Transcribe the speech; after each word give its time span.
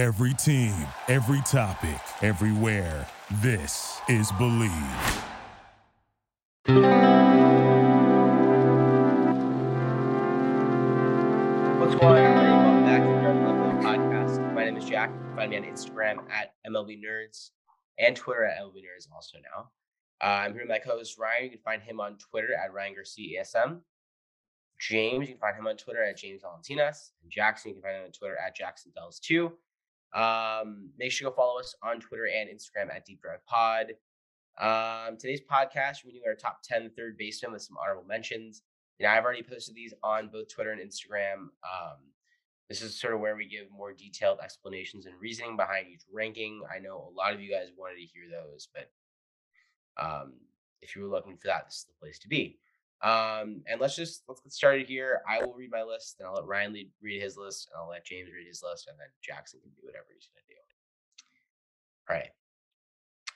Every 0.00 0.32
team, 0.32 0.72
every 1.08 1.42
topic, 1.42 2.00
everywhere. 2.22 3.06
This 3.42 4.00
is 4.08 4.32
Believe. 4.38 4.70
What's 11.78 11.94
going 11.96 12.24
on, 12.24 12.32
everybody? 12.32 12.48
Welcome 12.48 12.84
back 12.86 13.02
to 13.02 13.08
the 13.08 13.12
Nerd 13.12 13.82
Podcast. 13.82 14.54
My 14.54 14.64
name 14.64 14.78
is 14.78 14.86
Jack. 14.86 15.10
You 15.12 15.20
can 15.20 15.36
find 15.36 15.50
me 15.50 15.58
on 15.58 15.64
Instagram 15.64 16.30
at 16.30 16.54
MLB 16.66 16.98
Nerds 17.04 17.50
and 17.98 18.16
Twitter 18.16 18.46
at 18.46 18.58
MLB 18.62 18.76
Nerds 18.76 19.06
also 19.14 19.36
now. 19.54 19.68
Uh, 20.22 20.44
I'm 20.46 20.54
here 20.54 20.62
with 20.62 20.70
my 20.70 20.78
co-host 20.78 21.18
Ryan. 21.18 21.44
You 21.44 21.50
can 21.50 21.60
find 21.60 21.82
him 21.82 22.00
on 22.00 22.16
Twitter 22.16 22.54
at 22.54 22.72
Ryan 22.72 22.94
Garcia 22.94 23.42
ASM. 23.42 23.80
James, 24.80 25.28
you 25.28 25.34
can 25.34 25.40
find 25.40 25.58
him 25.58 25.66
on 25.66 25.76
Twitter 25.76 26.02
at 26.02 26.16
James 26.16 26.40
Valentinas. 26.40 27.12
And 27.22 27.30
Jackson, 27.30 27.68
you 27.68 27.74
can 27.74 27.82
find 27.82 27.96
him 27.96 28.04
on 28.04 28.12
Twitter 28.12 28.38
at 28.38 28.56
Jackson 28.56 28.92
Dells 28.94 29.20
2. 29.20 29.52
Um, 30.14 30.90
make 30.98 31.12
sure 31.12 31.26
you 31.26 31.30
go 31.30 31.36
follow 31.36 31.60
us 31.60 31.74
on 31.82 32.00
Twitter 32.00 32.26
and 32.26 32.48
Instagram 32.48 32.94
at 32.94 33.04
Deep 33.04 33.22
Drive 33.22 33.44
Pod. 33.46 33.92
Um, 34.58 35.16
today's 35.16 35.40
podcast, 35.40 36.04
we're 36.04 36.10
doing 36.10 36.24
our 36.26 36.34
top 36.34 36.62
10 36.64 36.90
third 36.96 37.16
baseman 37.16 37.52
with 37.52 37.62
some 37.62 37.76
honorable 37.80 38.06
mentions. 38.06 38.62
You 38.98 39.06
know, 39.06 39.12
I've 39.12 39.24
already 39.24 39.42
posted 39.42 39.74
these 39.74 39.94
on 40.02 40.28
both 40.28 40.48
Twitter 40.48 40.72
and 40.72 40.80
Instagram. 40.80 41.48
Um, 41.64 41.98
this 42.68 42.82
is 42.82 43.00
sort 43.00 43.14
of 43.14 43.20
where 43.20 43.36
we 43.36 43.48
give 43.48 43.70
more 43.70 43.92
detailed 43.92 44.38
explanations 44.42 45.06
and 45.06 45.14
reasoning 45.20 45.56
behind 45.56 45.88
each 45.88 46.02
ranking. 46.12 46.60
I 46.72 46.78
know 46.78 47.10
a 47.10 47.16
lot 47.16 47.32
of 47.32 47.40
you 47.40 47.50
guys 47.50 47.68
wanted 47.76 47.96
to 47.96 48.02
hear 48.02 48.24
those, 48.30 48.68
but 48.74 48.90
um, 50.02 50.34
if 50.82 50.94
you 50.94 51.02
were 51.02 51.08
looking 51.08 51.36
for 51.36 51.48
that, 51.48 51.66
this 51.66 51.76
is 51.76 51.86
the 51.86 51.98
place 52.00 52.18
to 52.20 52.28
be. 52.28 52.58
Um, 53.02 53.62
and 53.66 53.80
let's 53.80 53.96
just 53.96 54.24
let's 54.28 54.40
get 54.42 54.52
started 54.52 54.86
here. 54.86 55.22
I 55.28 55.42
will 55.42 55.54
read 55.54 55.70
my 55.70 55.82
list, 55.82 56.16
and 56.18 56.28
I'll 56.28 56.34
let 56.34 56.46
Ryan 56.46 56.72
lead, 56.74 56.90
read 57.02 57.22
his 57.22 57.36
list, 57.36 57.68
and 57.72 57.80
I'll 57.80 57.88
let 57.88 58.04
James 58.04 58.28
read 58.30 58.46
his 58.46 58.62
list, 58.62 58.88
and 58.88 58.98
then 58.98 59.08
Jackson 59.22 59.60
can 59.62 59.70
do 59.70 59.86
whatever 59.86 60.06
he's 60.12 60.28
going 60.28 60.44
to 60.46 60.54
do. 60.54 60.60
All 62.08 62.16
right. 62.16 62.30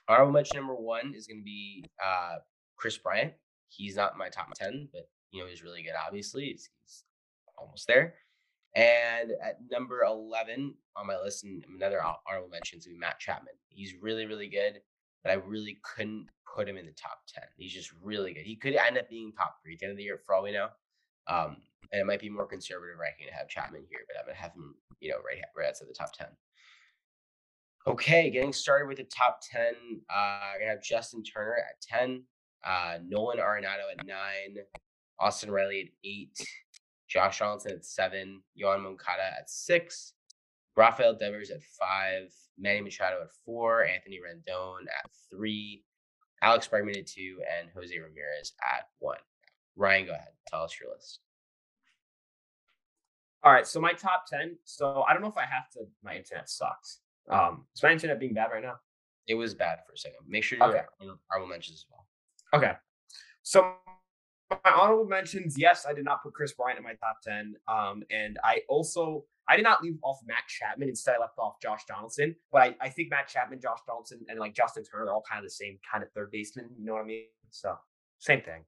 Honorable 0.06 0.32
mention 0.32 0.58
number 0.58 0.74
one 0.74 1.14
is 1.16 1.26
going 1.26 1.40
to 1.40 1.44
be 1.44 1.84
uh, 2.04 2.36
Kris 2.76 2.98
Bryant. 2.98 3.32
He's 3.68 3.96
not 3.96 4.12
in 4.12 4.18
my 4.18 4.28
top 4.28 4.52
ten, 4.54 4.88
but 4.92 5.08
you 5.30 5.40
know 5.40 5.48
he's 5.48 5.64
really 5.64 5.82
good. 5.82 5.94
Obviously, 6.06 6.44
he's, 6.44 6.68
he's 6.82 7.04
almost 7.56 7.86
there. 7.86 8.14
And 8.76 9.30
at 9.42 9.58
number 9.70 10.02
eleven 10.02 10.74
on 10.96 11.06
my 11.06 11.16
list, 11.16 11.44
and 11.44 11.64
another 11.74 12.02
honorable 12.02 12.50
mention 12.50 12.80
is 12.80 12.88
Matt 12.90 13.18
Chapman. 13.18 13.54
He's 13.68 13.94
really, 14.00 14.26
really 14.26 14.48
good, 14.48 14.80
but 15.24 15.32
I 15.32 15.36
really 15.36 15.78
couldn't 15.82 16.28
put 16.54 16.68
him 16.68 16.76
in 16.76 16.86
the 16.86 16.92
top 16.92 17.20
10. 17.34 17.42
He's 17.56 17.72
just 17.72 17.90
really 18.02 18.34
good. 18.34 18.44
He 18.44 18.56
could 18.56 18.76
end 18.76 18.98
up 18.98 19.08
being 19.08 19.32
top 19.32 19.56
three 19.62 19.74
at 19.74 19.80
the 19.80 19.86
end 19.86 19.92
of 19.92 19.96
the 19.96 20.04
year 20.04 20.20
for 20.24 20.34
all 20.34 20.44
we 20.44 20.52
know. 20.52 20.68
Um, 21.26 21.56
and 21.90 22.00
it 22.00 22.06
might 22.06 22.20
be 22.20 22.28
more 22.28 22.46
conservative 22.46 22.98
ranking 22.98 23.26
to 23.26 23.34
have 23.34 23.48
Chapman 23.48 23.86
here, 23.88 24.00
but 24.06 24.16
I'm 24.20 24.32
to 24.32 24.40
have 24.40 24.52
him, 24.52 24.74
you 25.00 25.10
know, 25.10 25.16
right, 25.16 25.40
right 25.56 25.68
outside 25.68 25.88
the 25.88 25.94
top 25.94 26.12
10. 26.12 26.26
Okay, 27.86 28.30
getting 28.30 28.52
started 28.52 28.88
with 28.88 28.98
the 28.98 29.04
top 29.04 29.40
10. 29.50 29.74
Uh, 30.10 30.16
I'm 30.16 30.60
to 30.60 30.66
have 30.66 30.82
Justin 30.82 31.22
Turner 31.22 31.56
at 31.56 31.80
10, 31.82 32.22
uh, 32.64 32.98
Nolan 33.06 33.38
Arenado 33.38 33.90
at 33.96 34.06
9, 34.06 34.16
Austin 35.18 35.50
Riley 35.50 35.80
at 35.80 36.08
8, 36.08 36.48
Josh 37.08 37.38
Donaldson 37.38 37.72
at 37.72 37.84
7, 37.84 38.42
Yoan 38.60 38.82
Moncada 38.82 39.24
at 39.38 39.50
6, 39.50 40.14
Rafael 40.76 41.14
Devers 41.14 41.50
at 41.50 41.62
5, 41.62 42.30
Manny 42.58 42.80
Machado 42.80 43.22
at 43.22 43.30
4, 43.44 43.84
Anthony 43.84 44.18
Rendon 44.18 44.82
at 44.82 45.10
3, 45.30 45.84
Alex 46.44 46.68
Bregman 46.68 46.98
at 46.98 47.06
two, 47.06 47.38
and 47.58 47.70
Jose 47.74 47.98
Ramirez 47.98 48.52
at 48.62 48.88
one. 48.98 49.16
Ryan, 49.76 50.06
go 50.06 50.12
ahead. 50.12 50.28
Tell 50.46 50.62
us 50.62 50.76
your 50.78 50.90
list. 50.92 51.20
All 53.42 53.52
right, 53.52 53.66
so 53.66 53.80
my 53.80 53.92
top 53.92 54.26
ten. 54.28 54.56
So 54.64 55.04
I 55.08 55.14
don't 55.14 55.22
know 55.22 55.28
if 55.28 55.38
I 55.38 55.46
have 55.46 55.70
to. 55.72 55.80
My 56.02 56.16
internet 56.16 56.50
sucks. 56.50 57.00
Um, 57.30 57.64
is 57.74 57.82
my 57.82 57.92
internet 57.92 58.20
being 58.20 58.34
bad 58.34 58.50
right 58.52 58.62
now? 58.62 58.74
It 59.26 59.34
was 59.34 59.54
bad 59.54 59.78
for 59.86 59.94
a 59.94 59.98
second. 59.98 60.18
Make 60.28 60.44
sure 60.44 60.58
you 60.58 60.64
okay. 60.64 60.82
honorable 61.00 61.48
mentions 61.48 61.78
as 61.78 61.86
well. 61.90 62.06
Okay, 62.52 62.74
so 63.42 63.74
my 64.50 64.70
honorable 64.70 65.06
mentions. 65.06 65.58
Yes, 65.58 65.86
I 65.88 65.94
did 65.94 66.04
not 66.04 66.22
put 66.22 66.34
Kris 66.34 66.52
Bryant 66.52 66.78
in 66.78 66.84
my 66.84 66.94
top 66.94 67.22
ten. 67.22 67.54
Um, 67.68 68.02
and 68.10 68.38
I 68.44 68.60
also 68.68 69.24
I 69.48 69.56
did 69.56 69.62
not 69.62 69.82
leave 69.82 69.98
off 70.02 70.20
Matt 70.26 70.44
Chapman. 70.48 70.88
Instead, 70.88 71.16
I 71.16 71.20
left 71.20 71.38
off 71.38 71.60
Josh 71.60 71.84
Donaldson. 71.86 72.34
But 72.50 72.62
I, 72.62 72.76
I 72.80 72.88
think 72.88 73.10
Matt 73.10 73.28
Chapman, 73.28 73.60
Josh 73.60 73.80
Donaldson, 73.86 74.20
and 74.28 74.38
like 74.38 74.54
Justin 74.54 74.84
Turner, 74.84 75.04
they're 75.04 75.14
all 75.14 75.24
kind 75.28 75.38
of 75.38 75.44
the 75.44 75.50
same 75.50 75.78
kind 75.90 76.02
of 76.02 76.10
third 76.12 76.30
baseman. 76.30 76.70
You 76.78 76.86
know 76.86 76.94
what 76.94 77.02
I 77.02 77.06
mean? 77.06 77.24
So 77.50 77.76
same 78.18 78.40
thing. 78.40 78.64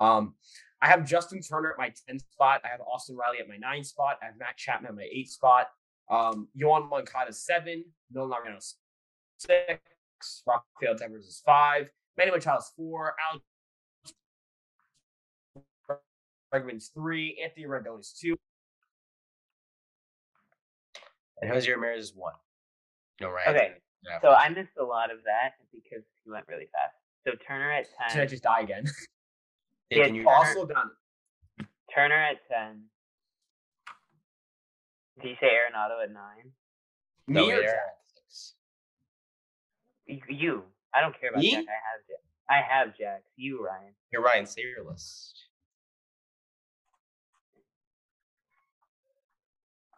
Um, 0.00 0.34
I 0.80 0.88
have 0.88 1.06
Justin 1.06 1.40
Turner 1.40 1.72
at 1.72 1.78
my 1.78 1.92
10 2.08 2.18
spot. 2.18 2.62
I 2.64 2.68
have 2.68 2.80
Austin 2.80 3.16
Riley 3.16 3.38
at 3.38 3.48
my 3.48 3.56
nine 3.56 3.84
spot. 3.84 4.18
I 4.22 4.26
have 4.26 4.34
Matt 4.38 4.56
Chapman 4.56 4.88
at 4.90 4.96
my 4.96 5.08
eight 5.10 5.30
spot. 5.30 5.66
Um, 6.10 6.48
Yoan 6.58 6.88
Moncada 6.88 7.32
seven. 7.32 7.84
Nolan 8.10 8.32
Arenado 8.32 8.74
six. 9.38 9.80
Rafael 10.46 10.96
Devers 10.96 11.26
is 11.26 11.42
five. 11.44 11.90
Manny 12.16 12.30
Machado 12.30 12.58
is 12.58 12.70
four. 12.76 13.14
Alex 13.30 13.44
Bregman's 16.52 16.88
three. 16.88 17.40
Anthony 17.42 17.66
Rendon 17.66 18.00
is 18.00 18.12
two 18.12 18.36
and 21.44 21.52
Jose 21.52 21.70
Ramirez 21.70 22.06
is 22.06 22.12
one. 22.14 22.32
No, 23.20 23.30
right? 23.30 23.48
Okay. 23.48 23.72
So 24.22 24.30
I 24.30 24.48
missed 24.48 24.76
a 24.78 24.84
lot 24.84 25.10
of 25.10 25.18
that 25.24 25.52
because 25.72 26.04
he 26.24 26.30
went 26.30 26.46
really 26.48 26.68
fast. 26.72 26.94
So 27.26 27.32
Turner 27.46 27.70
at 27.70 27.86
ten. 27.98 28.10
Can 28.10 28.20
I 28.20 28.26
just 28.26 28.42
die 28.42 28.60
again? 28.60 28.84
yeah, 29.90 30.06
can 30.06 30.14
you 30.14 30.28
also 30.28 30.66
done? 30.66 30.90
Turner 31.94 32.20
at 32.20 32.36
ten. 32.50 32.82
Did 35.22 35.28
you 35.30 35.36
say 35.40 35.46
Arenado 35.46 36.02
at 36.02 36.12
nine? 36.12 36.50
Me 37.26 37.52
or 37.52 37.62
Jax? 37.62 38.54
You. 40.06 40.64
I 40.94 41.00
don't 41.00 41.18
care 41.18 41.30
about 41.30 41.40
Me? 41.40 41.50
Jack. 41.52 41.64
I 41.68 41.80
have 41.90 42.06
Jack. 42.08 42.20
I 42.50 42.60
have 42.60 42.98
Jack. 42.98 43.22
You, 43.36 43.64
Ryan. 43.64 43.92
You're 44.12 44.22
Ryan. 44.22 44.46
Say 44.46 44.62
your 44.62 44.90
list. 44.90 45.43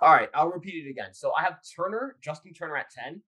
All 0.06 0.12
right, 0.12 0.30
I'll 0.34 0.52
repeat 0.52 0.86
it 0.86 0.88
again. 0.88 1.12
So 1.12 1.32
I 1.36 1.42
have 1.42 1.58
Turner, 1.74 2.14
Justin 2.22 2.52
Turner 2.52 2.76
at 2.76 2.90
10. 2.90 3.20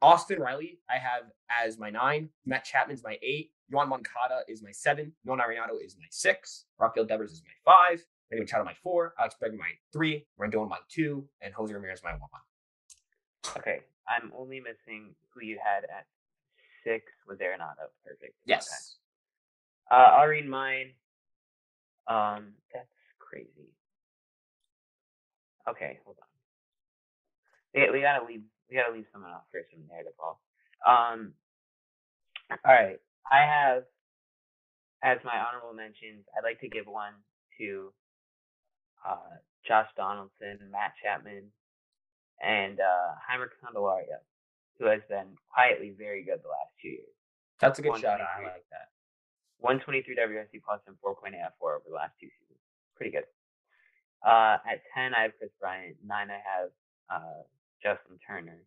Austin 0.00 0.38
Riley, 0.38 0.78
I 0.88 0.96
have 0.96 1.24
as 1.50 1.80
my 1.80 1.90
nine. 1.90 2.28
Matt 2.46 2.64
Chapman's 2.64 3.02
my 3.02 3.18
eight. 3.22 3.50
Yoan 3.72 3.88
Moncada 3.88 4.42
is 4.46 4.62
my 4.62 4.70
seven. 4.70 5.12
Non 5.24 5.38
Arenado 5.38 5.84
is 5.84 5.96
my 5.98 6.06
six. 6.10 6.66
Rafael 6.78 7.06
Devers 7.06 7.32
is 7.32 7.42
my 7.44 7.72
five. 7.72 8.04
Manny 8.30 8.42
Machado 8.42 8.62
my 8.62 8.74
four. 8.84 9.14
Alex 9.18 9.34
Bregman 9.42 9.58
my 9.58 9.72
three. 9.92 10.24
Rendon 10.40 10.68
my 10.68 10.78
two. 10.88 11.26
And 11.40 11.52
Jose 11.54 11.74
Ramirez 11.74 12.02
my 12.04 12.12
one. 12.12 12.30
Okay, 13.58 13.80
I'm 14.08 14.32
only 14.38 14.60
missing 14.60 15.16
who 15.34 15.44
you 15.44 15.58
had 15.60 15.82
at 15.84 16.06
six 16.84 17.06
was 17.26 17.38
Arenado. 17.38 17.90
Perfect. 18.04 18.34
Yes. 18.44 18.96
Okay. 19.90 20.00
Uh, 20.00 20.10
I'll 20.18 20.28
read 20.28 20.48
mine. 20.48 20.92
Um, 22.06 22.52
that's 22.72 22.86
crazy. 23.18 23.71
Okay, 25.68 25.98
hold 26.04 26.16
on. 26.20 26.28
We, 27.74 27.90
we 27.90 28.00
gotta 28.00 28.24
leave. 28.24 28.42
We 28.70 28.76
gotta 28.76 28.92
leave 28.92 29.06
someone 29.12 29.30
off 29.30 29.42
first 29.52 29.70
from 29.70 29.82
the 29.82 29.88
narrative 29.92 30.16
ball. 30.18 30.40
Um. 30.86 31.34
All 32.50 32.74
right, 32.74 32.98
I 33.30 33.40
have 33.46 33.84
as 35.02 35.18
my 35.24 35.38
honorable 35.38 35.74
mentions. 35.74 36.24
I'd 36.36 36.44
like 36.44 36.60
to 36.60 36.68
give 36.68 36.86
one 36.86 37.14
to 37.58 37.92
uh, 39.08 39.38
Josh 39.66 39.88
Donaldson, 39.96 40.58
Matt 40.70 40.94
Chapman, 41.02 41.50
and 42.42 42.78
uh, 42.78 43.14
Jeimer 43.26 43.48
Candelario, 43.62 44.22
who 44.78 44.86
has 44.86 45.00
been 45.08 45.38
quietly 45.48 45.94
very 45.96 46.22
good 46.22 46.42
the 46.42 46.50
last 46.50 46.74
two 46.80 46.88
years. 46.88 47.14
That's 47.60 47.78
a 47.78 47.82
good 47.82 47.98
shot. 48.00 48.20
I 48.20 48.42
like 48.42 48.66
that. 48.70 48.90
123 49.62 50.16
WRC 50.18 50.62
plus 50.64 50.80
and 50.86 50.96
4.8 50.98 51.38
4 51.58 51.74
over 51.74 51.84
the 51.88 51.94
last 51.94 52.14
two 52.18 52.26
seasons. 52.26 52.58
Pretty 52.96 53.12
good. 53.12 53.24
Uh, 54.24 54.58
at 54.70 54.82
10, 54.94 55.14
I 55.14 55.22
have 55.22 55.32
Kris 55.38 55.50
Bryant. 55.60 55.96
9, 56.06 56.30
I 56.30 56.38
have 56.38 56.70
uh, 57.10 57.42
Justin 57.82 58.18
Turner. 58.26 58.62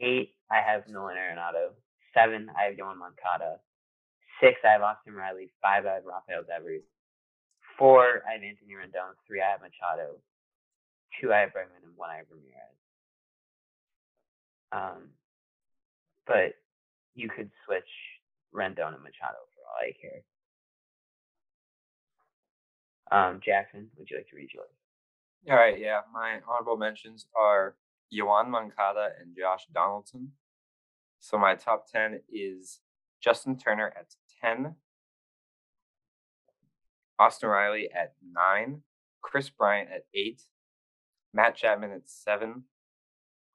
8, 0.00 0.30
I 0.50 0.60
have 0.64 0.88
Nolan 0.88 1.16
Arenado. 1.16 1.76
7, 2.14 2.48
I 2.56 2.64
have 2.64 2.74
Yoan 2.74 2.98
Moncada. 2.98 3.60
6, 4.40 4.58
I 4.64 4.72
have 4.72 4.82
Austin 4.82 5.14
Riley. 5.14 5.52
5, 5.60 5.86
I 5.86 5.94
have 5.94 6.04
Rafael 6.04 6.42
Devers. 6.48 6.82
4, 7.78 8.22
I 8.28 8.32
have 8.32 8.42
Anthony 8.42 8.72
Rendon. 8.72 9.12
3, 9.26 9.42
I 9.42 9.50
have 9.52 9.60
Machado. 9.60 10.16
2, 11.20 11.32
I 11.32 11.40
have 11.40 11.50
Bregman. 11.50 11.84
And 11.84 11.96
1, 11.96 12.10
I 12.10 12.16
have 12.16 12.26
Ramirez. 12.30 12.78
Um, 14.72 15.08
but 16.26 16.56
you 17.14 17.28
could 17.28 17.50
switch 17.66 17.92
Rendon 18.54 18.94
and 18.94 19.04
Machado 19.04 19.44
for 19.52 19.60
all 19.68 19.84
I 19.84 19.92
care. 20.00 20.24
Um, 23.12 23.40
Jackson, 23.44 23.88
would 23.96 24.10
you 24.10 24.16
like 24.16 24.28
to 24.28 24.36
read 24.36 24.50
yours? 24.54 24.70
All 25.50 25.56
right, 25.56 25.78
yeah. 25.78 26.00
My 26.12 26.38
honorable 26.48 26.76
mentions 26.76 27.26
are 27.36 27.76
Yoan 28.12 28.48
Moncada 28.48 29.10
and 29.20 29.36
Josh 29.36 29.66
Donaldson. 29.72 30.32
So 31.20 31.38
my 31.38 31.54
top 31.54 31.86
10 31.90 32.20
is 32.32 32.80
Justin 33.22 33.56
Turner 33.56 33.92
at 33.96 34.06
10, 34.42 34.74
Austin 37.18 37.48
Riley 37.48 37.88
at 37.94 38.14
9, 38.32 38.82
Kris 39.20 39.48
Bryant 39.50 39.90
at 39.94 40.04
8, 40.14 40.42
Matt 41.32 41.54
Chapman 41.54 41.92
at 41.92 42.08
7, 42.08 42.64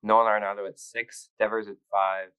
Nolan 0.04 0.28
Arenado 0.28 0.68
at 0.68 0.80
six, 0.80 1.30
Devers 1.40 1.68
at 1.68 1.76
five, 1.92 2.30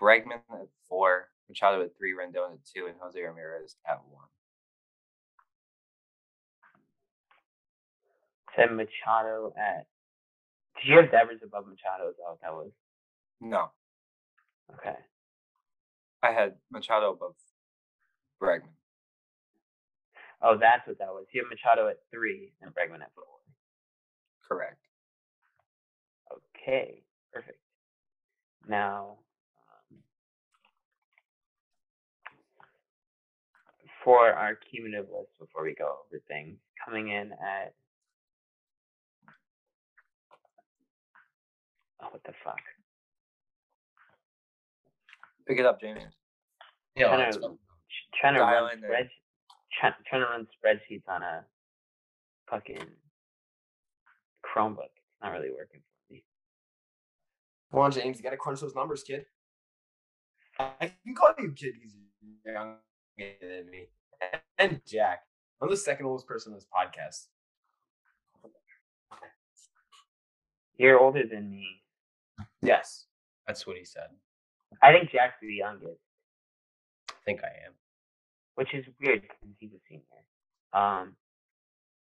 Bregman 0.00 0.40
at 0.50 0.68
four, 0.88 1.28
Machado 1.48 1.82
at 1.82 1.96
three, 1.96 2.12
Rendon 2.12 2.52
at 2.52 2.64
two, 2.64 2.86
and 2.86 2.96
Jose 3.00 3.20
Ramirez 3.20 3.76
at 3.86 4.00
one. 4.10 4.28
Said 8.58 8.72
Machado 8.72 9.54
at. 9.58 9.86
Did 10.82 10.90
you 10.90 10.96
have 10.98 11.10
Devers 11.12 11.40
above 11.44 11.66
Machado? 11.66 12.10
Is 12.10 12.16
that 12.18 12.28
what 12.30 12.40
that 12.42 12.52
was? 12.54 12.70
No, 13.40 13.70
Okay. 14.74 14.96
I 16.22 16.32
had 16.32 16.54
Machado 16.70 17.12
above 17.12 17.34
Bregman. 18.42 18.74
Oh, 20.42 20.56
that's 20.60 20.86
what 20.86 20.98
that 20.98 21.08
was. 21.08 21.26
You 21.32 21.42
have 21.42 21.50
Machado 21.50 21.88
at 21.88 21.98
three 22.12 22.52
and 22.62 22.72
Bregman 22.72 23.02
at 23.02 23.12
four. 23.14 23.24
Correct. 24.46 24.78
Okay, 26.32 27.02
perfect. 27.32 27.58
Now, 28.68 29.16
um, 29.92 29.98
for 34.04 34.28
our 34.32 34.56
cumulative 34.56 35.10
list 35.10 35.30
before 35.38 35.64
we 35.64 35.74
go 35.74 35.98
over 36.06 36.20
things, 36.28 36.56
coming 36.84 37.08
in 37.10 37.32
at 37.32 37.74
oh, 42.02 42.06
what 42.10 42.22
the 42.24 42.32
fuck? 42.44 42.58
Pick 45.46 45.58
it 45.58 45.66
up, 45.66 45.80
James. 45.80 46.02
Yeah, 46.94 47.04
know, 47.04 47.08
Trying 47.08 47.18
that's 47.24 47.36
to- 47.38 47.58
Trying 48.20 48.34
to 48.34 48.40
run 48.40 48.72
in 48.72 48.78
spread, 48.80 49.08
trying, 49.78 49.92
trying 50.08 50.22
to 50.22 50.26
run 50.28 50.46
spreadsheets 50.46 51.08
on 51.08 51.22
a 51.22 51.44
fucking 52.50 52.84
Chromebook. 54.44 54.90
It's 54.96 55.22
not 55.22 55.32
really 55.32 55.50
working 55.50 55.80
for 55.80 56.12
me. 56.14 56.24
Come 57.70 57.80
on, 57.80 57.92
James, 57.92 58.18
you 58.18 58.24
gotta 58.24 58.36
crunch 58.36 58.60
those 58.60 58.74
numbers, 58.74 59.02
kid. 59.02 59.26
I 60.58 60.92
can 61.04 61.14
call 61.14 61.28
you 61.38 61.52
kid 61.52 61.74
because 61.74 61.94
you're 62.44 62.54
younger 62.54 62.78
than 63.18 63.70
me. 63.70 63.86
And 64.58 64.80
Jack. 64.86 65.20
I'm 65.60 65.70
the 65.70 65.76
second 65.76 66.06
oldest 66.06 66.26
person 66.26 66.52
on 66.52 66.58
this 66.58 66.66
podcast. 66.66 67.26
You're 70.76 70.98
older 70.98 71.24
than 71.30 71.50
me. 71.50 71.77
Yes. 72.62 73.06
That's 73.46 73.66
what 73.66 73.76
he 73.78 73.84
said. 73.84 74.08
I 74.82 74.92
think 74.92 75.10
Jack's 75.12 75.34
the 75.42 75.52
youngest. 75.54 76.00
I 77.10 77.14
think 77.24 77.40
I 77.44 77.48
am. 77.66 77.72
which 78.56 78.74
is 78.74 78.86
weird 79.00 79.22
because 79.22 79.38
he's 79.60 79.72
a 79.72 79.80
senior. 79.88 80.04
Um, 80.74 81.16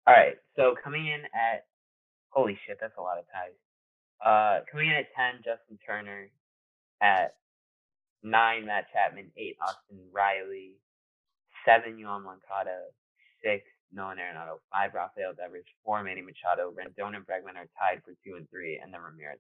all 0.07 0.15
right, 0.15 0.35
so 0.57 0.75
coming 0.83 1.07
in 1.07 1.21
at 1.35 1.65
holy 2.29 2.59
shit, 2.67 2.77
that's 2.81 2.97
a 2.97 3.01
lot 3.01 3.19
of 3.19 3.25
ties. 3.31 3.57
Uh, 4.25 4.65
coming 4.71 4.89
in 4.89 4.95
at 4.95 5.13
ten, 5.15 5.41
Justin 5.45 5.79
Turner. 5.85 6.29
At 7.01 7.35
nine, 8.23 8.65
Matt 8.67 8.87
Chapman. 8.93 9.31
Eight, 9.37 9.57
Austin 9.61 9.99
Riley. 10.13 10.73
Seven, 11.65 11.97
Yoan 11.97 12.23
Moncada. 12.25 12.89
Six, 13.43 13.65
Nolan 13.93 14.17
Arenado. 14.17 14.59
Five, 14.71 14.93
Rafael 14.95 15.33
Devers. 15.35 15.65
Four, 15.85 16.03
Manny 16.03 16.21
Machado. 16.23 16.71
Rendon 16.73 17.15
and 17.17 17.25
Bregman 17.27 17.57
are 17.57 17.69
tied 17.79 18.01
for 18.05 18.13
two 18.25 18.37
and 18.37 18.49
three, 18.49 18.79
and 18.83 18.93
then 18.93 19.01
Ramirez. 19.01 19.39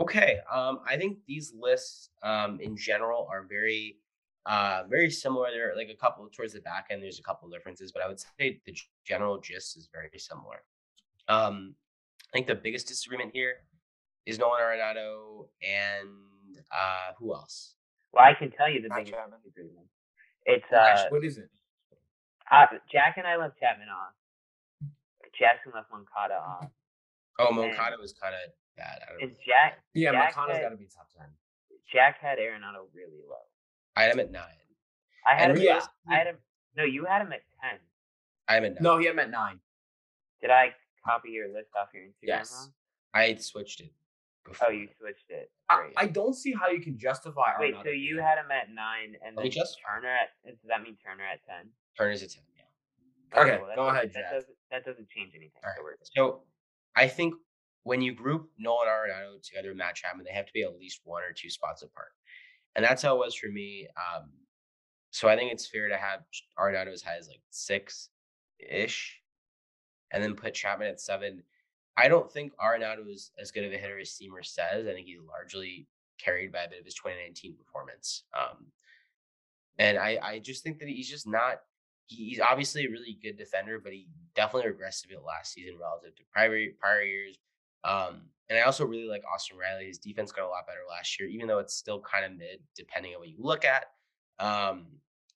Okay. 0.00 0.38
Um, 0.50 0.80
I 0.86 0.96
think 0.96 1.18
these 1.26 1.52
lists, 1.58 2.10
um, 2.22 2.58
in 2.60 2.76
general, 2.76 3.28
are 3.30 3.44
very, 3.48 3.98
uh, 4.46 4.84
very 4.88 5.10
similar. 5.10 5.50
There 5.50 5.72
are 5.72 5.76
like 5.76 5.90
a 5.90 5.94
couple 5.96 6.28
towards 6.34 6.54
the 6.54 6.60
back 6.60 6.86
end. 6.90 7.02
There's 7.02 7.18
a 7.18 7.22
couple 7.22 7.48
differences, 7.48 7.92
but 7.92 8.02
I 8.02 8.08
would 8.08 8.18
say 8.20 8.60
the 8.64 8.76
general 9.04 9.38
gist 9.40 9.76
is 9.76 9.88
very 9.92 10.10
similar. 10.18 10.62
Um, 11.28 11.74
I 12.32 12.38
think 12.38 12.46
the 12.46 12.54
biggest 12.54 12.88
disagreement 12.88 13.30
here 13.32 13.56
is 14.26 14.38
Nolan 14.38 14.60
Arenado 14.60 15.48
and 15.62 16.08
uh, 16.72 17.12
who 17.18 17.34
else? 17.34 17.74
Well, 18.12 18.24
I 18.24 18.34
can 18.34 18.50
tell 18.50 18.70
you 18.70 18.80
the 18.82 18.88
Matt 18.88 18.98
biggest 18.98 19.14
Chapman. 19.14 19.38
disagreement. 19.44 19.86
It's 20.46 20.72
uh, 20.72 21.08
what 21.10 21.24
is 21.24 21.38
it? 21.38 21.50
Uh, 22.50 22.66
Jack 22.90 23.14
and 23.18 23.26
I 23.26 23.36
left 23.36 23.58
Chapman 23.60 23.88
off. 23.88 24.14
Jackson 25.38 25.72
left 25.74 25.88
Moncada 25.92 26.34
off. 26.34 26.66
Oh, 27.38 27.52
Moncada 27.52 27.96
was 28.00 28.12
kind 28.12 28.34
of 28.34 28.52
bad. 28.76 29.00
I 29.06 29.12
don't 29.12 29.22
And 29.22 29.30
know. 29.32 29.36
Jack 29.46 29.78
Yeah, 29.94 30.12
Jack 30.12 30.36
Moncada's 30.36 30.56
had- 30.56 30.62
got 30.62 30.68
to 30.70 30.76
be 30.76 30.86
top 30.86 31.08
10. 31.16 31.26
Jack 31.92 32.18
had 32.20 32.38
Arenado 32.38 32.86
really 32.94 33.20
low. 33.28 33.42
I 33.96 34.04
had 34.04 34.12
him 34.14 34.20
at 34.20 34.30
nine. 34.30 34.44
I 35.26 35.34
had 35.34 35.50
And 35.50 35.58
him. 35.58 35.64
yeah. 35.64 35.76
At, 35.78 35.88
I 36.08 36.14
had 36.16 36.26
him. 36.28 36.36
No, 36.76 36.84
you 36.84 37.04
had 37.04 37.20
him 37.22 37.32
at 37.32 37.42
ten. 37.60 37.78
I 38.48 38.56
am 38.56 38.64
at 38.64 38.74
nine. 38.74 38.82
No, 38.82 38.98
he 38.98 39.06
had 39.06 39.14
him 39.14 39.18
at 39.18 39.30
nine. 39.30 39.58
Did 40.40 40.50
I 40.50 40.72
copy 41.04 41.30
your 41.30 41.48
list 41.52 41.70
off 41.76 41.88
your 41.92 42.04
Instagram? 42.04 42.22
Yes. 42.22 42.52
wrong? 42.56 42.72
I 43.12 43.34
switched 43.36 43.80
it. 43.80 43.92
Oh, 44.46 44.50
before. 44.52 44.68
Oh, 44.68 44.70
you 44.70 44.88
switched 44.98 45.28
it. 45.30 45.50
I, 45.68 45.90
I 45.96 46.06
don't 46.06 46.32
see 46.34 46.52
how 46.54 46.68
you 46.68 46.80
can 46.80 46.96
justify. 46.96 47.52
Wait, 47.58 47.74
Arenado 47.74 47.82
so 47.84 47.90
you 47.90 48.20
had 48.20 48.38
him 48.38 48.50
at 48.52 48.72
nine, 48.72 49.16
and 49.26 49.36
Let 49.36 49.42
then 49.42 49.50
just- 49.50 49.78
Turner 49.84 50.08
at? 50.08 50.28
Does 50.46 50.56
that 50.68 50.82
mean 50.82 50.96
Turner 51.04 51.24
at 51.24 51.40
ten? 51.44 51.70
Turner's 51.98 52.22
at 52.22 52.30
ten. 52.30 52.42
Yeah. 52.56 53.40
Okay, 53.42 53.58
well, 53.62 53.74
go 53.76 53.86
ahead, 53.88 54.10
That 54.14 54.22
Jack. 54.22 54.32
doesn't, 54.32 54.54
that 54.70 54.84
doesn't 54.84 55.08
change 55.08 55.32
anything. 55.34 55.60
All 55.64 55.70
so 55.76 55.82
right. 55.82 55.84
we're 55.84 55.96
good. 55.96 56.08
So 56.14 56.42
I 56.96 57.08
think 57.08 57.34
when 57.82 58.02
you 58.02 58.14
group 58.14 58.50
Nolan 58.58 58.88
Arenado 58.88 59.42
together 59.42 59.68
with 59.68 59.78
Matt 59.78 59.94
Chapman, 59.94 60.24
they 60.24 60.34
have 60.34 60.46
to 60.46 60.52
be 60.52 60.62
at 60.62 60.78
least 60.78 61.00
one 61.04 61.22
or 61.22 61.32
two 61.32 61.50
spots 61.50 61.82
apart. 61.82 62.12
And 62.76 62.84
that's 62.84 63.02
how 63.02 63.14
it 63.16 63.18
was 63.18 63.34
for 63.34 63.48
me. 63.48 63.88
Um, 63.96 64.30
so 65.10 65.28
I 65.28 65.36
think 65.36 65.52
it's 65.52 65.66
fair 65.66 65.88
to 65.88 65.96
have 65.96 66.20
Arenado 66.58 66.92
as 66.92 67.02
high 67.02 67.16
as 67.18 67.28
like 67.28 67.40
six 67.50 68.10
ish 68.58 69.20
and 70.12 70.22
then 70.22 70.34
put 70.34 70.54
Chapman 70.54 70.88
at 70.88 71.00
seven. 71.00 71.42
I 71.96 72.08
don't 72.08 72.30
think 72.30 72.52
Arenado 72.56 73.08
is 73.08 73.32
as 73.38 73.50
good 73.50 73.64
of 73.64 73.72
a 73.72 73.78
hitter 73.78 73.98
as 73.98 74.10
Steamer 74.10 74.42
says. 74.42 74.86
I 74.86 74.92
think 74.92 75.06
he's 75.06 75.18
largely 75.26 75.88
carried 76.18 76.52
by 76.52 76.64
a 76.64 76.68
bit 76.68 76.80
of 76.80 76.84
his 76.84 76.94
2019 76.94 77.56
performance. 77.56 78.24
Um, 78.38 78.66
and 79.78 79.98
I, 79.98 80.18
I 80.22 80.38
just 80.38 80.62
think 80.62 80.78
that 80.78 80.88
he's 80.88 81.08
just 81.08 81.26
not 81.26 81.60
he's 82.06 82.40
obviously 82.40 82.84
a 82.84 82.90
really 82.90 83.16
good 83.22 83.38
defender, 83.38 83.80
but 83.82 83.92
he 83.92 84.08
definitely 84.34 84.70
regressed 84.70 85.04
a 85.04 85.08
bit 85.08 85.22
last 85.24 85.52
season 85.52 85.76
relative 85.80 86.14
to 86.16 86.22
prior 86.32 86.66
prior 86.78 87.02
years. 87.02 87.38
Um, 87.84 88.22
and 88.48 88.58
I 88.58 88.62
also 88.62 88.84
really 88.84 89.08
like 89.08 89.22
Austin 89.32 89.56
Riley. 89.56 89.86
His 89.86 89.98
defense 89.98 90.32
got 90.32 90.44
a 90.44 90.48
lot 90.48 90.66
better 90.66 90.80
last 90.88 91.18
year, 91.20 91.28
even 91.28 91.46
though 91.46 91.60
it's 91.60 91.74
still 91.74 92.00
kind 92.00 92.24
of 92.24 92.32
mid, 92.32 92.58
depending 92.76 93.14
on 93.14 93.20
what 93.20 93.28
you 93.28 93.36
look 93.38 93.64
at. 93.64 93.84
Um, 94.38 94.86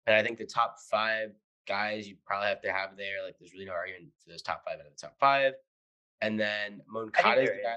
and 0.06 0.17
I 0.17 0.23
think 0.23 0.38
the 0.38 0.46
top 0.46 0.76
five 0.91 1.31
guys 1.67 2.08
you 2.08 2.17
probably 2.26 2.49
have 2.49 2.61
to 2.62 2.73
have 2.73 2.96
there, 2.96 3.25
like 3.25 3.37
there's 3.38 3.52
really 3.52 3.67
no 3.67 3.73
argument 3.73 4.12
for 4.23 4.31
those 4.31 4.43
top 4.43 4.62
five 4.64 4.81
out 4.81 4.87
of 4.87 4.93
the 4.93 5.00
top 5.00 5.17
five. 5.19 5.52
And 6.20 6.38
then 6.38 6.81
Moncada 6.88 7.43
is 7.43 7.49
the 7.49 7.56
is. 7.56 7.62
guy. 7.62 7.76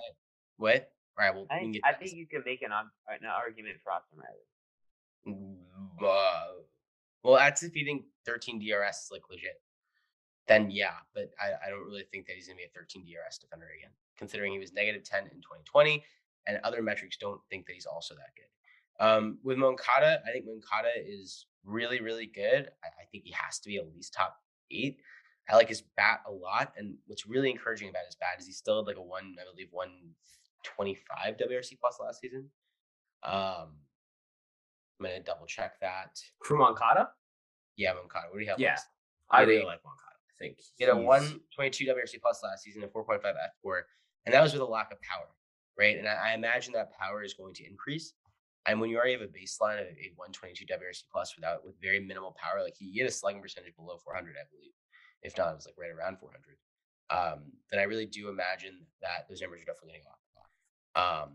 What? 0.57 0.91
All 1.19 1.25
right, 1.25 1.33
well, 1.35 1.47
I 1.49 1.55
we 1.55 1.59
can 1.59 1.73
think, 1.73 1.83
get 1.83 1.83
I 1.85 1.93
think 1.93 2.13
you 2.13 2.27
can 2.27 2.44
make 2.45 2.61
an, 2.61 2.71
an 2.71 3.27
argument 3.27 3.77
for 3.83 3.92
Austin 3.92 4.19
Riley. 4.19 5.57
Uh, 5.99 6.61
well, 7.23 7.35
that's 7.35 7.63
if 7.63 7.75
you 7.75 7.85
think 7.85 8.03
13 8.25 8.59
DRS 8.59 8.95
is 8.97 9.09
like 9.11 9.23
legit. 9.30 9.59
Then 10.47 10.71
yeah, 10.71 10.94
but 11.13 11.31
I, 11.42 11.68
I 11.68 11.69
don't 11.69 11.85
really 11.85 12.06
think 12.11 12.27
that 12.27 12.35
he's 12.35 12.47
gonna 12.47 12.57
be 12.57 12.63
a 12.63 12.80
13 12.80 13.03
DRS 13.03 13.37
defender 13.39 13.68
again, 13.77 13.92
considering 14.18 14.52
he 14.52 14.59
was 14.59 14.74
negative 14.74 15.04
10 15.04 15.24
in 15.24 15.42
2020, 15.42 16.04
and 16.47 16.59
other 16.64 16.81
metrics 16.81 17.18
don't 17.18 17.42
think 17.50 17.66
that 17.68 17.74
he's 17.74 17.86
also 17.86 18.16
that 18.16 18.33
good. 18.36 19.06
Um, 19.06 19.38
with 19.44 19.57
Moncada, 19.57 20.21
I 20.28 20.31
think 20.31 20.45
Moncada 20.45 20.90
is 20.97 21.45
really, 21.64 22.02
really 22.02 22.26
good. 22.26 22.69
I, 22.83 22.88
I 22.88 23.06
think 23.12 23.26
he 23.26 23.31
has 23.31 23.59
to 23.59 23.69
be 23.69 23.78
at 23.78 23.88
least 23.94 24.14
top 24.14 24.36
eight. 24.71 24.97
I 25.50 25.56
like 25.56 25.69
his 25.69 25.83
bat 25.95 26.21
a 26.28 26.31
lot, 26.31 26.74
and 26.78 26.95
what's 27.06 27.26
really 27.26 27.50
encouraging 27.50 27.90
about 27.90 28.06
his 28.06 28.16
bat 28.16 28.36
is 28.40 28.45
he 28.45 28.52
still 28.54 28.78
had 28.78 28.88
like 28.88 28.97
a 28.97 29.02
one, 29.02 29.36
I 29.40 29.50
believe, 29.50 29.69
125 29.71 31.38
WRC 31.38 31.80
plus 31.80 32.00
last 32.02 32.19
season. 32.19 32.50
Um, 33.24 33.78
I'm 35.00 35.06
gonna 35.06 35.21
double 35.21 35.45
check 35.45 35.80
that. 35.80 36.19
For 36.44 36.57
Moncada? 36.57 37.09
Yeah, 37.78 37.94
Moncada. 37.94 38.28
What 38.30 38.40
do 38.40 38.44
you 38.44 38.50
have? 38.50 38.59
Yeah? 38.59 38.78
I 39.30 39.42
really 39.42 39.66
like 39.66 39.80
Moncada. 39.83 40.16
I 40.30 40.36
think 40.40 40.57
He 40.78 40.83
had 40.83 40.94
a 40.94 40.97
122 40.97 41.86
WRC 41.86 42.21
plus 42.21 42.42
last 42.44 42.64
season, 42.64 42.83
a 42.83 42.88
4.5 42.88 43.21
fWAR, 43.66 43.81
and 44.27 44.33
that 44.33 44.41
was 44.43 44.51
with 44.51 44.61
a 44.61 44.65
lack 44.65 44.91
of 44.91 44.99
power, 45.01 45.27
right? 45.79 45.97
And 45.97 46.05
I, 46.07 46.31
I 46.31 46.33
imagine 46.33 46.73
that 46.73 46.91
power 46.99 47.23
is 47.23 47.33
going 47.33 47.53
to 47.55 47.65
increase. 47.65 48.11
And 48.67 48.81
when 48.81 48.89
you 48.89 48.97
already 48.97 49.13
have 49.13 49.21
a 49.21 49.27
baseline 49.27 49.79
of 49.79 49.87
a 49.87 50.11
122 50.19 50.65
WRC 50.65 51.03
plus 51.09 51.33
without 51.37 51.63
with 51.63 51.79
very 51.81 52.01
minimal 52.01 52.35
power, 52.37 52.61
like 52.61 52.75
he 52.77 52.99
had 52.99 53.07
a 53.07 53.11
slugging 53.11 53.41
percentage 53.41 53.73
below 53.77 53.97
400, 54.03 54.35
I 54.35 54.43
believe. 54.51 54.73
If 55.23 55.37
not, 55.37 55.51
it 55.51 55.55
was 55.55 55.65
like 55.65 55.75
right 55.79 55.89
around 55.89 56.19
400. 56.19 56.57
Um, 57.09 57.53
then 57.71 57.79
I 57.79 57.83
really 57.83 58.05
do 58.05 58.27
imagine 58.27 58.81
that 59.01 59.29
those 59.29 59.41
numbers 59.41 59.61
are 59.61 59.65
definitely 59.65 59.93
getting 59.93 60.03
go. 60.03 61.01
Um, 61.01 61.29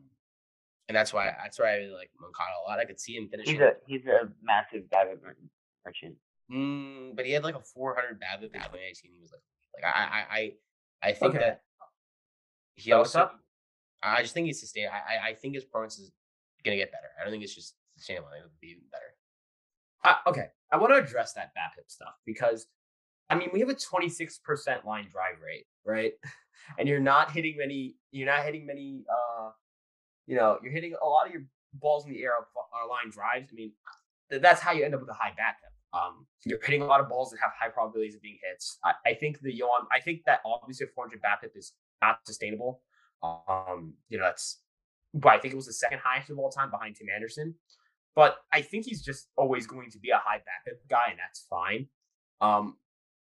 and 0.88 0.94
that's 0.94 1.14
why 1.14 1.34
that's 1.42 1.58
why 1.58 1.72
I 1.72 1.76
really 1.76 1.94
like 1.94 2.10
Moncada 2.20 2.52
a 2.60 2.68
lot. 2.68 2.78
I 2.78 2.84
could 2.84 3.00
see 3.00 3.16
him 3.16 3.28
finishing. 3.30 3.54
He's 3.54 3.62
a 3.62 3.72
he's 3.86 4.04
a 4.04 4.28
massive 4.42 4.82
mer- 4.92 5.36
merchant. 5.86 6.16
Mm, 6.52 7.16
but 7.16 7.24
he 7.24 7.32
had 7.32 7.44
like 7.44 7.54
a 7.54 7.60
400 7.60 8.20
BABIP 8.20 8.52
in 8.52 8.60
2018. 8.60 9.10
He 9.14 9.20
was 9.22 9.32
like, 9.32 9.40
like 9.74 9.84
I, 9.94 10.02
I, 10.04 10.36
I, 10.36 10.52
I 11.08 11.12
think 11.12 11.34
Okay. 11.34 11.38
that 11.38 11.62
he 12.74 12.92
also. 12.92 13.30
I 14.02 14.22
just 14.22 14.34
think 14.34 14.46
he's 14.46 14.60
sustained. 14.60 14.90
I, 14.90 15.30
I, 15.30 15.34
think 15.34 15.54
his 15.54 15.64
performance 15.64 15.96
is 15.96 16.10
gonna 16.64 16.76
get 16.76 16.90
better. 16.90 17.06
I 17.20 17.22
don't 17.22 17.32
think 17.32 17.44
it's 17.44 17.54
just 17.54 17.76
sustainable. 17.96 18.28
I 18.28 18.32
think 18.32 18.46
it'll 18.46 18.60
be 18.60 18.68
even 18.68 18.82
better. 18.90 19.14
Uh, 20.04 20.28
okay, 20.28 20.46
I 20.72 20.76
want 20.76 20.92
to 20.92 20.98
address 20.98 21.34
that 21.34 21.52
BABIP 21.54 21.88
stuff 21.88 22.14
because 22.26 22.66
I 23.32 23.34
mean, 23.34 23.48
we 23.50 23.60
have 23.60 23.70
a 23.70 23.74
26% 23.74 24.84
line 24.84 25.08
drive 25.10 25.40
rate, 25.44 25.66
right? 25.84 26.12
And 26.78 26.88
you're 26.88 27.00
not 27.00 27.32
hitting 27.32 27.56
many, 27.58 27.96
you're 28.12 28.28
not 28.28 28.44
hitting 28.44 28.64
many, 28.66 29.02
uh, 29.10 29.50
you 30.28 30.36
know, 30.36 30.58
you're 30.62 30.70
hitting 30.70 30.94
a 30.94 31.04
lot 31.04 31.26
of 31.26 31.32
your 31.32 31.42
balls 31.74 32.06
in 32.06 32.12
the 32.12 32.22
air 32.22 32.38
of 32.38 32.44
uh, 32.54 32.88
line 32.88 33.10
drives. 33.10 33.50
I 33.50 33.54
mean, 33.56 33.72
th- 34.30 34.40
that's 34.40 34.60
how 34.60 34.70
you 34.70 34.84
end 34.84 34.94
up 34.94 35.00
with 35.00 35.10
a 35.10 35.12
high 35.12 35.32
BABIP. 35.32 35.98
Um, 35.98 36.24
you're 36.46 36.60
hitting 36.62 36.82
a 36.82 36.86
lot 36.86 37.00
of 37.00 37.08
balls 37.08 37.30
that 37.30 37.38
have 37.42 37.50
high 37.58 37.68
probabilities 37.68 38.14
of 38.14 38.22
being 38.22 38.38
hits. 38.48 38.78
I, 38.84 38.92
I 39.04 39.14
think 39.14 39.40
the 39.40 39.50
Yoan, 39.50 39.86
I 39.90 39.98
think 40.00 40.20
that 40.26 40.38
obviously 40.46 40.86
a 40.86 40.94
400 40.94 41.20
BABIP 41.20 41.56
is 41.56 41.72
not 42.02 42.18
sustainable. 42.26 42.82
Um, 43.22 43.94
you 44.08 44.18
know, 44.18 44.24
that's, 44.24 44.60
but 45.14 45.32
I 45.32 45.38
think 45.38 45.54
it 45.54 45.56
was 45.56 45.66
the 45.66 45.72
second 45.72 46.00
highest 46.04 46.30
of 46.30 46.38
all 46.38 46.50
time 46.50 46.70
behind 46.70 46.96
Tim 46.96 47.08
Anderson. 47.14 47.54
But 48.14 48.36
I 48.52 48.60
think 48.60 48.84
he's 48.84 49.02
just 49.02 49.28
always 49.36 49.66
going 49.66 49.90
to 49.90 49.98
be 49.98 50.10
a 50.10 50.18
high 50.18 50.38
BABIP 50.38 50.88
guy, 50.90 51.06
and 51.10 51.18
that's 51.18 51.46
fine. 51.48 51.86
Um, 52.42 52.76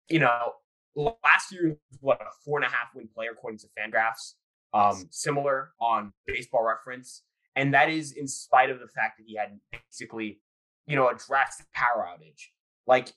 you 0.10 0.20
know, 0.20 0.54
last 0.96 1.52
year 1.52 1.70
was 1.70 2.00
what 2.00 2.22
a 2.22 2.26
four 2.44 2.58
and 2.58 2.66
a 2.66 2.70
half 2.70 2.88
win 2.96 3.08
player 3.14 3.32
according 3.32 3.60
to 3.60 3.68
Fangraphs. 3.78 4.34
Um, 4.74 5.08
similar 5.12 5.72
on 5.82 6.14
Baseball 6.26 6.66
Reference, 6.66 7.24
and 7.58 7.74
that 7.74 7.90
is 7.90 8.14
in 8.14 8.28
spite 8.28 8.70
of 8.70 8.80
the 8.80 8.88
fact 8.88 9.18
that 9.18 9.26
he 9.28 9.36
had 9.36 9.60
basically, 9.72 10.40
you 10.88 10.96
know, 10.96 11.10
a 11.10 11.16
drastic 11.16 11.68
power 11.74 12.08
outage. 12.08 12.48
Like 12.88 13.12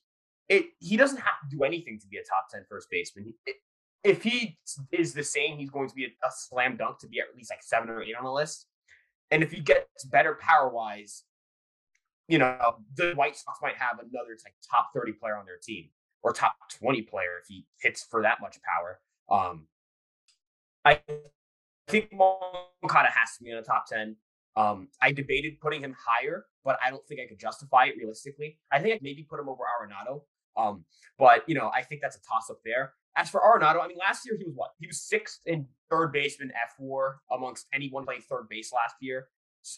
it, 0.48 0.66
he 0.80 0.96
doesn't 0.96 1.18
have 1.18 1.34
to 1.48 1.56
do 1.56 1.62
anything 1.62 1.98
to 2.00 2.06
be 2.08 2.16
a 2.16 2.22
top 2.22 2.48
10 2.50 2.64
first 2.68 2.88
baseman. 2.90 3.32
It, 3.46 3.56
if 4.04 4.22
he 4.22 4.58
is 4.92 5.14
the 5.14 5.24
same, 5.24 5.56
he's 5.56 5.70
going 5.70 5.88
to 5.88 5.94
be 5.94 6.04
a, 6.04 6.08
a, 6.26 6.30
slam 6.30 6.76
dunk 6.76 6.98
to 7.00 7.08
be 7.08 7.20
at 7.20 7.34
least 7.34 7.50
like 7.50 7.62
seven 7.62 7.88
or 7.88 8.02
eight 8.02 8.14
on 8.16 8.24
the 8.24 8.30
list. 8.30 8.66
And 9.30 9.42
if 9.42 9.50
he 9.50 9.60
gets 9.60 10.04
better 10.04 10.38
power 10.40 10.68
wise, 10.68 11.24
you 12.28 12.38
know, 12.38 12.76
the 12.96 13.12
White 13.14 13.36
Sox 13.36 13.58
might 13.62 13.76
have 13.76 13.98
another 13.98 14.36
like 14.44 14.54
top 14.70 14.90
30 14.94 15.12
player 15.12 15.36
on 15.36 15.46
their 15.46 15.58
team 15.62 15.88
or 16.22 16.32
top 16.32 16.54
20 16.78 17.02
player 17.02 17.38
if 17.40 17.48
he 17.48 17.66
hits 17.80 18.06
for 18.10 18.22
that 18.22 18.40
much 18.40 18.58
power. 18.62 19.00
Um, 19.30 19.66
I 20.84 21.00
think 21.88 22.12
Moncada 22.12 23.08
has 23.10 23.36
to 23.38 23.44
be 23.44 23.50
in 23.50 23.56
the 23.56 23.62
top 23.62 23.86
10. 23.86 24.16
Um, 24.56 24.88
I 25.02 25.12
debated 25.12 25.60
putting 25.60 25.82
him 25.82 25.96
higher, 25.98 26.44
but 26.64 26.78
I 26.84 26.90
don't 26.90 27.04
think 27.06 27.20
I 27.20 27.26
could 27.26 27.38
justify 27.38 27.86
it 27.86 27.94
realistically. 27.98 28.58
I 28.70 28.80
think 28.80 28.94
I 28.94 28.98
maybe 29.02 29.26
put 29.28 29.40
him 29.40 29.48
over 29.48 29.64
Arenado. 29.64 30.22
Um, 30.56 30.84
but 31.18 31.48
you 31.48 31.54
know, 31.54 31.70
I 31.74 31.82
think 31.82 32.00
that's 32.00 32.16
a 32.16 32.20
toss 32.20 32.50
up 32.50 32.58
there. 32.64 32.92
As 33.16 33.30
for 33.30 33.40
Arenado, 33.40 33.82
I 33.82 33.86
mean, 33.86 33.98
last 33.98 34.26
year 34.26 34.36
he 34.36 34.44
was 34.44 34.54
what? 34.54 34.70
He 34.78 34.86
was 34.86 35.00
sixth 35.00 35.40
in 35.46 35.66
third 35.88 36.12
baseman 36.12 36.52
fWAR 36.80 37.14
amongst 37.30 37.66
anyone 37.72 38.04
playing 38.04 38.22
third 38.22 38.48
base 38.48 38.72
last 38.72 38.96
year. 39.00 39.28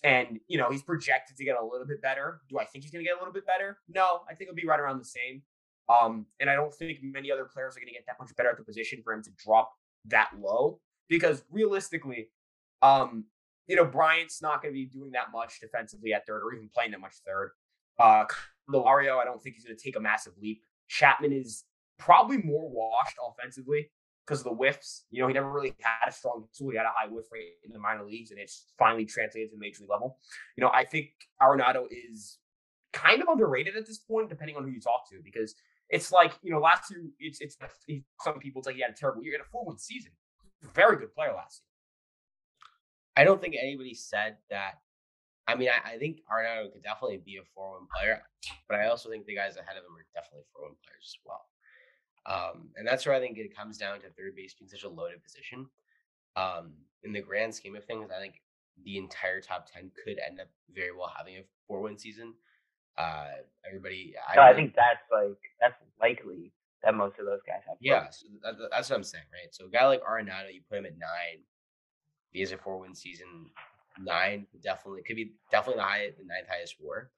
And, 0.03 0.41
you 0.49 0.59
know, 0.59 0.71
he's 0.71 0.83
projected 0.83 1.37
to 1.37 1.45
get 1.45 1.57
a 1.57 1.65
little 1.65 1.87
bit 1.87 2.03
better. 2.03 2.41
Do 2.49 2.59
I 2.59 2.65
think 2.65 2.85
he's 2.85 2.91
going 2.91 3.05
to 3.05 3.09
get 3.09 3.17
a 3.17 3.21
little 3.21 3.33
bit 3.33 3.47
better? 3.47 3.79
No, 3.89 4.23
I 4.29 4.35
think 4.35 4.49
it'll 4.49 4.57
be 4.57 4.67
right 4.67 4.81
around 4.81 4.99
the 4.99 5.05
same. 5.05 5.43
Um, 5.89 6.27
and 6.41 6.51
I 6.51 6.55
don't 6.55 6.75
think 6.75 6.99
many 7.03 7.31
other 7.31 7.45
players 7.45 7.77
are 7.77 7.81
going 7.81 7.89
to 7.89 7.93
get 7.93 8.05
that 8.07 8.17
much 8.19 8.35
better 8.37 8.49
at 8.49 8.57
the 8.57 8.65
position 8.65 9.01
for 9.05 9.13
him 9.13 9.23
to 9.23 9.31
drop 9.45 9.71
that 10.07 10.31
low 10.41 10.81
because 11.09 11.45
realistically, 11.51 12.31
um, 12.83 13.27
you 13.69 13.77
know, 13.77 13.85
Bryant's 13.85 14.43
not 14.43 14.63
going 14.63 14.75
to 14.75 14.79
be 14.79 14.87
doing 14.87 15.13
that 15.13 15.27
much 15.33 15.61
defensively 15.61 16.13
at 16.13 16.27
third 16.27 16.43
or 16.43 16.53
even 16.55 16.69
playing 16.75 16.91
that 16.93 17.01
much 17.01 17.15
third. 17.25 17.53
Uh, 17.99 18.25
Loario, 18.71 19.19
I 19.19 19.25
don't 19.25 19.43
think 19.43 19.57
he's 19.57 19.65
going 19.65 19.77
to 19.77 19.83
take 19.83 19.97
a 19.97 20.01
massive 20.01 20.35
leap. 20.41 20.63
Chapman 20.89 21.33
is 21.33 21.65
probably 21.99 22.39
more 22.39 22.69
washed 22.69 23.17
offensively 23.27 23.91
because 24.27 24.41
of 24.41 24.45
the 24.45 24.55
whiffs. 24.55 25.05
You 25.11 25.23
know, 25.23 25.29
he 25.29 25.35
never 25.35 25.51
really 25.51 25.75
had 25.81 26.09
a 26.09 26.13
strong 26.13 26.45
tool. 26.57 26.71
He 26.71 26.77
had 26.77 26.87
a 26.87 26.93
high 26.95 27.09
whiff 27.09 27.27
rate 27.33 27.55
in 27.65 27.73
the 27.73 27.79
minor 27.79 28.05
leagues, 28.05 28.31
and 28.31 28.41
it's 28.41 28.67
finally 28.79 29.05
translated 29.05 29.51
to 29.51 29.57
major 29.59 29.83
league 29.83 29.91
level. 29.91 30.19
You 30.57 30.65
know, 30.65 30.71
I 30.73 30.85
think 30.85 31.11
Arenado 31.41 31.87
is 31.91 32.39
kind 32.93 33.23
of 33.23 33.29
underrated 33.29 33.77
at 33.77 33.87
this 33.87 33.99
point, 33.99 34.29
depending 34.29 34.57
on 34.57 34.65
who 34.65 34.71
you 34.71 34.81
talk 34.81 35.09
to, 35.11 35.21
because 35.25 35.55
it's 35.89 36.11
like 36.11 36.33
you 36.43 36.51
know, 36.51 36.59
last 36.59 36.91
year 36.91 37.05
it's 37.21 37.41
it's 37.41 37.57
some 38.21 38.39
people 38.39 38.61
it's 38.61 38.67
like 38.67 38.77
he 38.77 38.83
had 38.83 38.91
a 38.91 38.95
terrible 38.95 39.23
year. 39.23 39.33
He 39.33 39.39
had 39.39 39.47
a 39.47 39.51
four 39.51 39.65
win 39.65 39.79
season. 39.79 40.13
Very 40.75 40.97
good 40.97 41.15
player 41.15 41.33
last 41.35 41.63
year. 41.63 43.23
I 43.23 43.25
don't 43.25 43.41
think 43.41 43.55
anybody 43.61 43.95
said 43.95 44.37
that. 44.51 44.75
I 45.49 45.55
mean, 45.55 45.69
I, 45.69 45.95
I 45.95 45.99
think 45.99 46.21
Arenado 46.31 46.73
could 46.73 46.83
definitely 46.83 47.19
be 47.19 47.37
a 47.37 47.45
four 47.55 47.75
win 47.75 47.87
player, 47.95 48.23
but 48.69 48.79
I 48.79 48.89
also 48.89 49.09
think 49.09 49.27
the 49.27 49.35
guys 49.35 49.57
ahead 49.57 49.77
of 49.77 49.85
him 49.85 49.97
are 49.97 50.07
definitely 50.15 50.45
four 50.53 50.65
win 50.67 50.77
players 50.83 51.15
as 51.15 51.19
well. 51.25 51.47
Um, 52.27 52.71
and 52.77 52.87
that's 52.87 53.07
where 53.07 53.15
I 53.15 53.21
think 53.21 53.39
it 53.39 53.57
comes 53.57 53.79
down 53.79 54.01
to 54.01 54.11
third 54.11 54.35
base 54.35 54.55
being 54.55 54.69
such 54.69 54.83
a 54.83 54.89
loaded 54.89 55.23
position. 55.23 55.67
Um, 56.35 56.73
in 57.05 57.13
the 57.13 57.21
grand 57.21 57.55
scheme 57.55 57.77
of 57.77 57.85
things, 57.85 58.11
I 58.15 58.21
think 58.21 58.43
the 58.85 58.99
entire 58.99 59.41
top 59.41 59.71
10 59.73 59.91
could 60.05 60.19
end 60.19 60.41
up 60.41 60.49
very 60.75 60.95
well 60.95 61.13
having 61.17 61.37
a 61.37 61.45
four 61.67 61.81
win 61.81 61.97
season. 61.97 62.35
Uh, 62.99 63.29
everybody, 63.67 64.15
I, 64.29 64.37
no, 64.37 64.43
I 64.43 64.55
think 64.55 64.75
that's 64.75 65.05
like, 65.13 65.39
that's 65.61 65.77
likely 66.01 66.53
that 66.83 66.95
most 66.95 67.19
of 67.19 67.27
those 67.27 67.41
guys 67.47 67.61
have. 67.69 67.77
Yeah, 67.81 68.11
so 68.11 68.27
that, 68.43 68.55
that's 68.71 68.91
what 68.91 68.97
I'm 68.97 69.05
saying, 69.05 69.25
right? 69.33 69.55
So 69.55 69.67
a 69.67 69.69
guy 69.69 69.87
like 69.87 70.03
Arenado, 70.03 70.53
you 70.53 70.61
put 70.69 70.79
him 70.79 70.87
at 70.87 70.99
nine, 70.99 71.43
he 72.31 72.41
has 72.41 72.53
a 72.53 72.59
four 72.59 72.79
win 72.79 72.95
season. 72.95 73.51
Nine 73.99 74.47
definitely 74.63 75.03
could 75.03 75.17
be 75.17 75.33
definitely 75.51 75.81
the 75.81 75.87
high, 75.87 76.11
the 76.19 76.25
ninth 76.25 76.49
highest 76.49 76.77
WAR. 76.81 77.11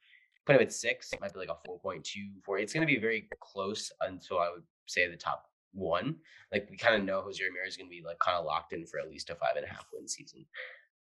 Put 0.46 0.56
him 0.56 0.62
at 0.62 0.72
six, 0.72 1.12
might 1.20 1.32
be 1.32 1.40
like 1.40 1.50
a 1.50 1.68
4.2, 1.68 2.42
4. 2.44 2.58
It's 2.58 2.72
going 2.72 2.86
to 2.86 2.92
be 2.92 2.98
very 2.98 3.28
close 3.40 3.92
until 4.00 4.38
I 4.38 4.50
would 4.50 4.62
say 4.86 5.08
the 5.08 5.16
top 5.16 5.44
one. 5.72 6.16
Like 6.52 6.68
we 6.70 6.76
kind 6.76 6.94
of 6.94 7.04
know 7.04 7.20
Jose 7.20 7.42
Ramirez 7.42 7.72
is 7.72 7.76
going 7.76 7.88
to 7.88 7.94
be 7.94 8.02
like 8.04 8.18
kind 8.18 8.36
of 8.36 8.44
locked 8.44 8.72
in 8.72 8.86
for 8.86 8.98
at 8.98 9.10
least 9.10 9.30
a 9.30 9.34
five 9.34 9.56
and 9.56 9.64
a 9.64 9.68
half 9.68 9.86
win 9.92 10.08
season. 10.08 10.46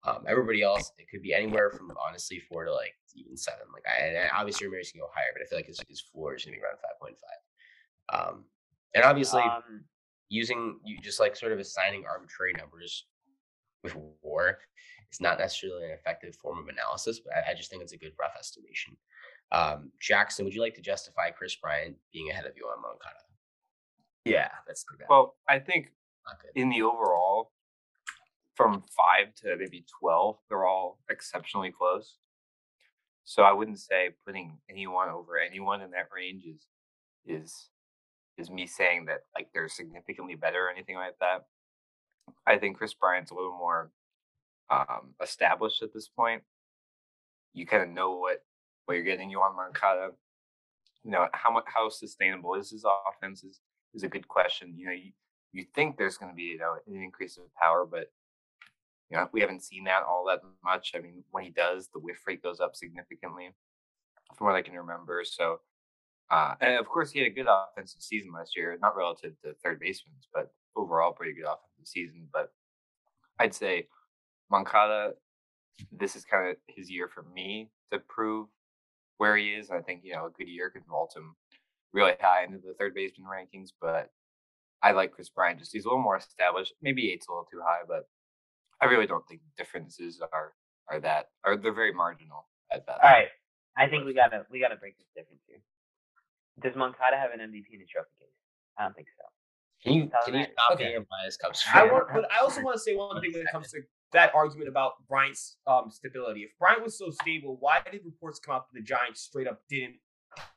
Um, 0.03 0.23
everybody 0.27 0.61
else, 0.61 0.91
it 0.97 1.09
could 1.09 1.21
be 1.21 1.33
anywhere 1.33 1.71
from 1.71 1.91
honestly 2.05 2.39
four 2.39 2.65
to 2.65 2.73
like 2.73 2.93
even 3.15 3.35
seven. 3.35 3.67
Like 3.73 3.83
I, 3.87 4.05
and 4.05 4.29
obviously 4.35 4.67
Ramirez 4.67 4.91
can 4.91 5.01
go 5.01 5.09
higher, 5.13 5.31
but 5.33 5.41
I 5.41 5.45
feel 5.45 5.57
like 5.57 5.67
his, 5.67 5.79
his 5.87 6.01
floor 6.01 6.35
is 6.35 6.45
going 6.45 6.53
to 6.55 6.59
be 6.59 6.63
around 6.63 6.77
five 6.77 6.99
point 7.01 7.17
five. 7.17 8.29
Um, 8.29 8.45
and 8.95 9.03
obviously 9.03 9.41
um, 9.41 9.83
using 10.29 10.79
you 10.85 10.99
just 10.99 11.19
like 11.19 11.35
sort 11.35 11.51
of 11.51 11.59
assigning 11.59 12.05
arbitrary 12.05 12.53
numbers 12.57 13.05
with 13.83 13.95
WAR 14.21 14.59
is 15.11 15.21
not 15.21 15.39
necessarily 15.39 15.85
an 15.85 15.91
effective 15.91 16.35
form 16.35 16.59
of 16.59 16.67
analysis, 16.67 17.19
but 17.19 17.33
I, 17.33 17.51
I 17.51 17.53
just 17.55 17.69
think 17.69 17.81
it's 17.81 17.93
a 17.93 17.97
good 17.97 18.13
rough 18.19 18.35
estimation. 18.37 18.95
Um, 19.51 19.91
Jackson, 20.01 20.45
would 20.45 20.53
you 20.53 20.61
like 20.61 20.75
to 20.75 20.81
justify 20.81 21.31
Kris 21.31 21.55
Bryant 21.55 21.95
being 22.11 22.29
ahead 22.29 22.45
of 22.45 22.53
you 22.57 22.65
on 22.65 22.81
Moncada? 22.81 23.15
Yeah, 24.25 24.49
that's 24.65 24.83
pretty 24.83 25.01
bad. 25.01 25.07
Well, 25.09 25.35
I 25.47 25.59
think 25.59 25.91
in 26.55 26.69
the 26.69 26.81
overall, 26.81 27.51
from 28.55 28.83
five 28.95 29.33
to 29.35 29.55
maybe 29.57 29.85
12, 29.99 30.37
they're 30.49 30.65
all 30.65 30.99
exceptionally 31.09 31.71
close. 31.71 32.17
So 33.23 33.43
I 33.43 33.53
wouldn't 33.53 33.79
say 33.79 34.09
putting 34.25 34.57
anyone 34.69 35.09
over 35.09 35.37
anyone 35.37 35.81
in 35.81 35.91
that 35.91 36.09
range 36.15 36.45
is 36.45 36.65
is 37.25 37.69
is 38.37 38.49
me 38.49 38.65
saying 38.65 39.05
that 39.05 39.23
like 39.35 39.49
they're 39.53 39.67
significantly 39.67 40.35
better 40.35 40.67
or 40.67 40.71
anything 40.71 40.95
like 40.95 41.17
that. 41.19 41.45
I 42.45 42.57
think 42.57 42.77
Kris 42.77 42.93
Bryant's 42.93 43.31
a 43.31 43.35
little 43.35 43.57
more 43.57 43.91
um, 44.69 45.13
established 45.21 45.81
at 45.81 45.93
this 45.93 46.07
point. 46.07 46.43
You 47.53 47.65
kind 47.65 47.83
of 47.83 47.89
know 47.89 48.17
what 48.17 48.43
what 48.85 48.95
you're 48.95 49.03
getting. 49.03 49.31
Yoan 49.31 49.55
Moncada. 49.55 50.11
You 51.03 51.11
know 51.11 51.27
how 51.33 51.51
much 51.51 51.65
how 51.67 51.89
sustainable 51.89 52.55
is 52.55 52.71
his 52.71 52.85
offense 52.85 53.43
is 53.43 53.59
is 53.93 54.03
a 54.03 54.09
good 54.09 54.27
question. 54.27 54.73
You 54.77 54.85
know, 54.85 54.91
you, 54.91 55.11
you 55.53 55.65
think 55.73 55.97
there's 55.97 56.17
going 56.17 56.31
to 56.31 56.35
be 56.35 56.43
you 56.43 56.57
know 56.57 56.75
an 56.87 57.01
increase 57.01 57.37
of 57.37 57.43
power, 57.55 57.85
but 57.85 58.11
you 59.09 59.17
know 59.17 59.29
we 59.31 59.41
haven't 59.41 59.63
seen 59.63 59.85
that 59.85 60.03
all 60.03 60.25
that 60.27 60.41
much. 60.63 60.91
I 60.95 60.99
mean, 60.99 61.23
when 61.31 61.43
he 61.43 61.49
does, 61.49 61.89
the 61.93 61.99
whiff 61.99 62.21
rate 62.27 62.43
goes 62.43 62.59
up 62.59 62.75
significantly, 62.75 63.49
from 64.35 64.47
what 64.47 64.55
I 64.55 64.61
can 64.61 64.75
remember. 64.75 65.23
So, 65.25 65.61
uh, 66.29 66.55
and 66.61 66.75
of 66.75 66.87
course, 66.87 67.11
he 67.11 67.19
had 67.19 67.27
a 67.27 67.33
good 67.33 67.47
offensive 67.47 68.01
season 68.01 68.31
last 68.33 68.55
year, 68.55 68.77
not 68.81 68.97
relative 68.97 69.33
to 69.43 69.53
third 69.63 69.79
basemen, 69.79 70.15
but 70.33 70.51
overall 70.75 71.13
pretty 71.13 71.33
good 71.33 71.45
offensive 71.45 71.87
season. 71.87 72.27
But 72.31 72.51
I'd 73.39 73.53
say 73.53 73.87
Moncada, 74.49 75.11
this 75.91 76.15
is 76.15 76.25
kind 76.25 76.49
of 76.49 76.55
his 76.67 76.89
year 76.89 77.07
for 77.07 77.23
me 77.33 77.69
to 77.91 77.99
prove 77.99 78.47
where 79.17 79.37
he 79.37 79.49
is. 79.49 79.69
I 79.69 79.81
think 79.81 80.01
you 80.03 80.13
know 80.13 80.27
a 80.27 80.31
good 80.31 80.47
year 80.47 80.69
could 80.69 80.85
vault 80.89 81.13
him 81.15 81.35
really 81.93 82.13
high 82.19 82.43
into 82.43 82.57
the 82.57 82.73
third 82.79 82.93
baseman 82.93 83.27
rankings, 83.27 83.69
but 83.79 84.09
I 84.81 84.91
like 84.91 85.11
Kris 85.11 85.29
Bryant. 85.29 85.59
Just 85.59 85.73
he's 85.73 85.85
a 85.85 85.87
little 85.87 86.03
more 86.03 86.17
established. 86.17 86.73
Maybe 86.81 87.11
eight's 87.11 87.27
a 87.27 87.31
little 87.31 87.47
too 87.51 87.61
high, 87.63 87.81
but 87.87 88.07
I 88.81 88.85
really 88.85 89.07
don't 89.07 89.27
think 89.27 89.41
differences 89.57 90.21
are 90.21 90.53
are 90.89 90.99
that 91.01 91.27
are 91.43 91.57
they're 91.57 91.73
very 91.73 91.93
marginal 91.93 92.47
at 92.71 92.85
best. 92.85 92.99
All 93.03 93.09
right, 93.09 93.27
I 93.77 93.87
think 93.87 94.05
we 94.05 94.13
gotta 94.13 94.45
we 94.51 94.59
gotta 94.59 94.75
break 94.75 94.97
this 94.97 95.07
difference 95.15 95.41
here. 95.47 95.59
Does 96.61 96.75
Moncada 96.75 97.17
have 97.17 97.31
an 97.31 97.39
MVP 97.39 97.73
in 97.73 97.79
the 97.79 97.85
trophy 97.85 98.09
case? 98.19 98.37
I 98.77 98.83
don't 98.83 98.95
think 98.95 99.07
so. 99.17 99.25
Can 99.83 99.93
you 99.93 100.09
can 100.25 100.33
you 100.35 100.43
stop 100.43 100.73
okay. 100.73 100.89
being 100.89 101.05
biased 101.09 101.39
Cubs 101.39 101.63
I 101.73 101.85
want, 101.85 102.07
but 102.13 102.31
I 102.35 102.41
also 102.41 102.61
want 102.61 102.75
to 102.75 102.81
say 102.81 102.95
one 102.95 103.21
thing 103.21 103.31
when 103.31 103.41
it 103.41 103.47
comes 103.51 103.71
to 103.71 103.81
that 104.13 104.33
argument 104.33 104.69
about 104.69 104.93
Bryant's 105.07 105.57
um, 105.67 105.89
stability. 105.89 106.41
If 106.41 106.51
Bryant 106.59 106.83
was 106.83 106.97
so 106.97 107.09
stable, 107.09 107.57
why 107.59 107.79
did 107.91 108.01
reports 108.05 108.39
come 108.39 108.55
out 108.55 108.67
that 108.71 108.79
the 108.79 108.83
Giants 108.83 109.21
straight 109.21 109.47
up 109.47 109.61
didn't 109.69 109.95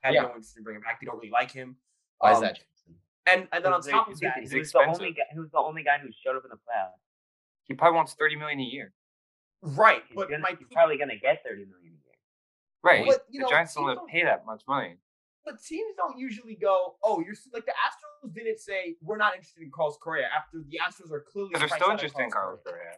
have 0.00 0.14
yeah. 0.14 0.22
no 0.22 0.28
interest 0.28 0.56
in 0.56 0.62
bringing 0.62 0.78
him 0.78 0.84
back. 0.84 1.00
They 1.00 1.06
don't 1.06 1.16
really 1.16 1.30
like 1.30 1.50
him. 1.50 1.76
Why 2.18 2.30
um, 2.30 2.36
is 2.36 2.40
that? 2.40 2.58
And 3.26 3.48
and 3.52 3.64
then 3.64 3.72
on 3.72 3.82
top 3.82 4.08
of 4.08 4.18
that, 4.20 4.36
he 4.38 4.58
was 4.58 4.72
the 4.72 4.78
only 4.78 5.12
guy. 5.12 5.22
He 5.32 5.38
was 5.38 5.50
the 5.50 5.58
only 5.58 5.82
guy 5.82 5.98
who 6.02 6.08
showed 6.24 6.36
up 6.36 6.44
in 6.44 6.50
the 6.50 6.56
playoffs. 6.56 7.00
He 7.64 7.74
probably 7.74 7.96
wants 7.96 8.14
thirty 8.14 8.36
million 8.36 8.60
a 8.60 8.64
year. 8.64 8.92
Right, 9.62 10.02
he's 10.08 10.16
but 10.16 10.30
gonna, 10.30 10.42
my, 10.42 10.56
he's 10.58 10.68
probably 10.72 10.96
going 10.96 11.10
to 11.10 11.18
get 11.18 11.42
thirty 11.44 11.66
million 11.66 11.92
a 11.92 12.00
year. 12.00 12.16
Right, 12.82 13.04
but, 13.06 13.26
the 13.30 13.40
know, 13.40 13.48
Giants 13.48 13.74
don't 13.74 14.08
pay 14.08 14.24
that 14.24 14.46
much 14.46 14.62
money. 14.66 14.96
But 15.44 15.62
teams 15.62 15.94
don't 15.96 16.18
usually 16.18 16.54
go, 16.54 16.96
"Oh, 17.04 17.20
you're 17.20 17.36
like 17.52 17.66
the 17.66 17.72
Astros 17.72 18.10
Astros 18.20 18.34
didn't 18.34 18.58
say 18.58 18.96
we're 19.02 19.16
not 19.16 19.34
interested 19.34 19.62
in 19.62 19.70
Carlos 19.70 19.96
Correa 20.00 20.26
after 20.36 20.58
the 20.58 20.78
Astros 20.78 21.12
are 21.12 21.20
clearly. 21.20 21.50
But 21.52 21.60
they're 21.60 21.68
still 21.68 21.90
interested 21.90 22.22
in 22.22 22.30
Carlos 22.30 22.60
Correa. 22.66 22.96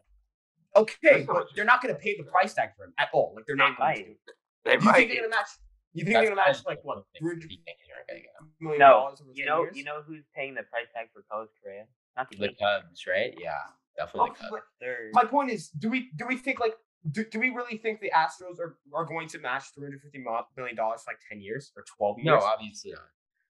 Okay, 0.74 1.24
but 1.26 1.48
they're 1.54 1.64
not 1.64 1.82
going 1.82 1.94
to 1.94 2.00
pay 2.00 2.16
the 2.16 2.22
price 2.24 2.54
tag 2.54 2.70
for 2.76 2.84
him 2.84 2.94
at 2.98 3.08
all. 3.12 3.32
Like 3.36 3.44
they're 3.46 3.56
They 3.56 3.62
not 3.62 3.78
going 3.78 3.94
to. 3.96 4.00
might. 4.02 4.16
They 4.64 4.72
You 4.74 4.78
might. 4.80 4.92
think 4.94 5.08
they're 5.10 5.20
going 5.20 5.30
to 5.30 5.36
match? 5.36 5.48
You 5.94 6.04
think 6.04 6.14
That's 6.14 6.26
they're 6.26 6.34
going 6.34 6.46
to 6.46 6.52
match 6.52 6.64
like 6.66 6.78
what? 6.84 7.04
the 7.12 7.18
Three 7.18 7.28
thing 7.30 7.40
hundred 7.40 7.50
you 7.52 7.58
think 7.66 7.76
you're 7.86 7.96
gonna 8.08 8.20
get. 8.20 8.30
million 8.60 8.78
No, 8.80 9.14
you 9.34 9.44
know, 9.44 9.62
years? 9.64 9.76
you 9.76 9.84
know 9.84 10.00
who's 10.06 10.24
paying 10.34 10.54
the 10.54 10.62
price 10.62 10.86
tag 10.94 11.08
for 11.12 11.22
Carlos 11.30 11.50
Correa? 11.62 11.84
Not 12.16 12.30
the 12.30 12.36
The 12.38 12.48
Cubs, 12.54 13.04
right? 13.06 13.34
Yeah, 13.38 13.52
definitely 13.98 14.30
Okay, 14.30 14.40
the 14.80 14.86
Cubs. 14.86 15.12
my 15.12 15.24
point 15.24 15.50
is, 15.50 15.68
do 15.68 15.90
we 15.90 16.10
do 16.16 16.24
we 16.26 16.36
think 16.38 16.60
like 16.60 16.74
do, 17.10 17.24
do 17.24 17.38
we 17.40 17.50
really 17.50 17.76
think 17.76 18.00
the 18.00 18.10
Astros 18.16 18.58
are, 18.60 18.78
are 18.94 19.04
going 19.04 19.28
to 19.28 19.38
match 19.40 19.64
three 19.74 19.84
hundred 19.84 20.00
fifty 20.00 20.24
million 20.56 20.76
dollars 20.76 21.02
for 21.02 21.10
like 21.10 21.18
ten 21.28 21.40
years 21.42 21.72
or 21.76 21.84
twelve 21.98 22.16
years? 22.18 22.26
No, 22.26 22.38
obviously 22.38 22.92
not. 22.92 23.02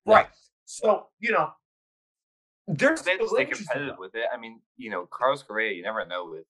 right. 0.06 0.26
So 0.64 1.06
you 1.20 1.30
know, 1.30 1.50
they're 2.66 2.96
They 2.96 3.14
still 3.14 3.28
stay 3.28 3.42
interested, 3.42 3.68
competitive 3.68 3.98
with 3.98 4.14
it. 4.16 4.24
I 4.32 4.36
mean, 4.36 4.60
you 4.76 4.90
know, 4.90 5.06
Carlos 5.06 5.42
Correa, 5.44 5.72
you 5.74 5.82
never 5.82 6.04
know 6.06 6.26
with 6.30 6.46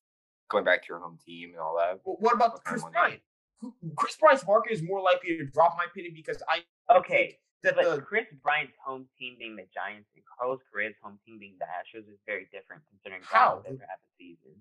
going 0.53 0.65
back 0.65 0.83
to 0.83 0.89
your 0.91 0.99
home 1.01 1.19
team 1.27 1.51
and 1.51 1.59
all 1.59 1.77
that. 1.79 2.01
Well, 2.05 2.17
what 2.21 2.35
about 2.35 2.63
Kris 2.65 2.85
of? 2.85 2.93
Bryant? 2.93 3.21
Who- 3.61 3.75
Kris 3.97 4.17
Bryant's 4.17 4.47
market 4.47 4.73
is 4.73 4.83
more 4.83 5.01
likely 5.01 5.37
to 5.39 5.45
drop, 5.47 5.75
my 5.79 5.85
opinion, 5.85 6.13
because 6.15 6.43
I 6.49 6.63
okay. 6.99 7.39
that 7.63 7.75
But 7.77 7.97
the 7.97 8.03
Kris 8.03 8.27
Bryant's 8.43 8.75
home 8.85 9.07
team 9.19 9.37
being 9.39 9.57
the 9.57 9.67
Giants 9.75 10.11
and 10.15 10.25
Carlos 10.39 10.61
Correa's 10.71 10.95
home 11.03 11.19
team 11.27 11.39
being 11.39 11.55
the 11.59 11.67
Astros 11.67 12.09
is 12.13 12.19
very 12.27 12.47
different 12.53 12.83
considering 12.91 13.23
How? 13.25 13.61
Bryant 13.63 13.65
never 13.81 13.87
had 13.89 13.99
a 13.99 14.11
season. 14.19 14.53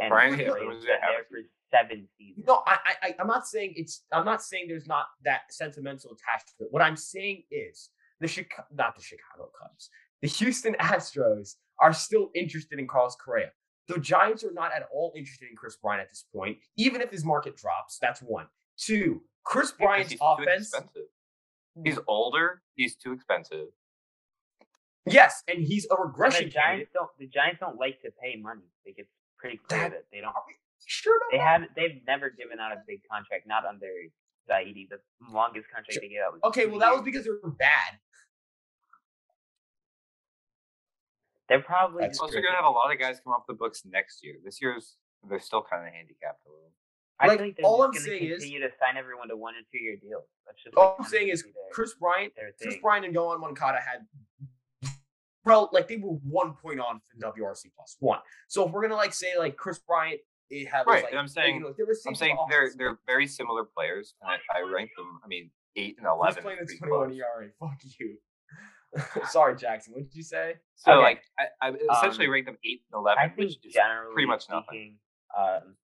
And 0.00 0.10
Bryant 0.10 0.36
hit- 0.36 0.48
was 0.48 0.84
been 0.84 0.86
there 1.00 1.24
for 1.30 1.38
seven 1.70 2.08
seasons. 2.18 2.46
no, 2.46 2.62
I, 2.66 2.78
I, 2.84 2.94
I- 3.08 3.14
I'm 3.20 3.26
not 3.26 3.46
saying 3.46 3.72
it's. 3.76 4.02
I'm 4.12 4.24
not 4.24 4.42
saying 4.42 4.66
there's 4.68 4.86
not 4.86 5.06
that 5.24 5.42
sentimental 5.50 6.10
attachment. 6.12 6.56
to 6.58 6.64
it. 6.64 6.72
What 6.72 6.82
I'm 6.82 6.96
saying 6.96 7.44
is 7.50 7.90
the 8.20 8.28
Chicago, 8.28 8.66
not 8.74 8.96
the 8.96 9.02
Chicago 9.02 9.50
Cubs, 9.60 9.88
the 10.20 10.28
Houston 10.28 10.74
Astros 10.74 11.56
are 11.80 11.92
still 11.92 12.30
interested 12.34 12.78
in 12.78 12.86
Carlos 12.86 13.16
Correa. 13.16 13.50
The 13.88 13.98
Giants 13.98 14.44
are 14.44 14.52
not 14.52 14.72
at 14.72 14.84
all 14.92 15.12
interested 15.16 15.48
in 15.50 15.56
Kris 15.56 15.76
Bryant 15.76 16.02
at 16.02 16.08
this 16.10 16.24
point, 16.34 16.58
even 16.76 17.00
if 17.00 17.10
his 17.10 17.24
market 17.24 17.56
drops. 17.56 17.98
That's 18.00 18.20
one. 18.22 18.46
Two, 18.78 19.22
Kris 19.44 19.72
Bryant's 19.72 20.12
he's 20.12 20.20
too 20.20 20.24
offense. 20.26 20.68
expensive. 20.68 21.02
Hmm. 21.76 21.82
He's 21.84 21.98
older. 22.06 22.62
He's 22.76 22.96
too 22.96 23.12
expensive. 23.12 23.68
Yes, 25.06 25.42
and 25.48 25.58
he's 25.62 25.86
a 25.90 25.94
And 25.96 26.04
regression 26.06 26.44
the 26.46 26.50
candidate. 26.52 26.88
Giants 26.88 26.90
don't. 26.94 27.10
The 27.18 27.26
Giants 27.26 27.60
don't 27.60 27.76
like 27.78 28.00
to 28.02 28.10
pay 28.22 28.36
money. 28.40 28.62
Like 28.86 28.94
it's 28.98 29.10
pretty 29.38 29.58
clear 29.68 29.80
That- 29.80 29.90
that 29.90 30.04
they 30.12 30.20
don't. 30.20 30.28
Are 30.34 30.44
we 30.46 30.54
sure 30.86 31.16
about 31.16 31.26
They 31.32 31.38
that? 31.38 31.44
haven't. 31.44 31.70
They've 31.74 32.02
never 32.06 32.30
given 32.30 32.60
out 32.60 32.70
a 32.72 32.82
big 32.86 33.00
contract. 33.10 33.46
Not 33.48 33.64
under 33.66 33.88
Zaidi. 34.48 34.88
The 34.88 35.00
longest 35.28 35.66
contract 35.70 35.94
Sure. 35.94 36.00
they 36.02 36.08
gave 36.08 36.20
out 36.24 36.34
was 36.34 36.42
Okay, 36.44 36.64
two 36.64 36.70
well, 36.70 36.78
that 36.80 36.92
was 36.92 37.02
because 37.02 37.24
they 37.24 37.30
were 37.30 37.50
bad. 37.50 37.98
They're 41.52 41.60
probably 41.62 42.00
That's 42.00 42.12
just 42.18 42.22
Also, 42.22 42.40
gonna 42.40 42.56
have 42.56 42.64
a 42.64 42.70
lot 42.70 42.90
of 42.90 42.98
guys 42.98 43.20
come 43.22 43.34
off 43.34 43.42
the 43.46 43.52
books 43.52 43.82
next 43.84 44.24
year. 44.24 44.36
This 44.42 44.62
year's 44.62 44.96
they're 45.28 45.38
still 45.38 45.62
kind 45.62 45.86
of 45.86 45.92
handicapped 45.92 46.40
a 46.46 46.48
little. 46.50 46.72
I 47.20 47.26
Like, 47.28 47.38
think 47.40 47.56
they're 47.56 47.66
all 47.66 47.82
I'm 47.82 47.92
just 47.92 48.06
going 48.06 48.18
saying 48.20 48.28
to 48.30 48.34
is- 48.36 48.42
continue 48.42 48.60
to 48.66 48.74
sign 48.80 48.96
everyone 48.96 49.28
to 49.28 49.36
one 49.36 49.54
and 49.56 49.66
two 49.70 49.78
year 49.78 49.96
deals. 50.00 50.24
That's 50.46 50.62
just 50.64 50.74
All 50.76 50.96
like, 50.98 51.00
I'm 51.00 51.04
saying 51.06 51.28
is 51.28 51.42
their- 51.42 51.52
Kris 51.72 51.94
Bryant, 51.94 52.32
Kris. 52.60 52.76
Bryant 52.80 53.04
and 53.04 53.14
Yoan 53.14 53.38
Moncada 53.40 53.78
had 53.80 54.06
well, 55.44 55.68
like 55.72 55.88
they 55.88 55.96
were 55.96 56.10
one 56.24 56.54
point 56.54 56.80
on 56.80 57.00
from 57.10 57.20
WRC 57.20 57.66
plus 57.76 57.96
one. 58.00 58.20
So 58.48 58.66
if 58.66 58.72
we're 58.72 58.82
gonna 58.82 58.96
like 58.96 59.12
say 59.12 59.36
like 59.38 59.56
Kris 59.56 59.78
Bryant, 59.80 60.20
it 60.50 60.66
had 60.68 60.86
Right, 60.86 61.02
like 61.04 61.10
and 61.12 61.18
I'm 61.18 61.24
you 61.26 61.28
saying- 61.28 61.60
know, 61.60 61.74
I'm 62.06 62.14
saying 62.14 62.36
the 62.36 62.46
they're 62.48 62.70
they're 62.76 62.98
very 63.06 63.26
similar 63.26 63.64
players, 63.64 64.14
and 64.22 64.30
I, 64.30 64.58
I 64.58 64.62
rank 64.62 64.90
them. 64.96 65.20
I 65.22 65.26
mean, 65.28 65.50
eight 65.76 65.96
and 65.98 66.06
he's 66.06 66.16
eleven. 66.16 66.42
playing 66.42 66.58
a 66.60 66.64
pretty 66.64 66.78
21 66.78 67.08
close. 67.08 67.18
ERA. 67.18 67.50
Fuck 67.60 67.78
you. 67.98 68.18
Sorry, 69.30 69.56
Jackson. 69.56 69.94
What 69.94 70.02
did 70.04 70.14
you 70.14 70.22
say? 70.22 70.54
So 70.76 70.92
Okay. 70.92 71.02
like 71.02 71.22
I, 71.38 71.68
I 71.68 71.72
essentially 71.92 72.26
Um, 72.26 72.32
rank 72.32 72.46
them 72.46 72.58
eight 72.64 72.82
and 72.92 72.98
eleven, 72.98 73.32
which 73.36 73.48
is 73.48 73.56
generally 73.56 74.12
pretty 74.12 74.26
much 74.28 74.42
speaking, 74.42 74.98
nothing. 75.36 75.62
um, 75.64 75.76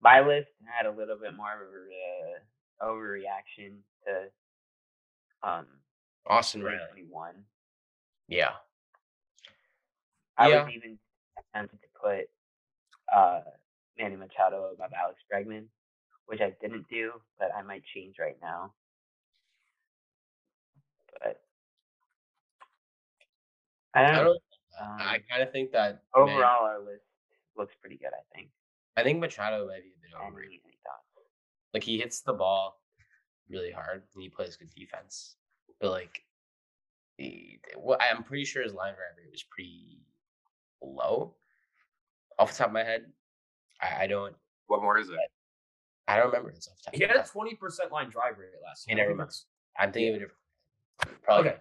my 0.00 0.20
list 0.20 0.50
had 0.64 0.86
a 0.86 0.90
little 0.90 1.16
bit 1.16 1.34
more 1.34 1.52
of 1.52 1.60
a 1.60 2.84
uh, 2.84 2.88
overreaction 2.88 3.78
to 4.06 4.30
um 5.42 5.66
Austin 6.26 6.62
Riley. 6.62 6.78
2021. 6.92 7.44
Yeah. 8.28 8.52
I 10.36 10.48
Yeah. 10.50 10.64
was 10.64 10.74
even 10.74 10.98
tempted 11.54 11.80
to 11.80 11.88
put 12.00 12.28
uh, 13.16 13.40
Manny 13.98 14.16
Machado 14.16 14.70
above 14.72 14.92
Alex 14.92 15.20
Bregman, 15.32 15.64
which 16.26 16.40
I 16.40 16.54
didn't 16.60 16.86
do, 16.90 17.12
but 17.38 17.48
I 17.56 17.62
might 17.62 17.82
change 17.94 18.16
right 18.20 18.36
now. 18.42 18.74
I 23.94 24.00
I 24.04 24.06
don't 24.06 24.14
know. 24.16 24.24
don't. 24.24 24.42
Um, 24.80 24.96
I 25.00 25.18
kind 25.30 25.42
of 25.42 25.50
think 25.50 25.72
that 25.72 26.02
Man- 26.16 26.28
overall, 26.28 26.64
our 26.66 26.78
list 26.80 27.04
looks 27.56 27.74
pretty 27.80 27.96
good. 27.96 28.10
I 28.12 28.22
think. 28.36 28.50
I 28.96 29.02
think 29.02 29.20
Machado 29.20 29.66
might 29.66 29.82
be 29.82 29.88
a 29.90 30.00
bit 30.02 30.10
Any, 30.18 30.26
overrated. 30.26 30.60
any? 30.64 30.74
Like 31.74 31.82
he 31.82 31.98
hits 31.98 32.20
the 32.22 32.32
ball 32.32 32.80
really 33.50 33.70
hard 33.70 34.02
and 34.14 34.22
he 34.22 34.28
plays 34.28 34.56
good 34.56 34.70
defense, 34.74 35.36
but 35.80 35.90
like, 35.90 36.22
the, 37.18 37.58
well, 37.76 37.98
I'm 38.00 38.22
pretty 38.24 38.44
sure 38.44 38.62
his 38.62 38.72
line 38.72 38.94
drive 38.94 39.16
rate 39.18 39.30
was 39.30 39.42
pretty 39.50 39.98
low. 40.82 41.34
Off 42.38 42.52
the 42.52 42.58
top 42.58 42.68
of 42.68 42.72
my 42.72 42.84
head, 42.84 43.06
I, 43.82 44.04
I 44.04 44.06
don't. 44.06 44.34
What 44.68 44.80
more 44.82 44.98
is 44.98 45.10
it? 45.10 45.16
I 46.06 46.16
don't 46.16 46.26
remember 46.26 46.50
his 46.52 46.68
off 46.68 46.76
the 46.78 46.82
top. 46.84 46.94
He 46.96 47.04
of 47.04 47.10
had 47.10 47.16
my 47.18 47.22
a 47.22 47.26
20% 47.56 47.90
line 47.90 48.08
drive 48.10 48.38
rate 48.38 48.48
last 48.64 48.84
He 48.88 48.94
year. 48.94 48.98
never 49.04 49.08
I 49.08 49.12
think 49.12 49.18
mind. 49.18 49.28
that's- 49.28 49.44
I'm 49.78 49.92
thinking 49.92 50.14
of 50.14 50.16
a 50.16 50.18
different. 50.20 51.22
Probably. 51.22 51.50
Okay. 51.50 51.58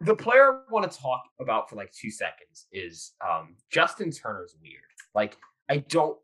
The 0.00 0.14
player 0.14 0.52
I 0.68 0.72
want 0.72 0.90
to 0.90 0.98
talk 0.98 1.22
about 1.40 1.70
for 1.70 1.76
like 1.76 1.92
two 1.92 2.10
seconds 2.10 2.66
is 2.72 3.12
um, 3.26 3.56
Justin 3.70 4.10
Turner's 4.10 4.54
weird. 4.60 4.82
Like, 5.14 5.36
I 5.70 5.78
don't. 5.78 6.18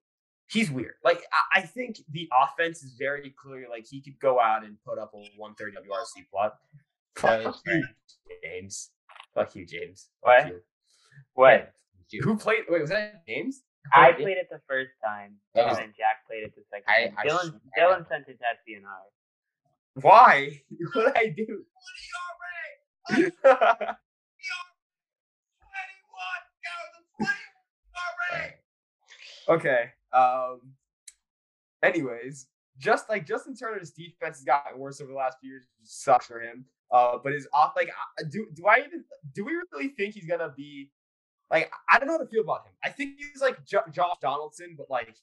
He's 0.50 0.70
weird. 0.70 0.94
Like, 1.04 1.22
I, 1.54 1.60
I 1.60 1.62
think 1.62 1.98
the 2.10 2.28
offense 2.42 2.82
is 2.82 2.96
very 2.98 3.32
clear. 3.40 3.66
Like, 3.70 3.86
he 3.88 4.02
could 4.02 4.18
go 4.20 4.40
out 4.40 4.64
and 4.64 4.76
put 4.84 4.98
up 4.98 5.12
a 5.14 5.18
130 5.36 5.76
WRC 5.76 6.28
plot. 6.30 6.54
Fuck 7.16 7.56
you, 7.66 7.84
James. 8.42 8.90
Fuck 9.34 9.54
you, 9.54 9.64
James. 9.64 10.08
Fuck 10.24 10.44
What? 10.44 10.46
you. 10.48 10.60
What? 11.34 11.72
Who 12.22 12.36
played? 12.36 12.64
Wait, 12.68 12.80
was 12.80 12.90
that 12.90 13.24
James? 13.28 13.62
I 13.94 14.12
played 14.12 14.36
it 14.36 14.48
the 14.50 14.60
first 14.68 14.90
time, 15.02 15.36
That 15.54 15.68
and 15.68 15.76
then 15.78 15.94
Jack 15.96 16.26
played 16.26 16.42
it 16.42 16.52
the 16.54 16.62
second 16.68 16.84
I- 16.88 17.06
time. 17.06 17.14
I 17.16 17.26
Dylan, 17.28 17.60
Dylan 17.78 18.08
sent 18.08 18.28
it 18.28 18.38
to 18.38 18.72
SDNR. 18.72 20.02
Why? 20.02 20.60
What 20.94 21.14
did 21.14 21.16
I 21.16 21.28
do? 21.34 21.64
Okay. 29.48 29.90
Um. 30.12 30.60
Anyways, 31.82 32.46
just 32.78 33.08
like 33.08 33.26
Justin 33.26 33.54
Turner's 33.54 33.90
defense 33.90 34.38
has 34.38 34.44
gotten 34.44 34.78
worse 34.78 35.00
over 35.00 35.10
the 35.10 35.16
last 35.16 35.38
few 35.40 35.50
years. 35.50 35.64
It 35.82 35.88
sucks 35.88 36.26
for 36.26 36.40
him. 36.40 36.64
Uh, 36.90 37.18
but 37.22 37.32
his 37.32 37.46
off 37.52 37.72
like 37.76 37.90
do 38.30 38.46
do 38.54 38.66
I 38.66 38.78
even 38.78 39.04
do 39.32 39.44
we 39.44 39.52
really 39.72 39.88
think 39.88 40.14
he's 40.14 40.26
gonna 40.26 40.52
be 40.56 40.90
like 41.50 41.72
I 41.88 41.98
don't 41.98 42.08
know 42.08 42.14
how 42.14 42.18
to 42.18 42.26
feel 42.26 42.42
about 42.42 42.66
him. 42.66 42.72
I 42.82 42.88
think 42.88 43.16
he's 43.18 43.40
like 43.40 43.64
jo- 43.64 43.84
Josh 43.92 44.16
Donaldson, 44.20 44.74
but 44.76 44.90
like 44.90 45.14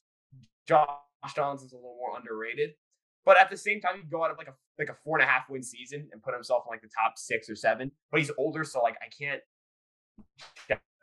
Josh 0.66 0.88
Donaldson's 1.34 1.72
a 1.72 1.76
little 1.76 1.96
more 1.98 2.16
underrated. 2.16 2.70
But 3.28 3.38
at 3.38 3.50
the 3.50 3.58
same 3.58 3.78
time, 3.82 3.96
he 3.96 4.00
could 4.00 4.10
go 4.10 4.24
out 4.24 4.30
of 4.30 4.38
like 4.38 4.48
a 4.48 4.54
like 4.78 4.88
a 4.88 4.94
four 5.04 5.18
and 5.18 5.22
a 5.22 5.30
half 5.30 5.50
win 5.50 5.62
season 5.62 6.08
and 6.12 6.22
put 6.22 6.32
himself 6.32 6.64
in 6.66 6.70
like 6.72 6.80
the 6.80 6.88
top 6.88 7.18
six 7.18 7.50
or 7.50 7.54
seven. 7.54 7.92
But 8.10 8.20
he's 8.20 8.30
older, 8.38 8.64
so 8.64 8.80
like 8.80 8.96
I 9.02 9.08
can't 9.10 9.42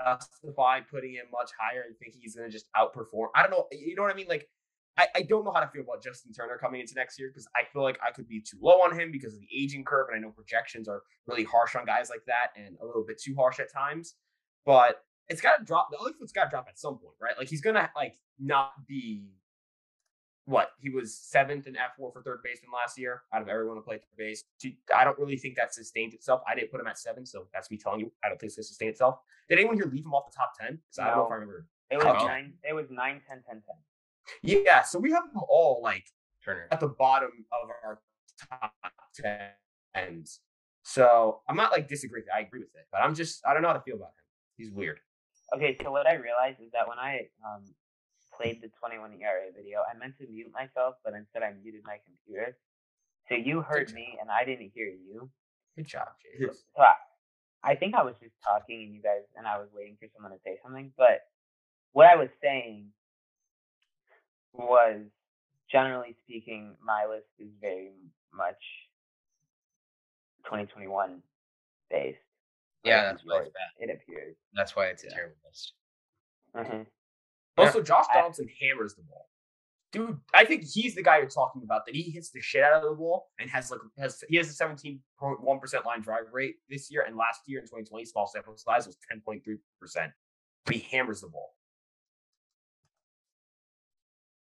justify 0.01 0.79
putting 0.79 1.13
him 1.13 1.25
much 1.31 1.51
higher 1.59 1.83
and 1.85 1.95
think 1.99 2.15
he's 2.19 2.35
gonna 2.35 2.49
just 2.49 2.65
outperform. 2.75 3.27
I 3.35 3.43
don't 3.43 3.51
know. 3.51 3.67
You 3.71 3.93
know 3.93 4.01
what 4.01 4.11
I 4.11 4.15
mean? 4.15 4.25
Like 4.27 4.49
I, 4.97 5.05
I 5.17 5.21
don't 5.21 5.45
know 5.45 5.51
how 5.51 5.59
to 5.59 5.67
feel 5.67 5.83
about 5.83 6.01
Justin 6.01 6.33
Turner 6.33 6.57
coming 6.57 6.81
into 6.81 6.95
next 6.95 7.19
year 7.19 7.29
because 7.29 7.47
I 7.55 7.61
feel 7.71 7.83
like 7.83 7.99
I 8.03 8.09
could 8.09 8.27
be 8.27 8.41
too 8.41 8.57
low 8.59 8.81
on 8.81 8.99
him 8.99 9.11
because 9.11 9.35
of 9.35 9.41
the 9.41 9.47
aging 9.55 9.83
curve, 9.83 10.07
and 10.09 10.17
I 10.17 10.19
know 10.19 10.31
projections 10.31 10.87
are 10.87 11.03
really 11.27 11.43
harsh 11.43 11.75
on 11.75 11.85
guys 11.85 12.09
like 12.09 12.25
that 12.25 12.47
and 12.57 12.75
a 12.81 12.85
little 12.87 13.05
bit 13.07 13.21
too 13.21 13.35
harsh 13.35 13.59
at 13.59 13.71
times. 13.71 14.15
But 14.65 14.95
it's 15.29 15.41
got 15.41 15.57
to 15.57 15.63
drop. 15.63 15.89
The 15.91 15.99
other 15.99 16.13
foot's 16.17 16.31
got 16.31 16.45
to 16.45 16.49
drop 16.49 16.65
at 16.69 16.79
some 16.79 16.97
point, 16.97 17.17
right? 17.21 17.37
Like 17.37 17.49
he's 17.49 17.61
gonna 17.61 17.91
like 17.95 18.15
not 18.39 18.71
be 18.87 19.29
what 20.45 20.69
he 20.79 20.89
was 20.89 21.15
seventh 21.17 21.65
in 21.67 21.75
F 21.75 21.95
four 21.97 22.11
for 22.11 22.21
third 22.21 22.39
baseman 22.43 22.71
last 22.73 22.97
year 22.99 23.23
out 23.33 23.41
of 23.41 23.47
everyone 23.49 23.77
who 23.77 23.81
played 23.83 24.01
third 24.01 24.17
base. 24.17 24.43
I 24.95 25.03
don't 25.03 25.17
really 25.17 25.37
think 25.37 25.55
that 25.55 25.73
sustained 25.73 26.13
itself. 26.13 26.41
I 26.47 26.53
didn't 26.55 26.71
put 26.71 26.79
him 26.79 26.87
at 26.87 26.97
seven, 26.99 27.25
so 27.25 27.47
that's 27.53 27.69
me 27.71 27.77
telling 27.77 27.99
you 27.99 28.11
I 28.23 28.29
don't 28.29 28.39
think 28.39 28.49
it's 28.49 28.55
gonna 28.57 28.63
sustain 28.65 28.89
itself. 28.89 29.19
Did 29.49 29.57
anyone 29.59 29.75
here 29.75 29.85
leave 29.91 30.05
him 30.05 30.13
off 30.13 30.31
the 30.31 30.35
top 30.35 30.53
ten? 30.59 30.79
Because 30.87 30.99
I 30.99 31.07
don't 31.07 31.17
know 31.17 31.25
if 31.25 31.31
I 31.31 31.35
remember. 31.35 31.67
It 31.89 31.97
was 31.97 32.05
Oh. 32.07 32.25
nine. 32.25 32.53
It 32.67 32.73
was 32.73 32.89
nine, 32.89 33.21
ten, 33.27 33.43
ten, 33.47 33.61
ten. 33.61 33.75
Yeah, 34.41 34.81
so 34.83 34.97
we 34.99 35.11
have 35.11 35.31
them 35.33 35.41
all 35.47 35.81
like 35.83 36.05
Turner. 36.43 36.67
at 36.71 36.79
the 36.79 36.87
bottom 36.89 37.45
of 37.51 37.69
our 37.83 38.01
top 38.49 38.73
ten. 39.15 40.23
So 40.83 41.41
I'm 41.49 41.55
not 41.55 41.71
like 41.71 41.87
disagreeing. 41.87 42.27
I 42.35 42.41
agree 42.41 42.59
with 42.59 42.75
it, 42.75 42.87
but 42.91 42.99
I'm 43.01 43.15
just 43.15 43.45
I 43.47 43.53
don't 43.53 43.61
know 43.63 43.69
how 43.69 43.73
to 43.75 43.81
feel 43.81 43.95
about 43.95 44.09
him. 44.09 44.23
He's 44.57 44.71
weird. 44.71 44.99
Okay, 45.55 45.77
so 45.81 45.91
what 45.91 46.07
I 46.07 46.13
realized 46.13 46.59
is 46.61 46.71
that 46.73 46.87
when 46.87 46.99
I 46.99 47.29
um 47.45 47.63
played 48.37 48.61
the 48.61 48.69
21 48.79 49.13
ERA 49.21 49.51
video, 49.55 49.79
I 49.91 49.97
meant 49.97 50.17
to 50.19 50.27
mute 50.27 50.51
myself, 50.53 50.95
but 51.03 51.13
instead 51.13 51.43
I 51.43 51.53
muted 51.61 51.81
my 51.85 51.97
computer. 52.05 52.57
So 53.29 53.35
you 53.35 53.61
heard 53.61 53.93
me 53.93 54.17
and 54.21 54.29
I 54.29 54.45
didn't 54.45 54.71
hear 54.73 54.87
you. 54.87 55.29
Good 55.75 55.87
job, 55.87 56.07
James. 56.21 56.63
So 56.75 56.83
I, 56.83 56.93
I 57.63 57.75
think 57.75 57.95
I 57.95 58.03
was 58.03 58.15
just 58.21 58.33
talking 58.43 58.83
and 58.83 58.93
you 58.93 59.01
guys 59.01 59.21
and 59.35 59.47
I 59.47 59.57
was 59.57 59.67
waiting 59.73 59.97
for 59.99 60.07
someone 60.13 60.31
to 60.31 60.39
say 60.43 60.57
something, 60.63 60.91
but 60.97 61.21
what 61.93 62.07
I 62.07 62.15
was 62.15 62.29
saying 62.41 62.87
was 64.53 65.01
generally 65.71 66.15
speaking, 66.23 66.75
my 66.83 67.05
list 67.09 67.27
is 67.39 67.49
very 67.59 67.91
much 68.33 68.61
2021 70.45 71.21
based. 71.89 72.17
Yeah, 72.83 73.03
that's 73.03 73.23
why 73.25 73.39
it's 73.39 73.49
bad. 73.49 73.89
It 73.89 73.93
appears. 73.93 74.35
That's 74.53 74.75
why 74.75 74.87
it's 74.87 75.03
a 75.03 75.07
Yeah. 75.07 75.13
terrible 75.15 75.37
list. 75.45 75.73
hmm 76.55 76.83
Also, 77.57 77.81
Josh 77.81 78.05
I- 78.11 78.15
Donaldson 78.15 78.47
hammers 78.61 78.95
the 78.95 79.03
ball. 79.03 79.29
Dude, 79.91 80.19
I 80.33 80.43
think 80.43 80.65
he's 80.65 80.93
the 80.93 81.01
guy 81.03 81.19
you're 81.19 81.29
talking 81.29 81.61
about. 81.63 81.85
That 81.85 81.95
he 81.95 82.01
hits 82.11 82.29
the 82.29 82.41
shit 82.41 82.61
out 82.63 82.73
of 82.73 82.89
the 82.89 82.95
ball 82.95 83.29
and 83.39 83.49
has 83.49 83.71
like 83.71 83.79
has 83.97 84.21
he 84.27 84.35
has 84.35 84.49
a 84.49 84.63
17.1 84.63 85.61
percent 85.61 85.85
line 85.85 86.01
drive 86.01 86.25
rate 86.33 86.55
this 86.69 86.91
year, 86.91 87.03
and 87.07 87.15
last 87.15 87.41
year 87.47 87.59
in 87.59 87.65
2020, 87.65 88.03
small 88.03 88.27
sample 88.27 88.57
size 88.57 88.85
was 88.87 88.97
10.3 89.09 89.41
percent. 89.79 90.11
But 90.65 90.75
he 90.75 90.81
hammers 90.81 91.21
the 91.21 91.29
ball. 91.29 91.55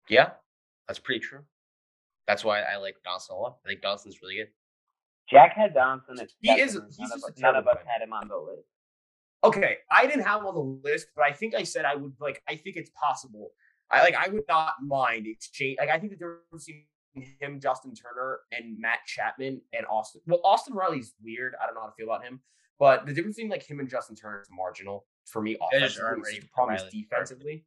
Yeah, 0.08 0.30
that's 0.88 0.98
pretty 0.98 1.20
true. 1.20 1.40
That's 2.26 2.44
why 2.44 2.60
I 2.62 2.76
like 2.76 2.96
Donaldson 3.04 3.36
a 3.36 3.38
lot. 3.38 3.58
I 3.64 3.68
think 3.68 3.80
Donaldson's 3.80 4.20
really 4.22 4.36
good. 4.36 4.48
Jack 5.30 5.54
had 5.54 5.72
Donaldson 5.72 6.16
He 6.40 6.50
is- 6.50 6.74
and 6.74 6.86
he's 6.88 6.98
none, 6.98 7.08
just 7.10 7.24
of, 7.24 7.30
a 7.30 7.32
us- 7.32 7.38
none 7.38 7.56
of 7.56 7.64
terrible 7.64 7.80
us 7.80 7.86
had 7.86 8.02
him 8.02 8.12
on 8.12 8.28
the 8.28 8.36
list. 8.36 8.68
Okay, 9.42 9.78
I 9.90 10.06
didn't 10.06 10.24
have 10.24 10.44
on 10.44 10.54
the 10.54 10.88
list, 10.88 11.08
but 11.16 11.24
I 11.24 11.32
think 11.32 11.54
I 11.54 11.62
said 11.62 11.84
I 11.84 11.94
would 11.94 12.12
like. 12.20 12.42
I 12.48 12.56
think 12.56 12.76
it's 12.76 12.90
possible. 12.90 13.50
I 13.90 14.02
like. 14.02 14.14
I 14.14 14.28
would 14.28 14.44
not 14.48 14.74
mind 14.82 15.26
exchange. 15.26 15.78
Like 15.80 15.88
I 15.88 15.98
think 15.98 16.12
the 16.12 16.18
difference 16.18 16.66
between 16.66 17.34
him, 17.40 17.60
Justin 17.60 17.94
Turner, 17.94 18.40
and 18.52 18.78
Matt 18.78 18.98
Chapman 19.06 19.62
and 19.72 19.86
Austin. 19.90 20.20
Well, 20.26 20.40
Austin 20.44 20.74
Riley's 20.74 21.14
weird. 21.22 21.54
I 21.60 21.66
don't 21.66 21.74
know 21.74 21.80
how 21.80 21.86
to 21.86 21.94
feel 21.94 22.06
about 22.06 22.22
him, 22.22 22.40
but 22.78 23.06
the 23.06 23.14
difference 23.14 23.36
between 23.36 23.50
like 23.50 23.68
him 23.68 23.80
and 23.80 23.88
Justin 23.88 24.14
Turner 24.14 24.42
is 24.42 24.48
marginal 24.52 25.06
for 25.24 25.40
me. 25.40 25.56
Offensively, 25.60 26.02
aren't 26.04 26.18
It's 26.18 26.26
ready 26.26 26.36
just 26.36 26.46
the 26.46 26.52
problem 26.54 26.76
is 26.76 26.84
defensively. 26.92 27.64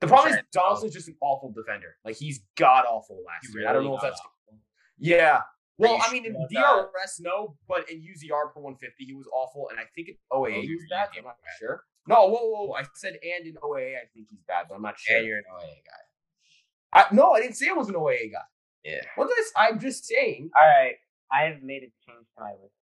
The 0.00 0.06
problem 0.08 0.34
is 0.34 0.40
Donaldson's 0.52 0.92
just 0.92 1.08
an 1.08 1.16
awful 1.20 1.52
defender. 1.52 1.96
Like 2.04 2.16
he's 2.16 2.40
god 2.56 2.84
awful 2.88 3.22
last 3.26 3.52
He 3.52 3.58
year. 3.58 3.68
I 3.68 3.72
don't 3.72 3.84
know 3.84 3.96
if 3.96 4.02
that's 4.02 4.20
awful. 4.20 4.58
yeah. 4.98 5.42
Well, 5.78 5.98
I 6.02 6.10
mean, 6.12 6.24
in 6.24 6.32
sure 6.50 6.80
about 6.80 6.92
DRS, 6.92 7.20
no, 7.20 7.56
but 7.68 7.90
in 7.90 7.98
UZR 7.98 8.52
per 8.54 8.60
150, 8.60 9.04
he 9.04 9.12
was 9.14 9.26
awful. 9.32 9.68
And 9.68 9.78
I 9.78 9.84
think 9.94 10.08
in 10.08 10.14
OAA, 10.32 10.62
he 10.62 10.74
was 10.74 10.84
bad. 10.88 11.08
I'm 11.16 11.24
not 11.24 11.36
bad. 11.42 11.58
sure. 11.58 11.84
No, 12.08 12.26
whoa, 12.28 12.44
whoa, 12.44 12.66
whoa. 12.68 12.72
I 12.74 12.84
said 12.94 13.18
and 13.22 13.46
in 13.46 13.54
OAA, 13.56 13.96
I 13.96 14.06
think 14.14 14.28
he's 14.30 14.40
bad, 14.48 14.66
but 14.68 14.76
I'm 14.76 14.82
not 14.82 14.98
sure. 14.98 15.18
And 15.18 15.26
you're 15.26 15.38
an 15.38 15.44
OA 15.52 15.60
guy. 15.66 17.00
I, 17.00 17.14
no, 17.14 17.32
I 17.32 17.40
didn't 17.40 17.56
say 17.56 17.68
I 17.68 17.72
was 17.72 17.88
an 17.88 17.94
OAA 17.94 18.32
guy. 18.32 18.46
Yeah. 18.84 19.02
What 19.16 19.28
did 19.28 19.36
I, 19.56 19.68
I'm 19.68 19.80
just 19.80 20.06
saying. 20.06 20.50
All 20.56 20.66
right, 20.66 20.94
I 21.32 21.42
have 21.50 21.62
made 21.62 21.82
a 21.82 21.90
change 22.08 22.26
to 22.36 22.42
my 22.42 22.52
list. 22.52 22.72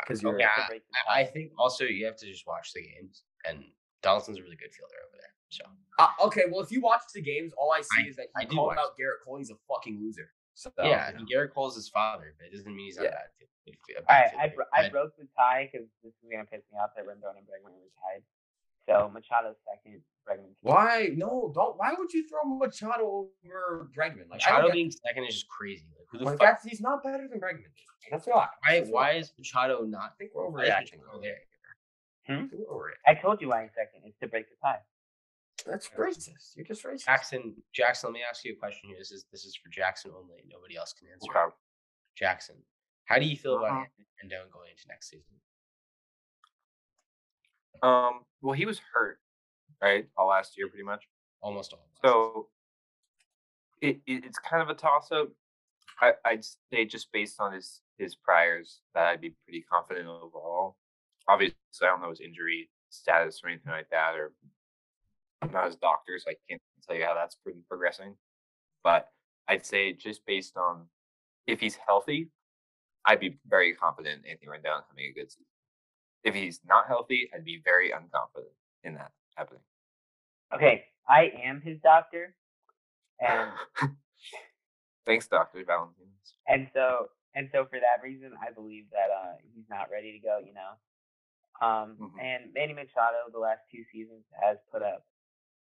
Because 0.00 0.24
Okay, 0.24 0.36
We 0.36 0.42
have 0.42 0.50
I, 0.56 0.60
to 0.62 0.68
break 0.68 0.82
the 0.82 1.10
I- 1.12 1.20
I 1.20 1.24
think 1.24 1.52
also 1.58 1.84
you 1.84 2.04
have 2.06 2.16
to 2.16 2.26
just 2.26 2.46
watch 2.46 2.72
the 2.74 2.82
games, 2.82 3.22
and 3.46 3.64
Donaldson's 4.02 4.38
a 4.38 4.42
really 4.42 4.56
good 4.56 4.72
fielder 4.72 4.94
over 5.06 5.16
there. 5.16 5.32
So 5.50 5.64
Uh, 5.98 6.26
okay, 6.26 6.42
well, 6.50 6.60
if 6.60 6.70
you 6.70 6.80
watch 6.80 7.02
the 7.14 7.22
games, 7.22 7.52
all 7.56 7.72
I 7.72 7.80
see 7.80 8.08
is 8.08 8.16
that 8.16 8.26
I 8.36 8.42
he 8.42 8.46
do 8.48 8.56
called 8.56 8.72
out 8.78 8.98
Gerrit 9.00 9.24
Cole. 9.24 9.38
He's 9.38 9.50
a 9.50 9.56
fucking 9.68 9.98
loser. 10.00 10.30
So, 10.58 10.72
yeah, 10.78 10.84
you 10.84 10.90
I 10.90 11.10
know. 11.12 11.18
mean, 11.18 11.26
Gerrit 11.30 11.54
Cole's 11.54 11.76
his 11.76 11.88
father, 11.88 12.34
but 12.36 12.48
it 12.48 12.50
doesn't 12.50 12.66
mean 12.74 12.86
he's 12.86 12.96
not 12.96 13.04
Yeah. 13.04 13.10
bad 13.10 14.34
All 14.34 14.40
I, 14.42 14.48
bro- 14.48 14.64
I 14.74 14.88
broke 14.88 15.16
the 15.16 15.28
tie 15.38 15.68
because 15.70 15.86
this 16.02 16.12
is 16.14 16.28
gonna 16.32 16.46
piss 16.46 16.62
me 16.72 16.78
off 16.78 16.90
that 16.96 17.06
Rendon 17.06 17.36
and 17.38 17.46
Bregman 17.46 17.70
were 17.78 17.94
tied. 18.02 18.24
So 18.88 19.08
Machado's 19.14 19.56
second, 19.70 20.02
Bregman. 20.26 20.54
Why? 20.62 21.10
No, 21.14 21.52
don't. 21.54 21.76
Why 21.78 21.94
would 21.96 22.12
you 22.12 22.26
throw 22.26 22.42
Machado 22.44 23.04
over 23.04 23.88
Bregman? 23.96 24.28
Like, 24.30 24.40
Machado 24.40 24.72
being 24.72 24.90
second 24.90 25.24
is 25.24 25.34
just 25.34 25.48
crazy. 25.48 25.86
Like, 25.96 26.06
who 26.10 26.18
the 26.18 26.24
like, 26.24 26.38
fuck? 26.38 26.48
that's, 26.48 26.64
he's 26.64 26.80
not 26.80 27.04
better 27.04 27.28
than 27.28 27.38
Bregman. 27.38 27.70
That's 28.10 28.26
why. 28.26 28.48
Why? 28.66 28.80
Why 28.88 29.12
is 29.12 29.32
Machado 29.38 29.84
not? 29.84 30.14
I 30.14 30.16
think 30.18 30.32
we're 30.34 30.48
overreacting. 30.48 31.00
There? 31.22 31.38
Hmm? 32.26 32.46
We're. 32.68 32.94
I 33.06 33.14
told 33.14 33.40
you 33.40 33.48
why 33.50 33.62
he's 33.62 33.70
second. 33.76 34.08
It's 34.08 34.18
to 34.20 34.26
break 34.26 34.48
the 34.48 34.56
tie. 34.62 34.80
That's 35.66 35.88
racist. 35.90 36.54
You're 36.56 36.64
just 36.66 36.84
racist. 36.84 37.04
Jackson, 37.04 37.54
Jackson, 37.74 38.08
let 38.10 38.14
me 38.14 38.20
ask 38.28 38.44
you 38.44 38.52
a 38.52 38.56
question 38.56 38.88
here. 38.90 38.98
This 38.98 39.10
is 39.10 39.24
this 39.32 39.44
is 39.44 39.56
for 39.56 39.68
Jackson 39.70 40.12
only. 40.16 40.42
Nobody 40.50 40.76
else 40.76 40.92
can 40.92 41.08
answer. 41.12 41.30
Okay. 41.30 41.54
Jackson, 42.16 42.56
how 43.06 43.18
do 43.18 43.24
you 43.26 43.36
feel 43.36 43.56
about 43.58 43.70
Uh-huh. 43.72 43.80
Anthony 43.80 44.06
Rendon 44.36 44.50
going 44.52 44.70
into 44.70 44.84
next 44.88 45.10
season? 45.10 45.34
Um. 47.82 48.20
Well, 48.40 48.54
he 48.54 48.66
was 48.66 48.80
hurt, 48.92 49.18
right, 49.82 50.06
all 50.16 50.28
last 50.28 50.56
year, 50.56 50.68
pretty 50.68 50.84
much. 50.84 51.04
Almost 51.42 51.72
all. 51.72 51.80
of. 52.04 52.08
So 52.10 52.48
it, 53.80 54.00
it 54.06 54.24
it's 54.24 54.38
kind 54.38 54.62
of 54.62 54.68
a 54.68 54.74
toss 54.74 55.10
up. 55.12 55.28
I, 56.00 56.12
I'd 56.24 56.44
say 56.44 56.84
just 56.84 57.10
based 57.12 57.40
on 57.40 57.52
his 57.52 57.80
his 57.98 58.14
priors 58.14 58.80
that 58.94 59.08
I'd 59.08 59.20
be 59.20 59.34
pretty 59.44 59.62
confident 59.70 60.06
overall. 60.08 60.76
Obviously, 61.28 61.56
I 61.82 61.86
don't 61.86 62.00
know 62.00 62.10
his 62.10 62.20
injury 62.20 62.70
status 62.90 63.40
or 63.44 63.48
anything 63.50 63.72
like 63.72 63.88
that, 63.90 64.14
or 64.16 64.32
I'm 65.42 65.50
not 65.52 65.66
his 65.66 65.76
doctor, 65.76 66.18
so 66.18 66.30
I 66.30 66.34
can't 66.48 66.60
tell 66.86 66.96
you 66.96 67.04
how 67.04 67.14
that's 67.14 67.36
progressing. 67.68 68.14
But 68.82 69.08
I'd 69.46 69.64
say 69.64 69.92
just 69.92 70.24
based 70.26 70.56
on 70.56 70.86
if 71.46 71.60
he's 71.60 71.76
healthy, 71.76 72.28
I'd 73.06 73.20
be 73.20 73.38
very 73.48 73.72
confident 73.74 74.24
in 74.24 74.30
Anthony 74.32 74.48
Rendon 74.48 74.82
having 74.88 75.04
a 75.10 75.12
good 75.12 75.30
season. 75.30 75.46
If 76.24 76.34
he's 76.34 76.60
not 76.66 76.86
healthy, 76.88 77.30
I'd 77.34 77.44
be 77.44 77.60
very 77.64 77.90
unconfident 77.90 78.52
in 78.84 78.94
that 78.94 79.12
happening. 79.36 79.62
Okay, 80.54 80.84
I 81.08 81.32
am 81.44 81.60
his 81.60 81.78
doctor, 81.82 82.34
and 83.20 83.50
Thanks, 85.06 85.26
Doctor 85.28 85.64
Valentine. 85.64 86.06
and 86.48 86.68
so 86.74 87.06
and 87.34 87.48
so 87.52 87.64
for 87.64 87.78
that 87.78 88.02
reason, 88.02 88.32
I 88.46 88.50
believe 88.52 88.84
that 88.92 89.08
uh 89.14 89.34
he's 89.54 89.64
not 89.70 89.90
ready 89.90 90.12
to 90.12 90.18
go. 90.18 90.38
You 90.44 90.52
know, 90.54 91.66
um, 91.66 91.96
Mhm. 92.00 92.20
and 92.22 92.52
Manny 92.52 92.72
Machado 92.74 93.16
the 93.32 93.38
last 93.38 93.60
two 93.70 93.84
seasons 93.92 94.24
has 94.42 94.58
put 94.72 94.82
up 94.82 95.06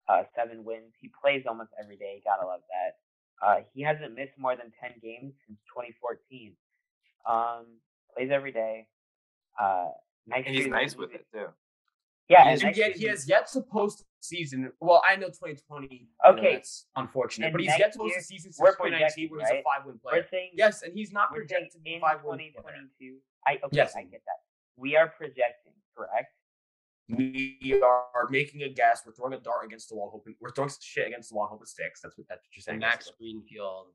uh 0.10 0.24
seven 0.36 0.64
wins. 0.64 0.94
He 1.00 1.10
plays 1.22 1.44
almost 1.48 1.70
every 1.82 1.98
day. 1.98 2.22
Gotta 2.26 2.46
love 2.48 2.62
that. 2.70 3.46
Uh, 3.46 3.62
he 3.74 3.82
hasn't 3.84 4.16
missed 4.16 4.34
more 4.38 4.56
than 4.56 4.72
ten 4.82 4.92
games 5.02 5.34
since 5.46 5.60
2014. 5.74 6.54
Um, 7.30 7.66
plays 8.16 8.30
every 8.32 8.52
day. 8.52 8.88
Uh, 9.60 9.90
nice. 10.28 10.44
And 10.48 10.56
he's 10.56 10.68
nice 10.68 10.96
with 10.96 11.14
it 11.14 11.26
too. 11.34 11.48
Yeah, 12.30 12.44
He 12.44 12.50
and 12.52 12.62
has, 12.62 12.78
yet, 12.78 12.86
streak 12.92 12.98
he 12.98 13.08
has 13.08 13.30
yet 13.30 13.48
to 13.54 13.62
post 13.62 14.04
season. 14.20 14.72
Well, 14.82 15.02
I 15.08 15.16
know 15.16 15.28
2020. 15.28 15.88
you 15.90 16.08
know, 16.26 16.32
Okay. 16.38 16.56
that's 16.56 16.88
unfortunate, 16.98 17.46
And 17.48 17.54
but 17.54 17.62
he's 17.62 17.78
yet 17.80 17.94
to 17.94 18.00
post 18.00 18.12
year, 18.12 18.20
a 18.20 18.24
season 18.24 18.52
since 18.52 18.60
we're 18.60 18.72
2019 18.76 19.30
where 19.30 19.40
he's 19.42 19.50
a 19.50 19.64
five 19.64 19.86
win 19.86 20.00
We're 20.04 20.12
player. 20.12 20.28
saying 20.30 20.50
Yes, 20.54 20.82
and 20.82 20.94
he's 20.94 21.14
not 21.14 21.30
we're 21.32 21.38
projected 21.40 21.72
to 21.72 21.80
be 21.80 21.94
in 21.96 22.02
five 22.02 22.24
win 22.26 22.38
player. 22.38 22.52
2022. 22.52 23.18
I 23.48 23.54
okay, 23.64 23.78
Yes. 23.78 23.96
I 23.96 24.04
get 24.04 24.22
that. 24.26 24.40
We 24.76 24.98
are 24.98 25.08
projecting, 25.08 25.72
correct? 25.96 26.34
We 27.10 27.82
are 27.86 28.28
making 28.30 28.64
a 28.64 28.70
guess. 28.70 29.04
We're 29.06 29.14
throwing 29.14 29.34
a 29.34 29.40
dart 29.40 29.66
against 29.66 29.90
the 29.90 29.96
wall, 29.96 30.10
hoping 30.12 30.36
we're 30.42 30.52
throwing 30.52 30.70
shit 30.82 31.08
against 31.08 31.30
the 31.30 31.36
wall, 31.36 31.48
hoping 31.50 31.64
it 31.64 31.70
sticks. 31.70 32.02
That's 32.02 32.18
what 32.18 32.28
that's 32.28 32.42
what 32.44 32.56
you're 32.56 32.62
saying. 32.62 32.80
Max 32.80 33.10
Greenfield 33.18 33.88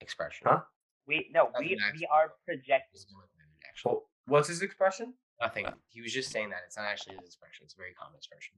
expression. 0.00 0.46
Huh? 0.48 0.60
We 1.06 1.28
no, 1.34 1.48
That's 1.52 1.60
we 1.60 1.68
we 1.70 1.78
actual 1.84 2.06
are 2.12 2.32
projecting. 2.46 2.94
Is 2.94 3.04
going 3.06 3.22
with 3.22 3.30
it, 3.34 3.66
Actually, 3.68 3.90
Well, 3.92 4.02
what's 4.26 4.48
his 4.48 4.62
expression? 4.62 5.14
nothing. 5.40 5.66
Uh. 5.66 5.72
He 5.88 6.00
was 6.00 6.12
just 6.12 6.30
saying 6.30 6.50
that 6.50 6.60
it's 6.66 6.76
not 6.76 6.86
actually 6.86 7.16
his 7.16 7.26
expression. 7.26 7.64
It's 7.64 7.74
a 7.74 7.76
very 7.78 7.94
common 7.94 8.16
expression. 8.16 8.54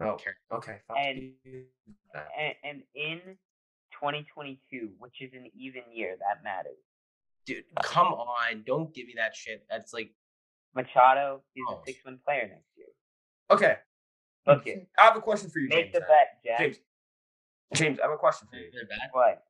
Oh, 0.00 0.16
Care- 0.16 0.36
okay. 0.52 0.78
And- 0.96 1.34
And, 2.38 2.54
and 2.64 2.82
in 2.94 3.18
2022, 3.92 4.90
which 4.98 5.20
is 5.20 5.32
an 5.34 5.50
even 5.54 5.82
year, 5.92 6.16
that 6.18 6.42
matters. 6.42 6.78
Dude, 7.46 7.64
come 7.82 8.08
on! 8.08 8.62
Don't 8.66 8.94
give 8.94 9.06
me 9.06 9.14
that 9.16 9.34
shit. 9.34 9.64
That's 9.68 9.92
like 9.92 10.12
Machado 10.74 11.42
is 11.54 11.62
Oh. 11.68 11.80
a 11.80 11.86
six-win 11.86 12.18
player 12.24 12.48
next 12.48 12.68
year. 12.76 12.86
okay. 13.50 13.76
Look 14.46 14.66
it. 14.66 14.88
I 14.98 15.04
have 15.04 15.16
a 15.16 15.20
question 15.20 15.50
for 15.50 15.60
you, 15.60 15.68
Make 15.68 15.92
James. 15.92 15.94
the 15.94 16.00
bet, 16.00 16.42
Jack. 16.44 16.58
James. 16.58 16.78
James, 17.74 18.00
I 18.00 18.02
have 18.04 18.10
a 18.12 18.16
question 18.18 18.48
for 18.48 18.56
you. 18.56 18.70
they're 18.72 18.86
bad. 18.86 19.08
What? 19.12 19.44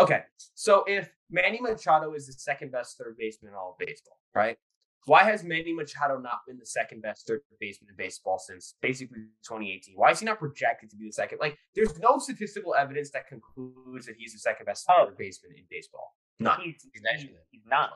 Okay, 0.00 0.24
so 0.54 0.82
if 0.88 1.08
Manny 1.30 1.60
Machado 1.60 2.12
is 2.14 2.26
the 2.26 2.32
second 2.32 2.72
best 2.72 2.98
third 2.98 3.16
baseman 3.16 3.52
in 3.52 3.56
all 3.56 3.76
of 3.78 3.86
baseball, 3.86 4.18
right? 4.34 4.58
Why 5.06 5.22
has 5.22 5.44
Manny 5.44 5.72
Machado 5.72 6.18
not 6.18 6.40
been 6.48 6.58
the 6.58 6.66
second 6.66 7.02
best 7.02 7.26
third 7.28 7.42
baseman 7.60 7.90
in 7.90 7.96
baseball 7.96 8.38
since 8.40 8.74
basically 8.82 9.18
2018? 9.46 9.94
Why 9.96 10.10
is 10.10 10.18
he 10.20 10.26
not 10.26 10.38
projected 10.40 10.90
to 10.90 10.96
be 10.96 11.06
the 11.06 11.12
second? 11.12 11.38
Like, 11.40 11.56
there's 11.76 11.96
no 12.00 12.18
statistical 12.18 12.74
evidence 12.74 13.10
that 13.12 13.28
concludes 13.28 14.06
that 14.06 14.16
he's 14.18 14.32
the 14.32 14.38
second 14.40 14.66
best 14.66 14.86
Oh. 14.88 15.06
third 15.06 15.16
baseman 15.18 15.52
in 15.56 15.64
baseball. 15.70 16.16
None. 16.40 16.58
He's, 16.62 16.82
He's 16.92 17.02
he's, 17.20 17.30
he's 17.52 17.62
not. 17.66 17.90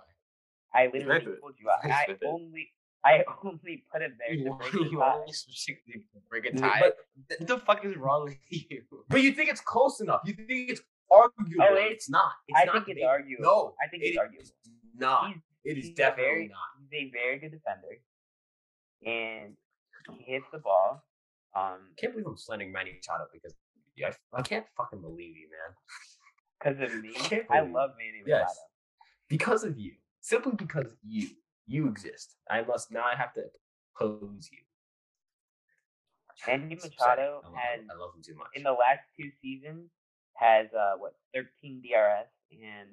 I 0.75 0.87
literally 0.87 1.07
nice 1.27 1.41
told 1.41 1.55
you. 1.59 1.69
Uh, 1.69 1.77
I, 1.83 1.87
I 1.87 1.89
nice 1.89 2.09
with 2.09 2.23
it. 2.23 2.27
only 2.29 2.69
I 3.05 3.25
only 3.45 3.85
put 3.93 4.03
it 4.03 4.13
there 4.19 4.35
You 4.35 4.45
to 4.45 4.51
break 4.55 4.73
the 4.73 4.79
you 4.91 4.99
tie. 4.99 5.15
only 5.21 5.33
specifically 5.33 6.03
break 6.29 6.47
a 6.47 6.53
tie. 6.57 6.81
But, 6.81 6.97
What 7.39 7.49
the 7.49 7.59
fuck 7.59 7.85
is 7.85 7.97
wrong 7.97 8.25
with 8.25 8.37
you? 8.51 8.83
but 9.09 9.23
you 9.23 9.33
think 9.33 9.51
it's 9.51 9.61
close 9.61 10.01
enough? 10.01 10.21
You 10.25 10.35
think 10.35 10.71
it's 10.71 10.81
arguable? 11.11 11.63
Oh, 11.63 11.75
it's- 11.77 11.93
it's 11.93 12.11
not. 12.11 12.33
It's 12.49 12.61
I 12.61 12.65
not 12.65 12.73
think 12.75 12.89
it's 12.89 13.01
debatable. 13.01 13.09
arguable. 13.11 13.45
No, 13.45 13.75
I 13.83 13.89
think 13.89 14.03
it 14.03 14.07
it's 14.07 14.13
is 14.15 14.19
arguable. 14.19 14.45
not. 14.99 15.29
He's, 15.29 15.37
It 15.65 15.79
is 15.79 15.85
he's 15.87 15.95
definitely 15.97 16.25
very, 16.25 16.49
not. 16.49 16.69
He's 16.91 17.09
a 17.09 17.11
very 17.13 17.39
good 17.39 17.53
defender, 17.53 17.89
and 19.07 19.55
he 20.19 20.33
hits 20.33 20.47
the 20.53 20.59
ball. 20.59 21.05
Um, 21.57 21.79
I 21.91 21.95
can't 22.01 22.13
believe 22.13 22.27
I'm 22.27 22.37
slandering 22.37 22.73
Manny 22.73 22.93
Machado 22.93 23.25
because 23.33 23.55
I, 24.05 24.13
I 24.39 24.43
can't 24.43 24.67
fucking 24.77 25.01
believe 25.01 25.35
you, 25.37 25.49
man. 25.51 25.73
because 26.79 26.93
of 26.95 27.01
me, 27.03 27.13
Can't 27.15 27.47
I 27.51 27.61
love 27.61 27.91
Manny 27.99 28.23
Yes. 28.27 28.41
Machado. 28.43 28.55
Because 29.29 29.65
of 29.65 29.79
you. 29.79 29.93
Simply 30.29 30.53
because 30.53 30.93
you. 31.03 31.29
You 31.67 31.89
exist. 31.89 32.37
I 32.51 32.61
must 32.61 32.93
not 32.93 33.17
have 33.17 33.33
to 33.35 33.45
oppose 33.97 34.49
you. 34.53 34.61
Manny 36.47 36.77
Machado 36.77 37.41
I 37.45 37.49
love, 37.49 37.57
had. 37.57 37.81
I 37.89 37.95
love 37.97 38.13
him 38.15 38.23
too 38.23 38.37
much. 38.37 38.49
in 38.55 38.63
the 38.63 38.73
last 38.73 39.01
two 39.17 39.31
seasons 39.41 39.89
has 40.35 40.67
uh 40.73 41.01
what 41.01 41.15
13 41.35 41.81
DRS 41.81 42.29
and 42.53 42.89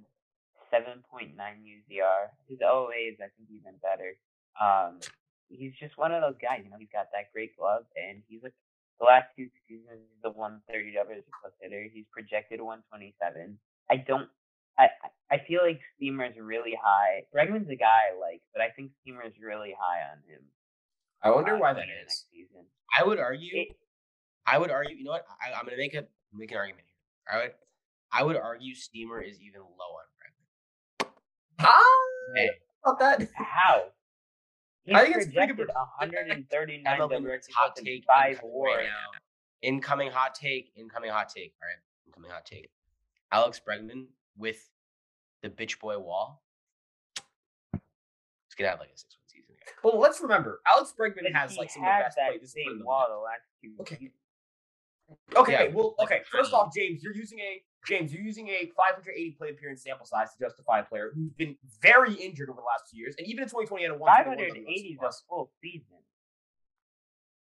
7.9 0.72 1.36
UZR. 1.36 2.22
His 2.48 2.60
OA 2.64 3.12
is 3.12 3.20
I 3.20 3.28
think 3.36 3.52
even 3.52 3.76
better. 3.84 4.16
Um, 4.56 5.00
he's 5.50 5.76
just 5.76 5.98
one 5.98 6.12
of 6.12 6.22
those 6.22 6.40
guys. 6.42 6.62
You 6.64 6.72
know, 6.72 6.80
he's 6.80 6.92
got 6.92 7.08
that 7.12 7.32
great 7.34 7.56
glove, 7.60 7.84
and 7.96 8.24
he's 8.28 8.44
like 8.44 8.56
the 9.00 9.06
last 9.06 9.28
two 9.36 9.48
seasons 9.68 10.08
he's 10.08 10.24
the 10.24 10.32
130 10.32 10.96
WRC 10.96 11.28
plus 11.44 11.54
hitter. 11.60 11.84
He's 11.92 12.08
projected 12.12 12.62
127. 12.64 13.60
I 13.92 13.98
don't. 13.98 14.32
I 14.78 14.84
I 14.86 15.36
I 15.36 15.38
feel 15.48 15.62
like 15.64 15.80
Steamer's 15.96 16.36
really 16.40 16.78
high. 16.82 17.24
Bregman's 17.36 17.70
a 17.70 17.76
guy 17.76 18.12
I 18.14 18.20
like, 18.20 18.42
but 18.54 18.62
I 18.62 18.70
think 18.70 18.92
Steamer's 19.02 19.34
really 19.42 19.74
high 19.80 20.02
on 20.12 20.18
him. 20.30 20.42
I 21.24 21.32
wonder 21.32 21.56
uh, 21.56 21.60
why 21.60 21.74
that 21.74 21.80
going 21.80 21.90
into 21.90 22.02
is. 22.02 22.08
Next 22.08 22.26
season. 22.32 22.66
I 22.98 23.04
would 23.04 23.20
argue. 23.20 23.50
It- 23.54 23.78
I 24.48 24.60
would 24.60 24.70
argue. 24.70 24.96
You 24.96 25.06
know 25.06 25.12
what? 25.12 25.26
I, 25.42 25.58
I'm 25.58 25.66
gonna 25.66 25.78
make 25.78 25.96
a 25.96 26.06
make 26.34 26.52
an 26.52 26.58
argument 26.58 26.86
here. 26.86 27.34
I 27.34 27.42
would. 27.44 27.52
I 28.12 28.24
would 28.24 28.36
argue 28.38 28.76
Steamer 28.76 29.20
is 29.22 29.42
even 29.42 29.62
low 29.62 29.98
on 29.98 30.06
Bregman. 30.16 31.10
Huh? 31.60 32.36
Hey. 32.36 32.50
About 32.86 33.00
that? 33.00 33.28
How? 33.36 33.86
He's 34.84 34.96
I 34.96 35.02
think 35.04 35.16
it's 35.16 35.26
pretty 35.26 35.54
good. 35.54 35.68
projected 35.68 35.76
139 35.98 37.00
WRC 37.00 37.42
hot 37.56 37.74
plus 37.76 37.84
take 37.84 38.04
five 38.08 38.34
incoming 38.34 38.52
WAR. 38.54 38.78
right 38.78 38.86
now. 38.86 39.20
Incoming 39.64 40.12
hot 40.12 40.36
take. 40.36 40.72
Incoming 40.76 41.10
hot 41.10 41.30
take. 41.30 41.54
All 41.62 41.68
right. 41.68 41.82
Incoming 42.06 42.30
hot 42.30 42.46
take. 42.46 42.70
Alex 43.32 43.60
Bregman 43.68 44.06
with 44.38 44.70
the 45.42 45.50
bitch 45.50 45.80
boy 45.80 45.98
wall. 46.00 46.42
He's 47.74 48.56
gonna 48.58 48.70
have 48.70 48.80
like 48.80 48.90
a 48.94 48.98
six 48.98 49.16
win 49.18 49.28
season. 49.28 49.56
Here. 49.58 49.74
Well, 49.84 50.00
let's 50.00 50.22
remember, 50.22 50.62
Alex 50.68 50.94
Bregman 50.98 51.24
But 51.24 51.34
has 51.34 51.58
like 51.58 51.70
some 51.72 51.84
of 51.84 51.88
the 51.88 52.04
best 52.04 52.16
that 52.18 52.30
play 52.30 52.38
discipline. 52.40 52.66
in 52.66 52.72
same 52.74 52.80
the 52.80 52.86
wall 52.86 53.06
league. 53.10 53.16
the 53.16 53.20
last 53.20 53.42
two 53.62 53.72
Okay. 53.82 54.12
Okay, 55.36 55.68
Yeah, 55.68 55.74
well, 55.76 55.94
like 56.00 56.08
okay. 56.12 56.22
First 56.32 56.52
Bregman. 56.52 56.56
off, 56.56 56.74
James, 56.76 57.04
you're 57.04 57.14
using 57.16 57.40
a 57.40 57.62
James, 57.88 58.12
you're 58.12 58.24
using 58.24 58.48
a 58.50 58.72
580 58.76 59.32
play 59.38 59.50
appearance 59.52 59.84
sample 59.84 60.08
size 60.08 60.34
to 60.34 60.40
justify 60.44 60.80
a 60.80 60.84
player 60.84 61.12
who's 61.14 61.32
been 61.34 61.56
very 61.80 62.16
injured 62.16 62.50
over 62.50 62.60
the 62.60 62.66
last 62.66 62.90
two 62.92 62.98
years, 62.98 63.14
and 63.20 63.28
even 63.28 63.44
in 63.44 63.50
2020 63.50 63.84
had 63.84 63.92
a 63.92 63.98
121 63.98 64.50
580 64.66 64.90
is 64.90 64.98
a 65.04 65.12
full 65.30 65.52
season. 65.62 65.98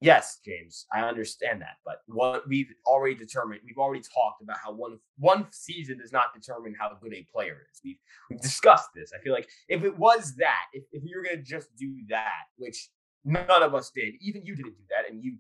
Yes, 0.04 0.40
James, 0.44 0.86
I 0.92 1.00
understand 1.00 1.62
that, 1.62 1.78
but 1.86 2.02
what 2.08 2.46
we've 2.46 2.74
already 2.86 3.16
determined, 3.16 3.62
we've 3.66 3.78
already 3.78 4.02
talked 4.02 4.42
about 4.42 4.58
how 4.62 4.74
one 4.74 5.00
one 5.18 5.48
season 5.52 6.00
does 6.00 6.12
not 6.12 6.34
determine 6.34 6.76
how 6.78 6.92
good 7.02 7.14
a 7.14 7.26
player 7.32 7.66
is. 7.72 7.80
We've 7.86 7.96
we've 8.30 8.42
discussed 8.42 8.90
this. 8.94 9.14
I 9.18 9.24
feel 9.24 9.32
like 9.32 9.48
if 9.70 9.86
it 9.86 9.98
was 9.98 10.36
that, 10.36 10.66
if, 10.74 10.84
if 10.92 11.04
we 11.04 11.16
were 11.16 11.24
gonna 11.24 11.42
just 11.42 11.74
do 11.78 11.96
that, 12.10 12.44
which 12.58 12.90
none 13.24 13.64
of 13.64 13.74
us 13.74 13.92
did, 13.96 14.16
even 14.20 14.46
you 14.46 14.58
didn't 14.58 14.76
do 14.76 14.84
that, 14.90 15.10
and 15.10 15.24
you 15.24 15.38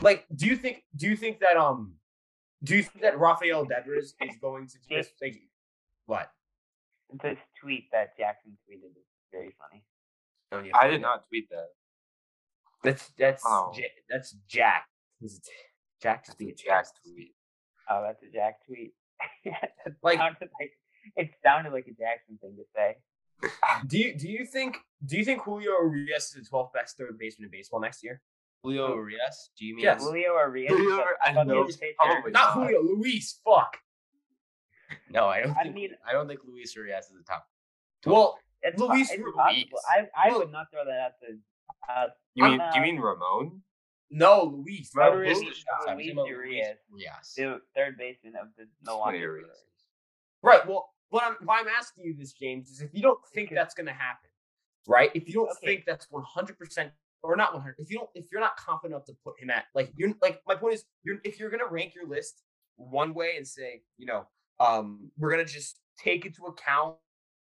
like, 0.00 0.24
do 0.36 0.46
you 0.46 0.54
think 0.54 0.84
do 0.94 1.08
you 1.08 1.16
think 1.16 1.40
that 1.40 1.56
um 1.56 1.94
do 2.62 2.76
you 2.76 2.84
think 2.84 3.02
that 3.02 3.18
Rafael 3.18 3.64
Devers 3.64 4.14
is 4.20 4.36
going 4.40 4.68
to 4.68 4.78
just 4.88 5.14
like 5.20 5.36
what? 6.06 6.30
This 7.24 7.38
tweet 7.60 7.90
that 7.90 8.16
Jackson 8.16 8.56
tweeted 8.70 8.86
is 8.96 9.08
very 9.32 9.52
funny. 9.58 9.82
Oh, 10.52 10.60
yeah, 10.60 10.76
I 10.76 10.86
did 10.86 11.00
not 11.00 11.26
tweet 11.28 11.50
that. 11.50 11.70
That's 12.84 13.10
that's 13.18 13.42
Oh. 13.46 13.72
Ja- 13.74 13.84
that's 14.08 14.32
Jack. 14.48 14.86
He's 15.20 15.40
Jack 16.02 16.26
just 16.26 16.38
being 16.38 16.50
a 16.50 16.54
Jack 16.54 16.86
tweet. 17.02 17.34
Oh, 17.90 18.02
that's 18.06 18.22
a 18.22 18.30
Jack 18.32 18.64
tweet. 18.66 18.92
Like- 20.02 20.18
sounded 20.18 20.48
like 20.60 20.72
it 21.16 21.30
sounded 21.44 21.72
like 21.72 21.86
a 21.86 21.92
Jackson 21.92 22.38
thing 22.40 22.56
to 22.56 22.64
say. 22.74 22.96
Do 23.86 23.98
you 23.98 24.16
do 24.18 24.28
you 24.28 24.44
think 24.46 24.78
do 25.04 25.16
you 25.16 25.24
think 25.24 25.42
Julio 25.42 25.72
Urias 25.82 26.34
is 26.34 26.48
the 26.48 26.56
12th 26.56 26.72
best 26.72 26.96
third 26.96 27.18
baseman 27.18 27.46
in 27.46 27.50
baseball 27.50 27.80
next 27.80 28.02
year? 28.02 28.20
Julio 28.62 28.94
Urias. 28.94 29.50
Do 29.58 29.64
you 29.66 29.76
mean? 29.76 29.84
Yes. 29.84 30.02
Julio 30.02 30.32
Urias. 30.38 30.72
Julio, 30.72 31.04
I 31.24 31.32
know, 31.44 31.68
probably. 31.98 32.32
Not 32.32 32.52
Julio, 32.54 32.82
Luis. 32.82 33.40
Fuck. 33.44 33.76
No, 35.10 35.26
I 35.28 35.42
don't. 35.42 35.56
I 35.56 35.62
think, 35.64 35.74
mean- 35.74 35.94
I 36.08 36.12
don't 36.12 36.26
think 36.28 36.40
Luis 36.46 36.74
Urias 36.74 37.06
is 37.06 37.12
the 37.18 37.24
top. 37.24 37.46
Well, 38.04 38.38
It's, 38.62 38.78
Luis 38.80 39.10
it's 39.10 39.22
Ruiz. 39.22 39.66
I, 39.90 40.06
I 40.16 40.28
Well- 40.30 40.38
would 40.40 40.52
not 40.52 40.66
throw 40.72 40.84
that 40.84 40.98
out 41.00 41.12
the. 41.20 41.38
Uh, 41.88 42.06
You 42.34 42.44
mean 42.44 42.60
uh, 42.60 42.70
do 42.72 42.78
you 42.80 42.84
mean 42.84 43.00
Ramon? 43.00 43.62
no, 44.10 44.44
Luis. 44.44 44.90
Well, 44.94 45.12
No, 45.12 45.16
Luis- 45.18 45.36
Luis. 45.38 45.44
Luis 45.46 45.64
talking 45.86 46.26
Urias. 46.26 46.78
Urias. 46.90 47.34
the 47.36 47.60
third 47.74 47.96
baseman 47.98 48.34
of 48.36 48.48
the 48.56 48.66
Milwaukee. 48.84 49.18
Brewers. 49.18 49.46
Right. 50.42 50.66
Well, 50.66 50.88
what 51.10 51.24
I'm 51.24 51.36
why 51.46 51.60
I'm 51.60 51.68
asking 51.68 52.04
you 52.04 52.14
this, 52.16 52.32
James, 52.32 52.70
is 52.70 52.80
if 52.80 52.90
you 52.92 53.02
don't 53.02 53.18
think 53.34 53.50
that's 53.50 53.74
going 53.74 53.86
to 53.86 53.92
happen, 53.92 54.30
right? 54.86 55.10
If 55.14 55.28
you 55.28 55.34
don't 55.34 55.50
Okay. 55.50 55.66
think 55.66 55.84
that's 55.86 56.06
100 56.10 56.58
percent 56.58 56.92
or 57.22 57.36
not 57.36 57.52
100, 57.54 57.76
if 57.78 57.90
you 57.90 57.98
don't, 57.98 58.10
if 58.14 58.26
you're 58.30 58.40
not 58.40 58.56
confident 58.56 58.94
enough 58.94 59.06
to 59.06 59.14
put 59.24 59.38
him 59.40 59.50
at 59.50 59.64
like 59.74 59.92
you're 59.96 60.12
like 60.22 60.40
my 60.46 60.54
point 60.54 60.74
is, 60.74 60.84
you're 61.02 61.18
if 61.24 61.38
you're 61.40 61.50
going 61.50 61.60
to 61.66 61.68
rank 61.72 61.94
your 61.94 62.06
list 62.06 62.42
one 62.76 63.14
way 63.14 63.36
and 63.36 63.46
say, 63.46 63.82
you 63.98 64.06
know, 64.06 64.26
um, 64.60 65.10
we're 65.18 65.30
going 65.32 65.44
to 65.44 65.50
just 65.52 65.80
take 65.98 66.26
into 66.26 66.44
account 66.44 66.96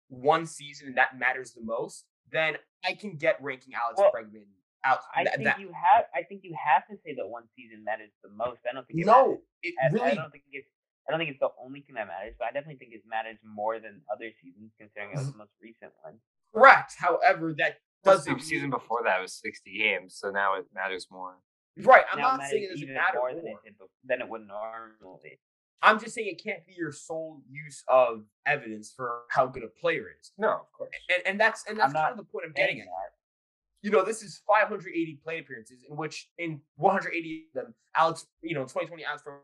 one 0.08 0.46
season 0.46 0.86
and 0.88 0.96
that 0.96 1.18
matters 1.18 1.52
the 1.52 1.60
most, 1.62 2.06
then 2.32 2.56
I 2.84 2.94
can 2.94 3.16
get 3.16 3.42
ranking 3.42 3.74
Alex 3.74 3.98
Well, 3.98 4.12
Bregman 4.12 4.46
out. 4.84 5.00
I 5.14 5.24
that- 5.24 5.34
think 5.34 5.44
that- 5.44 5.60
you 5.60 5.72
have. 5.72 6.06
I 6.14 6.22
think 6.22 6.44
you 6.44 6.54
have 6.54 6.86
to 6.88 6.96
say 7.04 7.14
that 7.14 7.26
one 7.26 7.48
season 7.56 7.84
matters 7.84 8.10
the 8.22 8.30
most. 8.30 8.60
I 8.68 8.74
don't 8.74 8.86
think 8.86 9.00
it 9.00 9.06
no, 9.06 9.42
it 9.62 9.74
I, 9.82 9.92
really 9.92 10.10
I 10.12 10.14
don't 10.14 10.30
think 10.30 10.44
it's. 10.52 10.68
I 11.06 11.10
don't 11.10 11.20
think 11.20 11.30
it's 11.30 11.40
the 11.40 11.48
only 11.58 11.80
thing 11.80 11.94
that 11.94 12.06
matters, 12.06 12.34
but 12.38 12.48
I 12.48 12.50
definitely 12.52 12.76
think 12.76 12.92
it 12.92 13.02
matters 13.06 13.38
more 13.42 13.80
than 13.80 14.02
other 14.12 14.30
seasons, 14.42 14.72
considering 14.78 15.12
it 15.12 15.16
was 15.16 15.28
mm-hmm. 15.28 15.32
the 15.32 15.38
most 15.38 15.52
recent 15.62 15.92
one. 16.02 16.20
correct. 16.52 16.96
However, 16.98 17.54
that 17.56 17.80
The 18.04 18.10
doesn't 18.10 18.40
season 18.42 18.68
before 18.68 19.02
that 19.04 19.18
was 19.18 19.32
60 19.32 19.78
games, 19.78 20.16
so 20.16 20.30
now 20.30 20.56
it 20.56 20.66
matters 20.74 21.06
more. 21.10 21.38
Right. 21.78 22.04
I'm 22.12 22.18
now 22.18 22.36
not 22.36 22.44
it 22.44 22.50
saying 22.50 22.62
it 22.62 22.68
matters 22.68 22.80
doesn't 22.80 22.94
matter 22.94 23.18
more 23.18 23.34
than 23.34 23.46
it 23.46 23.62
did 23.64 23.74
than 24.04 24.20
it 24.20 24.28
would 24.28 24.46
normally. 24.46 25.40
I'm 25.82 26.00
just 26.00 26.14
saying 26.14 26.28
it 26.28 26.42
can't 26.42 26.66
be 26.66 26.74
your 26.76 26.92
sole 26.92 27.40
use 27.48 27.84
of 27.88 28.24
evidence 28.46 28.92
for 28.94 29.22
how 29.30 29.46
good 29.46 29.62
a 29.62 29.68
player 29.68 30.06
is. 30.20 30.32
No, 30.36 30.48
of 30.48 30.72
course. 30.76 30.90
And 31.14 31.26
and 31.26 31.40
that's 31.40 31.64
and 31.68 31.78
that's 31.78 31.94
I'm 31.94 32.00
kind 32.00 32.12
of 32.12 32.16
the 32.18 32.24
point 32.24 32.46
I'm 32.46 32.52
getting 32.52 32.80
at. 32.80 32.86
that. 32.86 33.12
You 33.82 33.92
know, 33.92 34.04
this 34.04 34.22
is 34.22 34.42
580 34.46 35.20
plate 35.22 35.40
appearances 35.40 35.84
in 35.88 35.96
which 35.96 36.28
in 36.36 36.60
180 36.76 37.46
of 37.54 37.64
them, 37.64 37.74
Alex, 37.96 38.26
you 38.42 38.54
know, 38.54 38.62
2020 38.62 39.04
Alex 39.04 39.22
from 39.22 39.34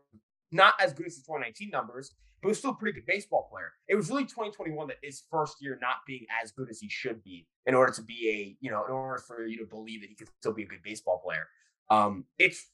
not 0.51 0.73
as 0.79 0.91
good 0.91 1.05
as 1.05 1.15
his 1.15 1.23
2019 1.23 1.69
numbers, 1.69 2.11
but 2.41 2.49
was 2.49 2.57
still 2.57 2.71
a 2.71 2.75
pretty 2.75 2.99
good 2.99 3.05
baseball 3.05 3.47
player. 3.49 3.71
It 3.87 3.95
was 3.95 4.09
really 4.09 4.25
2021 4.25 4.87
that 4.87 4.97
his 5.01 5.23
first 5.31 5.57
year 5.61 5.77
not 5.81 5.97
being 6.05 6.25
as 6.43 6.51
good 6.51 6.69
as 6.69 6.79
he 6.79 6.89
should 6.89 7.23
be 7.23 7.47
in 7.65 7.75
order 7.75 7.93
to 7.93 8.01
be 8.01 8.29
a, 8.29 8.57
you 8.59 8.71
know, 8.71 8.85
in 8.85 8.91
order 8.91 9.21
for 9.25 9.45
you 9.45 9.57
to 9.59 9.65
believe 9.65 10.01
that 10.01 10.09
he 10.09 10.15
could 10.15 10.29
still 10.39 10.53
be 10.53 10.63
a 10.63 10.67
good 10.67 10.83
baseball 10.83 11.21
player. 11.23 11.47
Um, 11.89 12.25
it's 12.37 12.67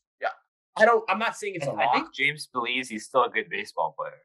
I 0.78 0.86
don't 0.86 1.04
I'm 1.10 1.20
not 1.20 1.36
saying 1.36 1.56
it's 1.56 1.68
a 1.68 1.72
I 1.72 1.86
lot. 1.86 1.94
think 1.96 2.14
James 2.14 2.48
believes 2.48 2.90
he's 2.90 3.06
still 3.06 3.24
a 3.26 3.30
good 3.30 3.50
baseball 3.50 3.94
player. 3.98 4.22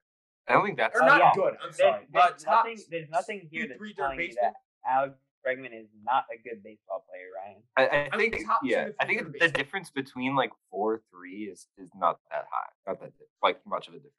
I 0.48 0.52
don't 0.52 0.64
think 0.64 0.76
that's 0.76 0.98
or 0.98 1.04
not 1.04 1.18
yeah. 1.20 1.32
good. 1.34 1.54
I'm 1.54 1.70
There's, 1.70 1.76
sorry. 1.76 2.06
there's 2.12 2.24
Uh, 2.24 2.28
top 2.38 2.64
nothing. 2.66 2.78
There's 2.90 3.08
nothing 3.10 3.48
here 3.50 3.66
that's 3.66 3.78
three 3.78 3.90
third 3.94 4.02
telling 4.02 4.18
me 4.18 4.26
baseman. 4.28 4.52
that 4.52 4.90
Alex 4.90 5.18
Bregman 5.46 5.80
is 5.80 5.88
not 6.04 6.24
a 6.32 6.36
good 6.48 6.62
baseball 6.62 7.04
player, 7.08 7.26
Ryan. 7.36 7.62
I, 7.76 7.86
I 7.96 8.08
I 8.12 8.16
mean, 8.16 8.30
think 8.30 8.46
top 8.46 8.60
yeah, 8.64 8.88
I 9.00 9.06
think 9.06 9.24
the 9.24 9.30
baseman. 9.30 9.52
difference 9.52 9.90
between 9.90 10.36
like 10.36 10.50
four 10.70 11.02
three 11.10 11.44
is 11.52 11.66
is 11.78 11.90
not 11.96 12.18
that 12.30 12.44
high, 12.50 12.70
not 12.86 13.00
that 13.00 13.12
like 13.42 13.58
much 13.66 13.88
of 13.88 13.94
a 13.94 13.96
difference. 13.98 14.14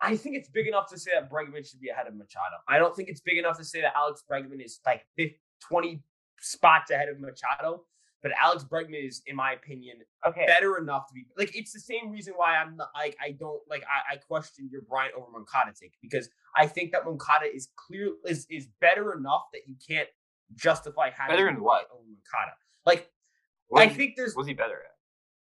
I 0.00 0.16
think 0.16 0.34
it's 0.36 0.48
big 0.48 0.66
enough 0.66 0.88
to 0.90 0.98
say 0.98 1.10
that 1.14 1.30
Bregman 1.30 1.68
should 1.68 1.80
be 1.80 1.90
ahead 1.90 2.06
of 2.06 2.14
Machado. 2.14 2.56
I 2.66 2.78
don't 2.78 2.96
think 2.96 3.08
it's 3.10 3.20
big 3.20 3.36
enough 3.38 3.58
to 3.58 3.64
say 3.64 3.82
that 3.82 3.92
Alex 3.94 4.24
Bregman 4.30 4.64
is 4.64 4.80
like 4.86 5.04
50, 5.18 5.38
20 5.68 6.02
spots 6.40 6.90
ahead 6.90 7.08
of 7.10 7.20
Machado. 7.20 7.84
But 8.22 8.32
Alex 8.40 8.64
Bregman 8.64 9.06
is, 9.06 9.22
in 9.26 9.34
my 9.34 9.52
opinion, 9.52 9.96
Okay. 10.26 10.44
better 10.46 10.76
enough 10.76 11.06
to 11.08 11.14
be 11.14 11.24
like. 11.38 11.56
It's 11.56 11.72
the 11.72 11.80
same 11.80 12.10
reason 12.10 12.34
why 12.36 12.56
I'm 12.56 12.76
not 12.76 12.88
like 12.94 13.16
I 13.22 13.30
don't 13.32 13.62
like 13.68 13.82
I, 13.84 14.14
I 14.14 14.16
question 14.16 14.68
your 14.70 14.82
Bryant 14.82 15.14
over 15.16 15.26
Moncada 15.32 15.72
take 15.80 15.94
because 16.02 16.28
I 16.54 16.66
think 16.66 16.92
that 16.92 17.04
Moncada 17.06 17.46
is 17.46 17.68
clear 17.76 18.10
is 18.26 18.46
is 18.50 18.68
better 18.80 19.14
enough 19.16 19.44
that 19.54 19.62
you 19.66 19.74
can't 19.88 20.08
justify 20.54 21.10
having 21.16 21.34
Better 21.36 21.48
in 21.48 21.62
what? 21.62 21.88
over 21.94 22.02
Moncada. 22.04 22.56
Like 22.84 23.10
What 23.68 23.82
I 23.82 23.86
he- 23.86 23.94
think 23.94 24.16
there's 24.16 24.34
was 24.36 24.46
he 24.46 24.52
better 24.54 24.74
at? 24.74 24.94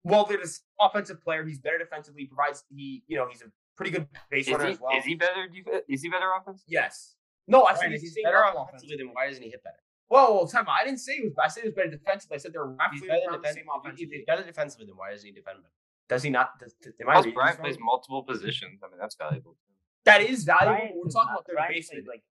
well, 0.04 0.24
there's 0.24 0.62
offensive 0.80 1.22
player. 1.22 1.44
He's 1.44 1.58
better 1.60 1.78
defensively. 1.78 2.22
He 2.22 2.26
provides 2.26 2.64
he 2.74 3.04
you 3.06 3.16
know 3.16 3.28
he's 3.30 3.42
a 3.42 3.50
pretty 3.76 3.92
good 3.92 4.08
base 4.30 4.48
Is 4.48 4.52
runner 4.54 4.66
he, 4.66 4.72
as 4.72 4.80
well. 4.80 4.96
is 4.98 5.04
he 5.04 5.14
better? 5.14 5.46
Is 5.88 6.02
he 6.02 6.08
better 6.08 6.30
offense? 6.40 6.64
Yes. 6.66 7.14
No, 7.46 7.64
I 7.64 7.74
said 7.74 7.82
Ryan, 7.82 7.92
he's 7.92 8.00
if 8.00 8.00
the 8.00 8.06
he's 8.06 8.14
same 8.14 8.24
better 8.24 8.42
offensively, 8.58 8.96
then 8.96 9.10
why 9.12 9.28
doesn't 9.28 9.42
he 9.42 9.50
hit 9.50 9.62
better? 9.62 9.76
Whoa, 10.08 10.32
whoa, 10.38 10.46
time 10.46 10.62
out. 10.68 10.76
I 10.80 10.84
didn't 10.84 11.00
say 11.00 11.16
he 11.16 11.22
was. 11.22 11.32
I 11.42 11.48
said 11.48 11.62
he 11.64 11.68
was 11.68 11.74
better 11.74 11.90
defensively. 11.90 12.36
I 12.36 12.38
said 12.38 12.52
they're 12.52 12.62
If 12.64 12.70
he's 12.92 13.02
roughly 13.02 13.08
better, 13.08 13.30
around 13.30 13.42
the 13.42 13.48
same 13.48 13.56
if 13.56 13.56
he- 13.56 13.60
if 13.62 13.80
offensively. 13.80 14.16
he's 14.16 14.24
better 14.26 14.44
defensively, 14.44 14.86
then 14.86 14.96
why 14.96 15.10
doesn't 15.10 15.26
he 15.26 15.32
defend 15.32 15.58
better? 15.62 15.72
Does 16.08 16.22
he 16.22 16.30
not? 16.30 16.58
Does, 16.60 16.72
does- 16.74 16.92
am 17.00 17.06
Plus, 17.06 17.24
reading 17.24 17.34
Bryant 17.34 17.58
plays 17.60 17.76
multiple 17.80 18.22
positions. 18.22 18.80
I 18.84 18.88
mean, 18.88 18.98
that's 19.00 19.16
valuable. 19.16 19.56
That 20.04 20.20
is 20.22 20.44
valuable. 20.44 20.76
Brian 20.76 20.92
we're 20.94 21.10
talking 21.10 21.26
not- 21.26 21.32
about 21.32 21.46
their 21.48 21.56
Brian 21.56 21.72
baseman, 21.72 22.04
plays, 22.04 22.08
like 22.08 22.22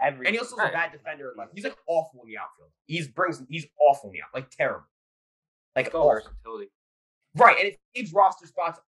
every. 0.00 0.26
and 0.26 0.34
he 0.34 0.38
also 0.38 0.56
is 0.56 0.68
a 0.68 0.72
bad 0.72 0.92
defender. 0.92 1.34
Like 1.36 1.48
he's 1.52 1.64
like 1.64 1.76
awful 1.88 2.22
in 2.22 2.28
the 2.28 2.38
outfield. 2.38 2.70
He's 2.86 3.08
brings. 3.08 3.42
He's 3.48 3.66
awful 3.80 4.10
in 4.10 4.14
the 4.14 4.22
out, 4.22 4.28
like 4.32 4.50
terrible, 4.50 4.86
like 5.74 5.90
versatility. 5.90 6.70
Right, 7.34 7.58
and 7.58 7.68
it 7.68 7.80
gives 7.94 8.12
roster 8.12 8.46
spots. 8.46 8.80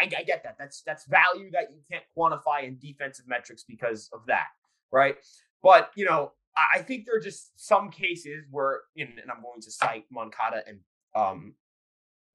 I, 0.00 0.04
I 0.16 0.22
get 0.22 0.42
that. 0.44 0.56
That's 0.58 0.80
that's 0.80 1.04
value 1.04 1.50
that 1.50 1.64
you 1.70 1.82
can't 1.90 2.04
quantify 2.16 2.64
in 2.64 2.78
defensive 2.78 3.28
metrics 3.28 3.62
because 3.68 4.08
of 4.14 4.24
that, 4.26 4.46
right? 4.90 5.16
But 5.62 5.90
you 5.96 6.06
know, 6.06 6.32
I 6.56 6.80
think 6.80 7.06
there 7.06 7.16
are 7.16 7.20
just 7.20 7.50
some 7.56 7.90
cases 7.90 8.44
where, 8.50 8.82
and 8.96 9.08
I'm 9.30 9.42
going 9.42 9.60
to 9.60 9.70
cite 9.70 10.04
Moncada 10.10 10.62
and 10.66 10.78
um, 11.14 11.54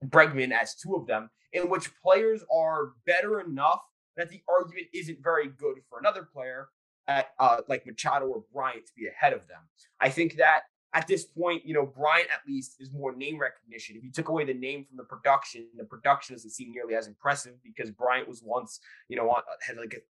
Bregman 0.06 0.52
as 0.52 0.76
two 0.76 0.96
of 0.96 1.08
them, 1.08 1.30
in 1.54 1.70
which 1.70 1.90
players 2.02 2.44
are 2.54 2.94
better 3.06 3.40
enough 3.40 3.82
that 4.18 4.30
the 4.30 4.42
argument 4.50 4.88
isn't 4.94 5.24
very 5.24 5.48
good 5.48 5.78
for 5.90 6.00
another 6.00 6.28
player, 6.34 6.70
at 7.08 7.32
uh, 7.40 7.58
like 7.68 7.86
Machado 7.86 8.28
or 8.28 8.44
Bryant, 8.54 8.86
to 8.86 8.92
be 8.96 9.08
ahead 9.08 9.34
of 9.34 9.48
them. 9.48 9.60
I 10.00 10.10
think 10.10 10.38
that 10.38 10.62
at 10.94 11.08
this 11.08 11.26
point, 11.26 11.66
you 11.66 11.74
know, 11.74 11.86
Bryant 11.86 12.30
at 12.32 12.42
least 12.48 12.76
is 12.80 12.92
more 12.92 13.16
name 13.16 13.40
recognition. 13.40 13.96
If 13.96 14.04
you 14.04 14.12
took 14.12 14.30
away 14.30 14.46
the 14.46 14.54
name 14.54 14.86
from 14.86 14.98
the 14.98 15.04
production, 15.04 15.68
the 15.76 15.84
production 15.84 16.36
doesn't 16.36 16.52
seem 16.52 16.72
nearly 16.72 16.96
as 16.96 17.08
impressive 17.08 17.54
because 17.64 17.92
Bryant 17.92 18.28
was 18.28 18.42
once, 18.44 18.80
you 19.08 19.18
know, 19.18 19.40
had 19.66 19.78
like 19.78 19.94
a 19.94 20.02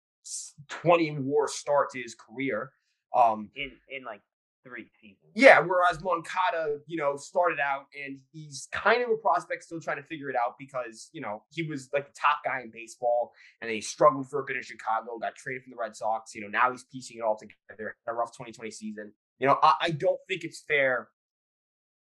20 0.68 1.18
war 1.20 1.48
start 1.48 1.90
to 1.90 2.00
his 2.00 2.14
career. 2.14 2.72
Um, 3.14 3.50
in 3.56 3.72
in 3.88 4.04
like 4.04 4.20
three 4.64 4.86
seasons. 5.00 5.32
yeah, 5.34 5.60
whereas 5.60 6.02
Moncada, 6.02 6.78
you 6.86 6.96
know, 6.96 7.16
started 7.16 7.58
out 7.60 7.86
and 8.04 8.18
he's 8.32 8.68
kind 8.72 9.02
of 9.02 9.10
a 9.10 9.16
prospect 9.16 9.64
still 9.64 9.80
trying 9.80 9.96
to 9.96 10.02
figure 10.02 10.28
it 10.28 10.36
out 10.36 10.54
because, 10.58 11.08
you 11.12 11.20
know, 11.20 11.42
he 11.50 11.62
was 11.62 11.88
like 11.92 12.06
the 12.06 12.20
top 12.20 12.38
guy 12.44 12.60
in 12.60 12.70
baseball 12.70 13.32
and 13.60 13.68
then 13.68 13.74
he 13.74 13.80
struggled 13.80 14.28
for 14.28 14.40
a 14.40 14.44
bit 14.46 14.56
in 14.56 14.62
Chicago, 14.62 15.18
got 15.18 15.34
traded 15.36 15.62
from 15.62 15.70
the 15.70 15.76
Red 15.80 15.96
Sox. 15.96 16.34
You 16.34 16.42
know, 16.42 16.48
now 16.48 16.70
he's 16.70 16.84
piecing 16.84 17.18
it 17.18 17.22
all 17.22 17.36
together. 17.36 17.96
Had 18.06 18.12
a 18.12 18.14
rough 18.14 18.32
2020 18.32 18.70
season. 18.70 19.12
You 19.38 19.46
know, 19.46 19.58
I, 19.62 19.74
I 19.80 19.90
don't 19.90 20.20
think 20.28 20.44
it's 20.44 20.62
fair. 20.66 21.08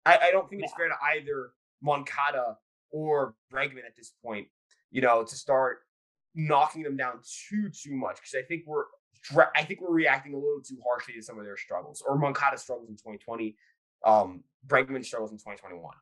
I, 0.06 0.18
I 0.18 0.32
don't 0.32 0.50
think 0.50 0.64
it's 0.64 0.74
fair 0.74 0.88
to 0.88 0.96
either 1.16 1.52
Moncada 1.82 2.58
or 2.92 3.36
Bregman 3.54 3.86
at 3.86 3.96
this 3.96 4.14
point, 4.24 4.48
you 4.92 5.02
know, 5.02 5.24
to 5.24 5.36
start 5.36 5.80
knocking 6.36 6.84
them 6.84 6.96
down 6.96 7.20
too, 7.50 7.70
too 7.70 7.96
much. 7.96 8.16
Because 8.16 8.36
I 8.36 8.48
think 8.48 8.64
we're 8.66 8.86
dra- 9.24 9.52
I 9.56 9.64
think 9.64 9.82
we're 9.82 9.92
reacting 9.92 10.34
a 10.34 10.38
little 10.38 10.62
too 10.62 10.78
harshly 10.86 11.16
to 11.16 11.22
some 11.22 11.40
of 11.40 11.46
their 11.46 11.58
struggles, 11.58 12.04
or 12.06 12.18
Moncada 12.18 12.58
struggles 12.58 12.90
in 12.90 12.96
2020, 12.96 13.56
um, 14.06 14.44
Bregman 14.68 15.04
struggles 15.06 15.32
in 15.32 15.38
2021. 15.38 15.94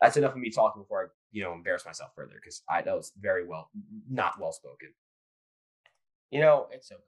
That's 0.00 0.16
enough 0.16 0.32
of 0.32 0.38
me 0.38 0.50
talking 0.50 0.82
before 0.82 1.04
I, 1.04 1.06
you 1.32 1.42
know, 1.42 1.52
embarrass 1.52 1.84
myself 1.84 2.12
further 2.14 2.34
because 2.36 2.62
I 2.70 2.82
know 2.82 2.98
it's 2.98 3.12
very 3.18 3.46
well 3.46 3.70
not 4.08 4.40
well 4.40 4.52
spoken. 4.52 4.90
You 6.30 6.40
know, 6.40 6.68
it's 6.70 6.92
okay. 6.92 7.02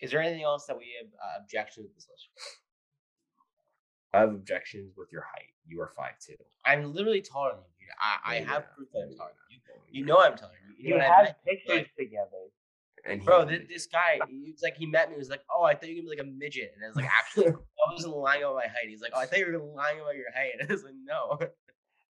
Is 0.00 0.10
there 0.10 0.20
anything 0.20 0.42
else 0.42 0.66
that 0.66 0.76
we 0.76 0.86
have 1.00 1.08
uh, 1.12 1.40
objections 1.42 1.86
with 1.86 1.94
this 1.94 2.08
list? 2.10 2.28
I 4.12 4.20
have 4.20 4.30
objections 4.30 4.94
with 4.96 5.12
your 5.12 5.22
height. 5.22 5.52
You 5.66 5.80
are 5.80 5.92
five 5.96 6.18
two. 6.24 6.34
I'm 6.64 6.92
literally 6.92 7.20
taller 7.20 7.52
than 7.52 7.64
you. 7.78 7.86
I, 8.00 8.34
I 8.34 8.38
Yeah, 8.38 8.44
have 8.46 8.74
proof 8.74 8.88
that 8.92 9.00
I'm 9.10 9.16
taller 9.16 9.30
than 9.30 9.58
you. 9.92 10.00
You 10.00 10.04
know 10.04 10.18
I'm 10.18 10.36
taller 10.36 10.52
than 10.66 10.76
you. 10.76 10.94
You 10.96 11.00
I 11.00 11.04
have 11.04 11.34
pictures 11.44 11.86
together. 11.96 12.50
And 13.06 13.20
he, 13.20 13.24
Bro, 13.26 13.46
this, 13.46 13.62
this 13.68 13.86
guy, 13.86 14.18
he 14.28 14.50
was 14.52 14.62
like, 14.62 14.76
he 14.76 14.86
met 14.86 15.08
me. 15.10 15.16
He 15.16 15.18
was 15.18 15.28
like, 15.28 15.42
"Oh, 15.54 15.62
I 15.62 15.74
thought 15.74 15.88
you 15.90 15.96
were 15.96 16.02
gonna 16.02 16.14
be 16.14 16.22
like 16.22 16.26
a 16.26 16.38
midget," 16.38 16.72
and 16.74 16.84
I 16.84 16.88
was 16.88 16.96
like, 16.96 17.04
"Actually, 17.06 17.48
I 17.88 17.92
wasn't 17.92 18.16
lying 18.16 18.42
about 18.42 18.56
my 18.56 18.62
height." 18.66 18.88
He's 18.88 19.02
like, 19.02 19.12
"Oh, 19.14 19.20
I 19.20 19.26
thought 19.26 19.38
you 19.38 19.46
were 19.46 19.58
lying 19.58 20.00
about 20.00 20.16
your 20.16 20.32
height," 20.34 20.52
and 20.58 20.68
I 20.70 20.72
was 20.72 20.84
like, 20.84 20.94
"No." 21.04 21.38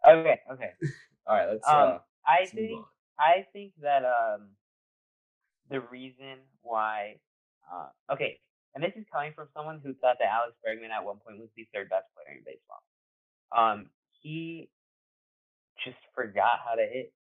Okay, 0.07 0.41
okay. 0.53 0.71
all 1.27 1.37
right, 1.37 1.49
let's 1.51 1.67
Um, 1.69 1.75
uh, 1.75 1.99
I 2.27 2.41
let's 2.41 2.53
think. 2.53 2.85
I 3.19 3.47
think 3.53 3.73
that 3.83 4.05
um 4.05 4.51
the 5.71 5.81
reason 5.81 6.39
why 6.63 7.17
uh 7.73 7.89
okay, 8.13 8.39
and 8.75 8.85
this 8.85 8.93
is 8.97 9.05
coming 9.13 9.33
from 9.35 9.49
someone 9.55 9.81
who 9.83 9.95
thought 9.95 10.17
that 10.21 10.29
Alex 10.29 10.55
Bregman 10.67 10.91
at 10.91 11.05
one 11.05 11.17
point 11.27 11.39
was 11.39 11.49
the 11.57 11.67
third 11.73 11.89
best 11.89 12.07
player 12.15 12.37
in 12.39 12.45
baseball. 12.45 12.83
Um 13.57 13.91
he 14.23 14.69
just 15.85 15.97
forgot 16.15 16.61
how 16.65 16.75
to 16.75 16.83
hit. 16.83 17.13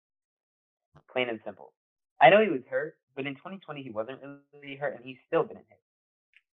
Plain 1.12 1.29
and 1.29 1.39
simple. 1.45 1.73
I 2.21 2.29
know 2.29 2.41
he 2.41 2.49
was 2.49 2.62
hurt, 2.69 2.95
but 3.15 3.26
in 3.28 3.36
2020 3.36 3.84
he 3.84 3.89
wasn't 3.89 4.19
really 4.54 4.76
hurt 4.76 4.95
and 4.95 5.06
he 5.06 5.17
still 5.28 5.43
didn't 5.43 5.65
hit. 5.69 5.80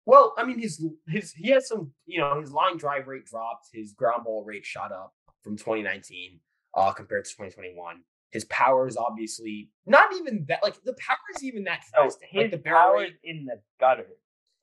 Well, 0.05 0.33
I 0.37 0.43
mean, 0.45 0.57
his 0.59 0.83
his 1.07 1.33
he 1.33 1.49
has 1.49 1.67
some, 1.67 1.91
you 2.05 2.19
know, 2.19 2.39
his 2.39 2.51
line 2.51 2.77
drive 2.77 3.07
rate 3.07 3.25
dropped, 3.25 3.67
his 3.73 3.93
ground 3.93 4.23
ball 4.23 4.43
rate 4.45 4.65
shot 4.65 4.91
up 4.91 5.13
from 5.43 5.57
2019 5.57 6.39
uh 6.75 6.91
compared 6.91 7.25
to 7.25 7.31
2021. 7.31 8.01
His 8.31 8.45
power 8.45 8.87
is 8.87 8.97
obviously 8.97 9.69
not 9.85 10.13
even 10.15 10.45
that 10.47 10.59
like 10.63 10.81
the 10.83 10.93
power 10.93 11.17
is 11.35 11.43
even 11.43 11.63
that 11.65 11.83
fast. 11.83 12.19
drastic. 12.19 12.29
his 12.31 12.41
like 12.43 12.51
the 12.51 12.57
barrel 12.57 12.79
power 12.79 13.03
is 13.03 13.13
in 13.23 13.45
the 13.45 13.59
gutter. 13.79 14.07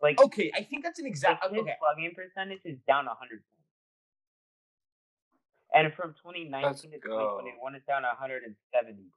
Like 0.03 0.21
Okay, 0.23 0.51
I 0.55 0.63
think 0.63 0.83
that's 0.85 0.99
an 0.99 1.05
Like, 1.05 1.11
exact 1.13 1.45
his 1.51 1.61
okay. 1.61 1.75
plug-in 1.79 2.15
percentage 2.15 2.61
is 2.65 2.79
down 2.87 3.07
100. 3.07 3.43
And 5.75 5.93
from 5.93 6.15
2019 6.23 6.63
Let's 6.63 6.83
to 6.83 6.89
go. 6.89 7.43
2021, 7.43 7.75
it's 7.75 7.87
down 7.87 8.03
170. 8.05 9.11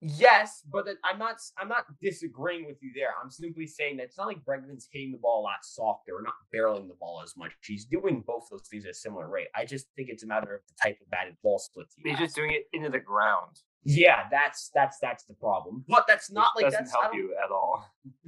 Yes, 0.00 0.62
but 0.70 0.86
I'm 1.04 1.18
not 1.18 1.36
I'm 1.58 1.68
not 1.68 1.86
disagreeing 2.00 2.66
with 2.66 2.76
you 2.80 2.92
there. 2.94 3.08
I'm 3.22 3.30
simply 3.30 3.66
saying 3.66 3.96
that 3.96 4.04
it's 4.04 4.18
not 4.18 4.28
like 4.28 4.44
Bregman's 4.44 4.88
hitting 4.92 5.10
the 5.10 5.18
ball 5.18 5.40
a 5.40 5.42
lot 5.42 5.64
softer 5.64 6.12
or 6.16 6.22
not 6.22 6.34
barreling 6.54 6.86
the 6.86 6.94
ball 7.00 7.20
as 7.24 7.36
much. 7.36 7.52
He's 7.64 7.84
doing 7.84 8.22
both 8.24 8.46
those 8.50 8.62
things 8.70 8.84
at 8.84 8.92
a 8.92 8.94
similar 8.94 9.28
rate. 9.28 9.48
I 9.56 9.64
just 9.64 9.86
think 9.96 10.08
it's 10.08 10.22
a 10.22 10.26
matter 10.26 10.54
of 10.54 10.60
the 10.68 10.74
type 10.80 10.98
of 11.02 11.10
batted 11.10 11.36
ball 11.42 11.58
splits 11.58 11.94
he 11.96 12.10
He's 12.10 12.18
has. 12.18 12.28
just 12.28 12.36
doing 12.36 12.52
it 12.52 12.64
into 12.72 12.90
the 12.90 13.00
ground. 13.00 13.56
Yeah, 13.82 14.28
that's 14.30 14.70
that's 14.72 14.98
that's 15.00 15.24
the 15.24 15.34
problem. 15.34 15.84
But 15.88 16.04
that's 16.06 16.30
not 16.30 16.50
which 16.54 16.64
like 16.64 16.72
doesn't 16.72 16.86
that's 16.86 16.96
help 17.02 17.14
you 17.14 17.34
at 17.44 17.50
all. 17.50 17.84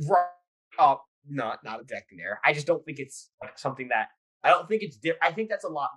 Right. 0.09 0.27
Uh, 0.79 0.97
not 1.29 1.63
not 1.63 1.81
objecting 1.81 2.19
there. 2.19 2.41
I 2.45 2.53
just 2.53 2.67
don't 2.67 2.85
think 2.85 2.99
it's 2.99 3.31
like 3.43 3.59
something 3.59 3.89
that 3.89 4.09
I 4.43 4.51
don't 4.51 4.69
think 4.69 4.83
it's 4.83 4.97
different. 4.97 5.23
I 5.23 5.33
think 5.33 5.49
that's 5.49 5.65
a 5.65 5.69
lot 5.69 5.91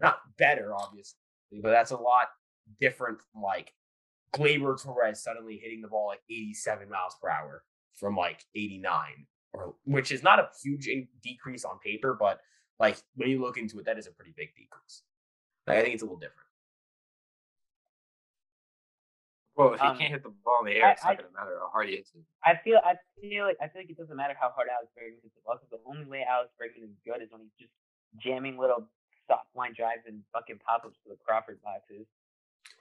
not 0.00 0.18
better, 0.38 0.74
obviously, 0.74 1.16
but 1.62 1.70
that's 1.70 1.92
a 1.92 1.96
lot 1.96 2.28
different 2.80 3.18
from 3.32 3.42
like 3.42 3.72
Gleyber 4.34 4.80
Torres 4.82 5.22
suddenly 5.22 5.56
hitting 5.58 5.80
the 5.80 5.88
ball 5.88 6.06
like 6.06 6.20
87 6.30 6.88
miles 6.88 7.16
per 7.20 7.28
hour 7.28 7.64
from 7.94 8.16
like 8.16 8.44
89, 8.54 9.26
or 9.52 9.74
which 9.84 10.12
is 10.12 10.22
not 10.22 10.38
a 10.38 10.48
huge 10.62 10.86
in- 10.86 11.08
decrease 11.22 11.64
on 11.64 11.78
paper, 11.80 12.14
but 12.18 12.40
like 12.78 12.96
when 13.16 13.28
you 13.30 13.40
look 13.40 13.58
into 13.58 13.78
it, 13.78 13.84
that 13.86 13.98
is 13.98 14.06
a 14.06 14.12
pretty 14.12 14.32
big 14.36 14.48
decrease. 14.56 15.02
Like, 15.66 15.78
I 15.78 15.82
think 15.82 15.94
it's 15.94 16.02
a 16.02 16.06
little 16.06 16.18
different. 16.18 16.46
Well, 19.56 19.74
if 19.74 19.80
he 19.80 19.86
Um, 19.86 19.98
can't 19.98 20.12
hit 20.12 20.22
the 20.22 20.30
ball 20.30 20.60
in 20.60 20.66
the 20.72 20.78
air, 20.78 20.86
I- 20.86 20.92
it's 20.92 21.04
not 21.04 21.10
I- 21.12 21.14
going 21.16 21.28
to 21.28 21.34
matter 21.36 21.58
how 21.58 21.68
hard 21.68 21.88
he 21.88 21.96
hits 21.96 22.14
it. 22.14 22.24
I 22.42 22.56
feel 22.56 22.78
I 22.82 22.96
feel 23.20 23.44
like 23.44 23.58
I 23.60 23.68
feel 23.68 23.82
like 23.82 23.90
it 23.90 23.96
doesn't 23.98 24.16
matter 24.16 24.34
how 24.34 24.50
hard 24.50 24.68
Alex 24.68 24.90
Bregman 24.96 25.20
hits 25.22 25.34
the 25.34 25.42
ball 25.44 25.56
because 25.56 25.68
the 25.70 25.82
only 25.84 26.06
way 26.06 26.22
Alex 26.24 26.52
Bregman 26.58 26.84
is 26.84 26.96
good 27.04 27.20
is 27.20 27.30
when 27.30 27.42
he's 27.42 27.52
just 27.58 27.72
jamming 28.16 28.56
little 28.56 28.88
soft 29.26 29.54
line 29.54 29.74
drives 29.74 30.06
and 30.06 30.24
fucking 30.32 30.60
pop 30.60 30.84
ups 30.86 30.98
to 31.02 31.10
the 31.10 31.16
Crawford 31.16 31.60
boxes. 31.62 32.06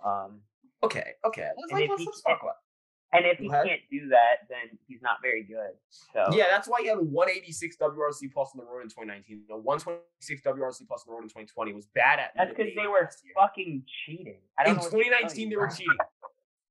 Um, 0.04 0.42
Okay, 0.84 1.14
okay. 1.26 1.50
Let's, 1.58 1.72
And 1.72 1.80
like, 1.80 1.84
if 1.86 1.90
let's, 1.92 2.02
he 2.02 2.06
let's 2.08 2.22
talk 2.22 2.40
about. 2.42 2.56
and 3.14 3.26
if 3.26 3.38
he 3.40 3.50
can't 3.50 3.82
do 3.92 4.08
that, 4.10 4.48
then 4.50 4.78
he's 4.88 5.02
not 5.02 5.18
very 5.22 5.44
good. 5.44 5.72
So 5.90 6.28
Yeah, 6.36 6.46
that's 6.50 6.68
why 6.68 6.80
he 6.82 6.88
had 6.88 6.98
a 7.00 7.04
186 7.04 7.76
WRC 7.78 8.32
plus 8.34 8.52
on 8.56 8.60
the 8.60 8.66
road 8.66 8.82
in 8.84 8.90
2019. 8.90 9.44
A 9.52 9.58
126 9.58 10.42
WRC 10.42 10.88
plus 10.88 11.04
on 11.06 11.08
the 11.08 11.14
road 11.14 11.24
in 11.24 11.30
2020 11.30 11.74
was 11.74 11.88
bad 11.94 12.20
at. 12.20 12.32
that's 12.36 12.50
because 12.56 12.72
they 12.76 12.88
were 12.88 13.10
fucking 13.36 13.84
cheating. 14.06 14.40
I 14.58 14.64
don't 14.64 14.72
In 14.72 14.78
know 14.78 14.84
what 14.84 14.92
to 14.92 14.98
tell 14.98 15.30
2019, 15.30 15.50
they 15.50 15.56
were 15.58 15.68
cheating. 15.76 15.98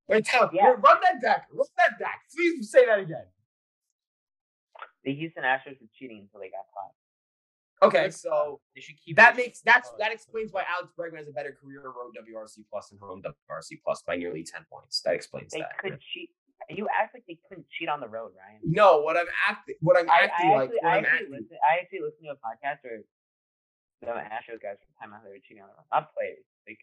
Wait, 0.09 0.25
tell 0.25 0.49
Yeah. 0.55 0.69
run 0.79 0.99
that 1.03 1.21
back. 1.21 1.49
Run 1.53 1.67
that 1.77 1.99
back. 2.01 2.23
Please 2.35 2.71
say 2.71 2.87
that 2.87 2.99
again. 3.01 3.27
The 5.05 5.15
Houston 5.15 5.43
Astros 5.45 5.81
were 5.81 5.87
cheating 5.99 6.21
until 6.21 6.41
they 6.41 6.49
got 6.51 6.65
caught. 6.73 6.93
Okay, 7.83 8.11
so 8.11 8.61
They 8.75 8.81
should 8.81 8.97
keep 9.05 9.17
that 9.17 9.37
makes 9.37 9.61
keep 9.61 9.67
that's 9.73 9.91
that 9.99 10.11
explains 10.13 10.53
why 10.53 10.65
Alex 10.69 10.93
Bregman 10.99 11.19
has 11.19 11.29
a 11.29 11.33
better 11.33 11.57
career 11.61 11.83
road 11.83 12.15
WRC 12.19 12.65
plus 12.71 12.91
and 12.91 12.99
home 13.01 13.23
WRC 13.23 13.79
plus 13.85 14.03
by 14.03 14.17
nearly 14.17 14.43
10 14.43 14.67
points. 14.71 15.01
That 15.03 15.15
explains 15.15 15.53
They 15.53 15.61
that. 15.61 15.79
could 15.79 15.99
cheat. 16.01 16.31
You 16.69 16.89
act 16.93 17.15
like 17.15 17.23
they 17.29 17.39
couldn't 17.49 17.67
cheat 17.71 17.89
on 17.89 18.01
the 18.01 18.09
road, 18.09 18.33
Ryan. 18.37 18.61
No, 18.65 19.01
what 19.01 19.17
I'm 19.17 19.31
acting, 19.49 19.77
what 19.81 19.97
I'm 19.97 20.11
I, 20.11 20.27
acting 20.27 20.51
I 20.51 20.55
like, 20.57 20.63
actually, 20.71 20.79
what 20.83 20.91
I 20.91 20.97
I'm 20.99 21.05
actually, 21.05 21.19
acting. 21.19 21.33
listen, 21.39 21.59
I 21.63 21.79
actually 21.81 22.01
listened 22.03 22.27
to 22.29 22.35
a 22.35 22.41
podcast 22.43 22.79
where 22.83 23.01
the 24.03 24.07
Astros 24.07 24.61
guys 24.61 24.77
from 24.83 24.93
time 25.01 25.15
out 25.15 25.23
they 25.25 25.31
were 25.31 25.39
cheating 25.47 25.63
on 25.63 25.71
the 25.71 25.79
road. 25.79 25.87
Not 25.95 26.13
players. 26.13 26.45
Like, 26.67 26.83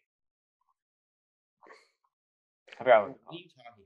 I 2.71 2.84
forgot 2.84 3.01
what 3.03 3.19
What 3.23 3.36
are 3.36 3.38
you 3.38 3.47
talking 3.51 3.67
about? 3.67 3.85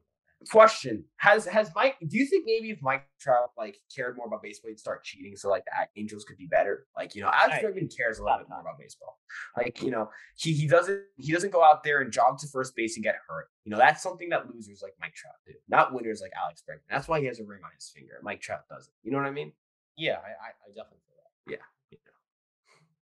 Question: 0.51 1.03
Has 1.17 1.45
has 1.45 1.69
Mike? 1.75 1.97
Do 1.99 2.17
you 2.17 2.25
think 2.25 2.45
maybe 2.45 2.69
if 2.71 2.81
Mike 2.81 3.05
Trout 3.19 3.49
like 3.57 3.77
cared 3.93 4.15
more 4.15 4.25
about 4.27 4.41
baseball, 4.41 4.69
he'd 4.69 4.79
start 4.79 5.03
cheating 5.03 5.35
so 5.35 5.49
like 5.49 5.65
the 5.65 5.71
Angels 5.99 6.23
could 6.23 6.37
be 6.37 6.47
better? 6.47 6.87
Like 6.95 7.13
you 7.13 7.21
know, 7.21 7.29
Alex 7.33 7.61
Right. 7.61 7.75
Bregman 7.75 7.93
cares 7.95 8.19
a 8.19 8.23
little 8.23 8.37
Stop 8.37 8.47
bit 8.47 8.49
more 8.49 8.61
about 8.61 8.79
baseball. 8.79 9.19
Like 9.57 9.81
you 9.83 9.91
know, 9.91 10.09
he 10.37 10.53
he 10.53 10.65
doesn't 10.65 11.01
he 11.17 11.33
doesn't 11.33 11.51
go 11.51 11.61
out 11.61 11.83
there 11.83 11.99
and 11.99 12.09
jog 12.09 12.39
to 12.39 12.47
first 12.47 12.73
base 12.73 12.95
and 12.95 13.03
get 13.03 13.15
hurt. 13.27 13.49
You 13.65 13.71
know, 13.71 13.77
that's 13.77 14.01
something 14.01 14.29
that 14.29 14.49
losers 14.53 14.81
like 14.81 14.93
Mike 15.01 15.13
Trout 15.13 15.35
do, 15.45 15.53
not 15.67 15.93
winners 15.93 16.21
like 16.21 16.31
Alex 16.41 16.63
Bregman. 16.67 16.87
That's 16.89 17.09
why 17.09 17.19
he 17.19 17.25
has 17.25 17.41
a 17.41 17.43
ring 17.43 17.59
on 17.65 17.71
his 17.75 17.91
finger. 17.93 18.13
Mike 18.23 18.39
Trout 18.39 18.61
doesn't. 18.69 18.93
You 19.03 19.11
know 19.11 19.17
what 19.17 19.27
I 19.27 19.31
mean? 19.31 19.51
Yeah, 19.97 20.19
I, 20.23 20.29
I, 20.29 20.49
I 20.65 20.69
definitely 20.69 21.03
feel 21.05 21.17
that. 21.17 21.51
Yeah. 21.51 21.65
you 21.91 21.97
know. 22.05 22.13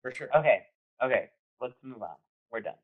For 0.02 0.14
sure. 0.14 0.28
Okay, 0.36 0.60
okay, 1.02 1.30
let's 1.60 1.74
move 1.82 2.00
on. 2.00 2.14
We're 2.52 2.60
done. 2.60 2.74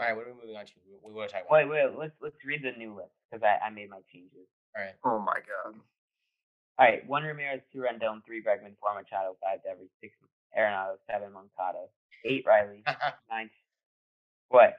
All 0.00 0.06
right, 0.06 0.16
what 0.16 0.26
are 0.26 0.34
we 0.34 0.40
moving 0.40 0.56
on 0.56 0.66
to? 0.66 0.72
We, 0.86 0.98
we 1.10 1.14
want 1.14 1.30
to 1.30 1.34
talk 1.34 1.46
about. 1.46 1.68
Wait, 1.68 1.68
wait, 1.70 1.98
let's 1.98 2.14
let's 2.20 2.36
read 2.44 2.62
the 2.62 2.72
new 2.78 2.94
list 2.96 3.14
because 3.30 3.42
I, 3.44 3.66
I 3.66 3.70
made 3.70 3.90
my 3.90 4.00
changes. 4.12 4.48
All 4.76 4.82
right. 4.82 4.94
Oh 5.04 5.18
my 5.20 5.38
god. 5.38 5.78
All 6.78 6.86
right, 6.86 7.06
one 7.06 7.22
Ramirez, 7.22 7.60
two 7.72 7.86
Rendon, 7.86 8.24
three 8.26 8.42
Bregman, 8.42 8.74
four 8.82 8.94
Machado, 8.94 9.36
five 9.40 9.62
Devers, 9.62 9.90
six 10.00 10.14
Arenado, 10.58 10.98
seven 11.08 11.32
Moncada, 11.32 11.86
eight 12.24 12.44
Riley, 12.46 12.82
nine. 13.30 13.50
What? 14.48 14.78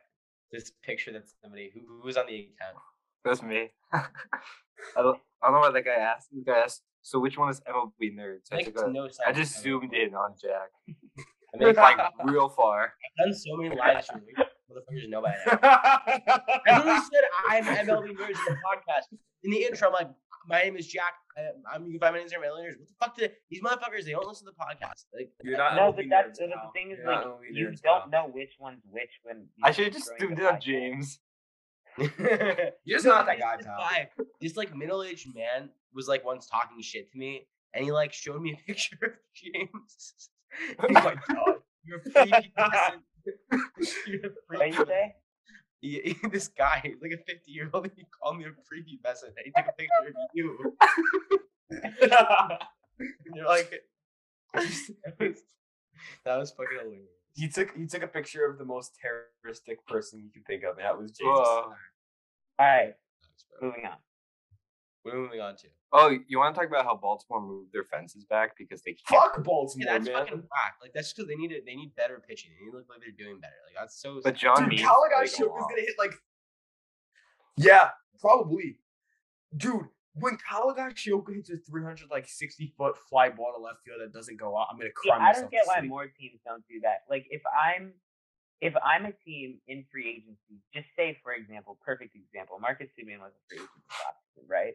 this 0.51 0.72
picture 0.84 1.11
that 1.11 1.24
somebody 1.41 1.72
who, 1.74 1.82
who 1.82 2.05
was 2.05 2.18
on 2.18 2.26
the 2.28 2.36
account. 2.36 2.78
That's 3.24 3.41
me. 3.41 3.72
I 3.93 4.05
don't, 4.97 5.20
I 5.41 5.47
don't 5.47 5.53
know 5.53 5.59
why 5.59 5.72
that 5.72 5.84
guy 5.84 5.95
asked. 5.95 6.30
The 6.32 6.43
guy 6.45 6.59
asked 6.59 6.84
So 7.01 7.20
which 7.20 7.38
one 7.38 7.49
is 7.49 7.59
MLB 7.61 8.16
nerds? 8.16 8.47
I, 8.51 8.57
Makes 8.57 8.72
took 8.72 8.88
a- 8.88 8.91
no 8.91 9.07
sense. 9.07 9.20
I 9.26 9.32
just 9.32 9.61
zoomed 9.61 9.93
in 9.93 10.13
on 10.13 10.36
Jack, 10.41 10.70
I 11.53 11.57
mean, 11.57 11.76
like 11.76 11.97
real 12.24 12.49
far. 12.49 12.93
I've 13.20 13.26
done 13.28 13.36
so 13.36 13.55
many 13.57 13.76
live 13.76 14.03
streams. 14.03 14.26
Motherfuckers 14.72 15.09
know 15.09 15.22
by 15.22 15.36
now. 15.45 15.59
I 15.61 16.78
literally 16.78 16.99
said 16.99 17.24
I'm 17.49 17.63
MLB 17.66 18.16
Nerds 18.18 18.30
in 18.30 18.36
the 18.47 18.57
podcast. 18.66 19.18
In 19.43 19.51
the 19.51 19.57
intro, 19.63 19.88
I'm 19.89 19.93
like, 19.93 20.09
my 20.47 20.61
name 20.63 20.76
is 20.78 20.88
Jack. 20.88 21.13
I- 21.38 21.76
I'm, 21.76 21.86
you 21.86 21.91
can 21.91 21.99
find 21.99 22.16
my 22.16 22.22
Instagram 22.22 22.45
at 22.45 22.51
MLB 22.51 22.66
Nerds. 22.66 22.80
What 22.80 22.88
the 22.88 22.93
fuck 22.99 23.18
did 23.18 23.32
these 23.49 23.61
motherfuckers? 23.61 24.05
They 24.05 24.11
don't 24.11 24.28
listen 24.28 24.47
to 24.47 24.53
the 24.57 24.63
podcast. 24.63 25.05
Like, 25.13 25.30
You're 25.43 25.57
not 25.57 25.76
No, 25.76 25.91
MLB 25.91 25.95
but 25.97 26.05
that's 26.09 26.39
nerds, 26.39 26.43
the, 26.43 26.47
the 26.47 26.72
thing 26.74 26.91
is 26.91 26.97
You're 27.03 27.13
like 27.13 27.26
you 27.51 27.68
nerds, 27.68 27.82
don't 27.82 28.09
pal. 28.11 28.28
know 28.28 28.32
which 28.34 28.53
one's 28.59 28.82
which 28.89 29.11
when. 29.24 29.45
I 29.63 29.72
should 29.72 29.86
have 29.86 29.93
just 29.93 30.07
growing 30.18 30.36
zoomed 30.36 30.38
the 30.38 30.41
in 30.41 30.47
on 30.47 30.55
podcast. 30.55 30.61
James. 30.61 31.20
You're 31.97 32.97
just 32.97 33.05
not 33.05 33.26
that 33.28 33.38
This 33.38 33.43
guy, 33.45 33.55
is 33.59 33.66
pal. 33.66 34.26
This 34.41 34.57
like 34.57 34.76
middle-aged 34.76 35.28
man 35.36 35.70
was 35.93 36.07
like 36.07 36.26
once 36.26 36.47
talking 36.47 36.82
shit 36.82 37.11
to 37.11 37.18
me, 37.18 37.47
and 37.74 37.86
he 37.86 37.91
like 37.91 38.11
showed 38.13 38.41
me 38.41 38.53
a 38.53 38.57
picture 38.68 38.97
of 39.03 39.11
James. 39.36 40.30
Oh 40.80 40.89
my 40.89 41.16
god. 41.28 41.55
You're 41.86 41.99
a 41.99 42.01
freaky 42.11 42.51
person. 42.57 43.01
You're 44.07 44.32
What 44.47 44.67
you 44.67 44.86
say? 44.86 45.15
He- 45.82 46.15
he- 46.21 46.28
this 46.30 46.47
guy, 46.47 46.82
like 47.01 47.11
a 47.11 47.17
50 47.26 47.51
year 47.51 47.69
old, 47.73 47.89
he 47.95 48.05
called 48.21 48.38
me 48.39 48.45
a 48.45 48.51
freaky 48.67 48.97
peasant. 49.03 49.34
and 49.38 49.45
He 49.45 49.51
took 49.51 49.67
a 49.69 49.73
picture 49.73 50.07
of 50.07 50.15
you. 50.34 50.78
and 51.69 51.93
you're 53.36 53.45
like, 53.47 53.71
that 54.53 55.15
was, 55.19 55.41
that 56.26 56.38
was 56.38 56.51
fucking 56.51 56.78
hilarious. 56.80 57.09
he 57.36 57.47
took 57.49 57.76
he 57.76 57.86
took 57.88 58.03
a 58.03 58.07
picture 58.07 58.45
of 58.45 58.57
the 58.57 58.65
most 58.65 58.97
terroristic 59.01 59.86
person 59.88 60.19
you 60.23 60.30
can 60.32 60.43
think 60.43 60.63
of, 60.63 60.78
and 60.78 60.86
that 60.86 60.97
was 60.97 61.11
James. 61.11 61.28
Whoa. 61.28 61.73
All 62.57 62.65
right, 62.65 62.93
moving 63.61 63.86
on. 63.86 63.97
We're 65.03 65.15
moving 65.17 65.41
on 65.41 65.55
to. 65.57 65.67
Oh, 65.97 66.17
you 66.27 66.39
want 66.39 66.53
to 66.53 66.59
talk 66.59 66.69
about 66.69 66.85
how 66.85 66.95
Baltimore 66.95 67.41
moved 67.41 67.71
their 67.73 67.85
fences 67.85 68.25
back 68.25 68.57
because 68.57 68.81
they 68.81 68.93
can't. 69.07 69.21
Fuck 69.33 69.43
Baltimore, 69.43 69.85
Yeah, 69.87 69.93
that's 69.93 70.05
man. 70.09 70.15
fucking 70.17 70.37
whack. 70.39 70.73
Like 70.81 70.91
that's 70.93 71.13
because 71.13 71.27
they 71.27 71.35
need 71.35 71.51
it. 71.51 71.63
They 71.65 71.75
need 71.75 71.95
better 71.95 72.21
pitching. 72.27 72.51
They 72.59 72.65
need 72.65 72.71
to 72.71 72.77
look 72.77 72.87
like 72.89 72.99
they're 72.99 73.11
doing 73.25 73.39
better. 73.39 73.53
Like 73.65 73.75
that's 73.79 74.01
so. 74.01 74.19
But 74.23 74.35
John 74.35 74.57
Dude, 74.59 74.69
Means 74.69 74.81
Kalagai 74.81 75.19
they 75.19 75.23
is 75.25 75.37
gonna 75.37 75.75
hit 75.77 75.95
like. 75.97 76.13
Yeah, 77.57 77.89
probably. 78.19 78.79
Dude, 79.55 79.85
when 80.13 80.37
Kalagai 80.37 80.93
Shioka 80.95 81.33
hits 81.35 81.49
a 81.49 81.57
300 81.57 82.09
like 82.11 82.27
60 82.27 82.73
foot 82.77 82.95
fly 83.09 83.29
ball 83.29 83.53
to 83.55 83.61
left 83.61 83.79
field 83.85 84.01
that 84.01 84.11
doesn't 84.13 84.37
go 84.37 84.57
out, 84.57 84.67
I'm 84.71 84.77
gonna 84.77 84.89
Yeah, 85.05 85.15
cry 85.15 85.17
I 85.17 85.27
myself 85.29 85.43
don't 85.43 85.51
get 85.51 85.63
to 85.63 85.67
why 85.67 85.79
sleep. 85.79 85.89
more 85.89 86.07
teams 86.07 86.39
don't 86.45 86.63
do 86.67 86.79
that. 86.83 87.03
Like 87.09 87.25
if 87.29 87.41
I'm 87.47 87.93
if 88.61 88.73
I'm 88.83 89.05
a 89.05 89.11
team 89.25 89.59
in 89.67 89.85
free 89.91 90.09
agency, 90.09 90.59
just 90.73 90.87
say 90.97 91.17
for 91.23 91.33
example, 91.33 91.77
perfect 91.85 92.15
example, 92.15 92.57
Marcus 92.59 92.87
Semien 92.99 93.19
was 93.19 93.31
a 93.35 93.41
free 93.47 93.57
agent 93.59 93.69
this 94.35 94.45
right? 94.49 94.73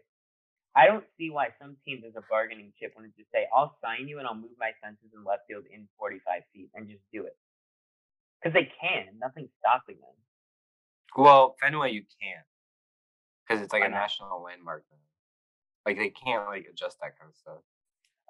I 0.80 0.86
don't 0.86 1.04
see 1.18 1.28
why 1.28 1.48
some 1.60 1.76
teams 1.84 2.04
as 2.08 2.16
a 2.16 2.22
bargaining 2.30 2.72
chip 2.80 2.94
want 2.96 3.06
to 3.10 3.12
just 3.20 3.30
say, 3.32 3.44
I'll 3.54 3.76
sign 3.84 4.08
you 4.08 4.18
and 4.18 4.26
I'll 4.26 4.34
move 4.34 4.56
my 4.58 4.70
fences 4.82 5.12
in 5.14 5.22
left 5.24 5.42
field 5.46 5.64
in 5.70 5.86
45 5.98 6.40
feet 6.54 6.70
and 6.74 6.88
just 6.88 7.02
do 7.12 7.24
it. 7.24 7.36
Because 8.40 8.54
they 8.54 8.72
can. 8.80 9.12
Nothing's 9.20 9.50
stopping 9.60 9.96
them. 10.00 10.16
Well, 11.16 11.54
Fenway 11.60 11.92
you 11.92 12.02
can't 12.22 12.46
because 13.46 13.62
it's 13.62 13.74
like 13.74 13.82
Why 13.82 13.88
a 13.88 13.90
not? 13.90 13.98
national 13.98 14.42
landmark. 14.42 14.84
Like 15.84 15.98
they 15.98 16.08
can't 16.10 16.46
like 16.46 16.66
adjust 16.70 16.96
that 17.02 17.18
kind 17.18 17.28
of 17.28 17.36
stuff. 17.36 17.58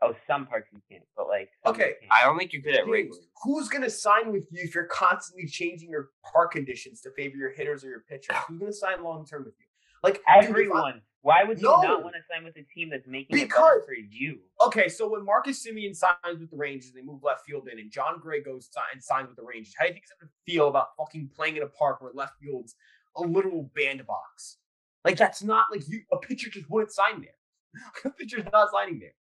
Oh, 0.02 0.14
some 0.26 0.46
parts 0.46 0.66
you 0.72 0.80
can't, 0.90 1.04
but 1.16 1.28
like 1.28 1.50
some 1.64 1.76
you 1.76 1.82
Okay, 1.84 1.92
can. 2.00 2.08
I 2.10 2.24
don't 2.24 2.36
think 2.38 2.52
you 2.52 2.62
could 2.62 2.74
at 2.74 2.86
Wrigley. 2.86 3.18
who's 3.44 3.68
gonna 3.68 3.90
sign 3.90 4.32
with 4.32 4.48
you 4.50 4.62
if 4.64 4.74
you're 4.74 4.86
constantly 4.86 5.46
changing 5.46 5.90
your 5.90 6.08
park 6.32 6.52
conditions 6.52 7.00
to 7.02 7.10
favor 7.10 7.36
your 7.36 7.50
hitters 7.52 7.84
or 7.84 7.90
your 7.90 8.00
pitchers? 8.08 8.34
Who's 8.48 8.58
gonna 8.58 8.72
sign 8.72 9.04
long 9.04 9.24
term 9.26 9.44
with 9.44 9.54
you? 9.60 9.66
Like 10.02 10.22
Everyone. 10.28 11.02
Why 11.22 11.44
would 11.44 11.58
you 11.60 11.68
No. 11.68 11.82
not 11.82 12.02
want 12.02 12.14
to 12.14 12.22
sign 12.32 12.44
with 12.44 12.56
a 12.56 12.62
team 12.62 12.88
that's 12.88 13.06
making 13.06 13.36
it 13.36 13.42
Because- 13.42 13.58
better 13.60 13.82
for 13.82 13.92
you? 13.92 14.40
Okay, 14.62 14.88
so 14.88 15.06
when 15.06 15.22
Marcus 15.22 15.62
Semien 15.64 15.94
signs 15.94 16.38
with 16.40 16.50
the 16.50 16.56
Rangers, 16.56 16.92
they 16.92 17.02
move 17.02 17.22
left 17.22 17.44
field 17.44 17.68
in, 17.68 17.78
and 17.78 17.90
Jon 17.90 18.18
Gray 18.20 18.40
goes 18.40 18.70
and 18.92 19.04
signs 19.04 19.28
with 19.28 19.36
the 19.36 19.42
Rangers. 19.42 19.74
How 19.76 19.84
do 19.84 19.88
you 19.88 19.92
think 19.94 20.04
he's 20.04 20.12
gonna 20.18 20.32
feel 20.46 20.68
about 20.68 20.96
fucking 20.96 21.28
playing 21.28 21.56
in 21.58 21.62
a 21.62 21.66
park 21.68 22.00
where 22.00 22.10
left 22.14 22.38
field's 22.40 22.74
a 23.16 23.20
literal 23.20 23.64
bandbox? 23.74 24.56
Like 25.04 25.18
that's 25.18 25.42
not 25.42 25.66
like 25.70 25.86
you. 25.88 26.04
A 26.10 26.16
pitcher 26.18 26.48
just 26.48 26.70
wouldn't 26.70 26.92
sign 26.92 27.20
there. 27.20 27.36
a 28.04 28.10
pitcher's 28.10 28.44
not 28.50 28.70
signing 28.70 28.98
there. 29.00 29.14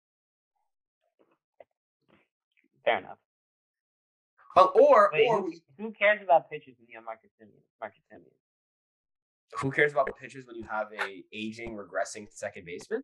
Fair 2.86 3.00
enough. 3.00 3.18
Uh, 4.56 4.66
or 4.66 5.10
Wait, 5.14 5.28
or 5.28 5.42
who, 5.42 5.54
who 5.78 5.92
cares 5.92 6.22
about 6.22 6.50
pitches 6.50 6.76
when 6.80 6.88
you 6.90 6.96
have 6.98 7.06
Marcus 7.06 7.30
Semien? 7.42 7.62
Marcus 7.82 8.00
Semien. 8.12 8.32
Who 9.60 9.72
cares 9.72 9.92
about 9.94 10.06
the 10.08 10.14
pitchers 10.14 10.46
when 10.46 10.56
you 10.56 10.64
have 10.70 10.88
a 10.94 11.24
aging, 11.34 11.78
regressing 11.78 12.28
second 12.30 12.66
baseman? 12.66 13.04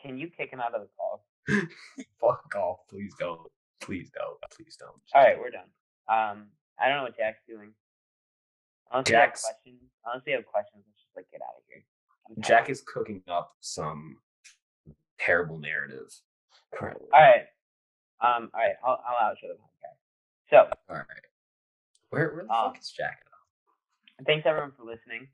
Can 0.00 0.18
you 0.18 0.28
kick 0.28 0.50
him 0.50 0.60
out 0.60 0.74
of 0.74 0.82
the 0.82 0.88
call? 0.96 1.24
Fuck 2.20 2.54
off! 2.56 2.78
Please 2.88 3.14
don't. 3.18 3.40
Please 3.80 4.10
don't. 4.14 4.38
Please 4.56 4.76
don't. 4.78 4.92
All 5.14 5.22
right, 5.22 5.38
we're 5.38 5.50
done. 5.50 5.68
Um, 6.08 6.46
I 6.80 6.88
don't 6.88 6.98
know 6.98 7.02
what 7.04 7.16
Jack's 7.16 7.40
doing. 7.48 7.72
Unless 8.92 9.08
you 9.10 9.16
have 9.16 9.24
Jack's- 9.28 9.42
questions, 9.42 9.80
unless 10.06 10.22
you 10.26 10.34
have 10.34 10.46
questions, 10.46 10.84
let's 10.86 11.00
just 11.02 11.16
like 11.16 11.30
get 11.30 11.40
out 11.42 11.56
of 11.56 11.62
here. 11.68 11.82
Jack 12.40 12.70
is 12.70 12.82
cooking 12.86 13.22
up 13.28 13.52
some 13.60 14.16
terrible 15.18 15.58
narrative 15.58 16.10
currently. 16.74 17.08
All 17.12 17.20
right. 17.20 17.44
Um. 18.20 18.50
All 18.54 18.60
right. 18.60 18.74
I'll 18.84 19.00
I'll 19.06 19.30
outro 19.30 19.48
the 19.48 19.54
podcast. 19.54 19.98
So 20.50 20.56
All 20.88 20.96
right. 20.96 21.06
Where 22.10 22.34
where 22.34 22.44
the 22.44 22.50
Um, 22.52 22.72
fuck 22.72 22.80
is 22.80 22.90
Jack? 22.90 23.18
Now? 24.26 24.32
thanks 24.32 24.46
everyone 24.46 24.72
for 24.76 24.84
listening 24.84 25.28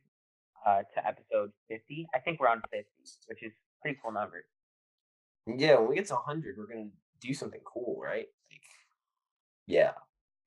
uh, 0.66 0.82
to 0.94 1.06
episode 1.06 1.52
50. 1.68 2.08
I 2.14 2.18
think 2.18 2.40
we're 2.40 2.48
on 2.48 2.62
50, 2.70 2.84
which 3.26 3.42
is 3.42 3.52
a 3.52 3.82
pretty 3.82 3.98
cool 4.02 4.12
number. 4.12 4.44
Yeah, 5.46 5.78
when 5.78 5.88
we 5.88 5.94
get 5.96 6.06
to 6.06 6.14
100, 6.14 6.56
we're 6.58 6.66
gonna 6.66 6.88
do 7.20 7.34
something 7.34 7.60
cool, 7.64 7.98
right? 8.02 8.26
Like, 8.50 8.62
yeah. 9.66 9.92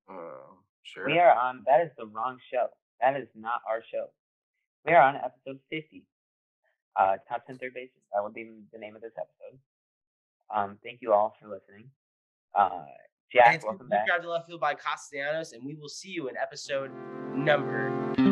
Uh, 0.09 0.53
sure. 0.83 1.05
We 1.05 1.19
are 1.19 1.33
on. 1.33 1.63
That 1.65 1.81
is 1.81 1.91
the 1.97 2.05
wrong 2.05 2.37
show. 2.51 2.67
That 3.01 3.17
is 3.17 3.27
not 3.35 3.61
our 3.69 3.81
show. 3.91 4.07
We 4.85 4.93
are 4.93 5.01
on 5.01 5.15
episode 5.15 5.59
50. 5.69 6.05
Uh, 6.95 7.15
top 7.27 7.45
10 7.47 7.57
third 7.57 7.73
bases. 7.73 8.03
That 8.13 8.23
would 8.23 8.33
be 8.33 8.51
the 8.71 8.77
name 8.77 8.95
of 8.95 9.01
this 9.01 9.13
episode. 9.17 9.59
Um, 10.53 10.77
thank 10.83 10.99
you 11.01 11.13
all 11.13 11.35
for 11.41 11.47
listening. 11.47 11.89
Uh, 12.53 12.85
Jack, 13.33 13.47
And 13.47 13.55
it's 13.55 13.65
welcome 13.65 13.87
Deep 13.87 13.91
back. 13.91 14.07
Drive 14.07 14.21
to 14.21 14.29
Left 14.29 14.47
Field 14.47 14.61
by 14.61 14.75
Castellanos, 14.75 15.53
and 15.53 15.65
we 15.65 15.73
will 15.73 15.89
see 15.89 16.09
you 16.09 16.29
in 16.29 16.37
episode 16.37 16.91
number 17.33 17.91
50. 18.15 18.31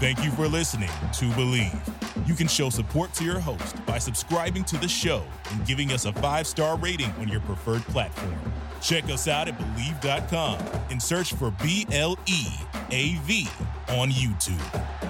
Thank 0.00 0.24
you 0.24 0.30
for 0.30 0.48
listening 0.48 0.88
to 0.88 1.26
Bleav. 1.32 2.26
You 2.26 2.34
can 2.34 2.48
show 2.48 2.70
support 2.70 3.12
to 3.14 3.24
your 3.24 3.38
host 3.38 3.84
by 3.86 3.98
subscribing 3.98 4.64
to 4.64 4.78
the 4.78 4.88
show 4.88 5.22
and 5.50 5.66
giving 5.66 5.92
us 5.92 6.06
a 6.06 6.12
five 6.14 6.46
star 6.46 6.76
rating 6.78 7.10
on 7.20 7.28
your 7.28 7.40
preferred 7.40 7.82
platform. 7.82 8.34
Check 8.80 9.04
us 9.04 9.28
out 9.28 9.46
at 9.46 9.58
Bleav.com 9.58 10.58
and 10.90 11.00
search 11.00 11.34
for 11.34 11.50
B 11.62 11.86
L 11.92 12.18
E 12.26 12.46
A 12.90 13.16
V 13.24 13.46
on 13.90 14.10
YouTube. 14.10 15.09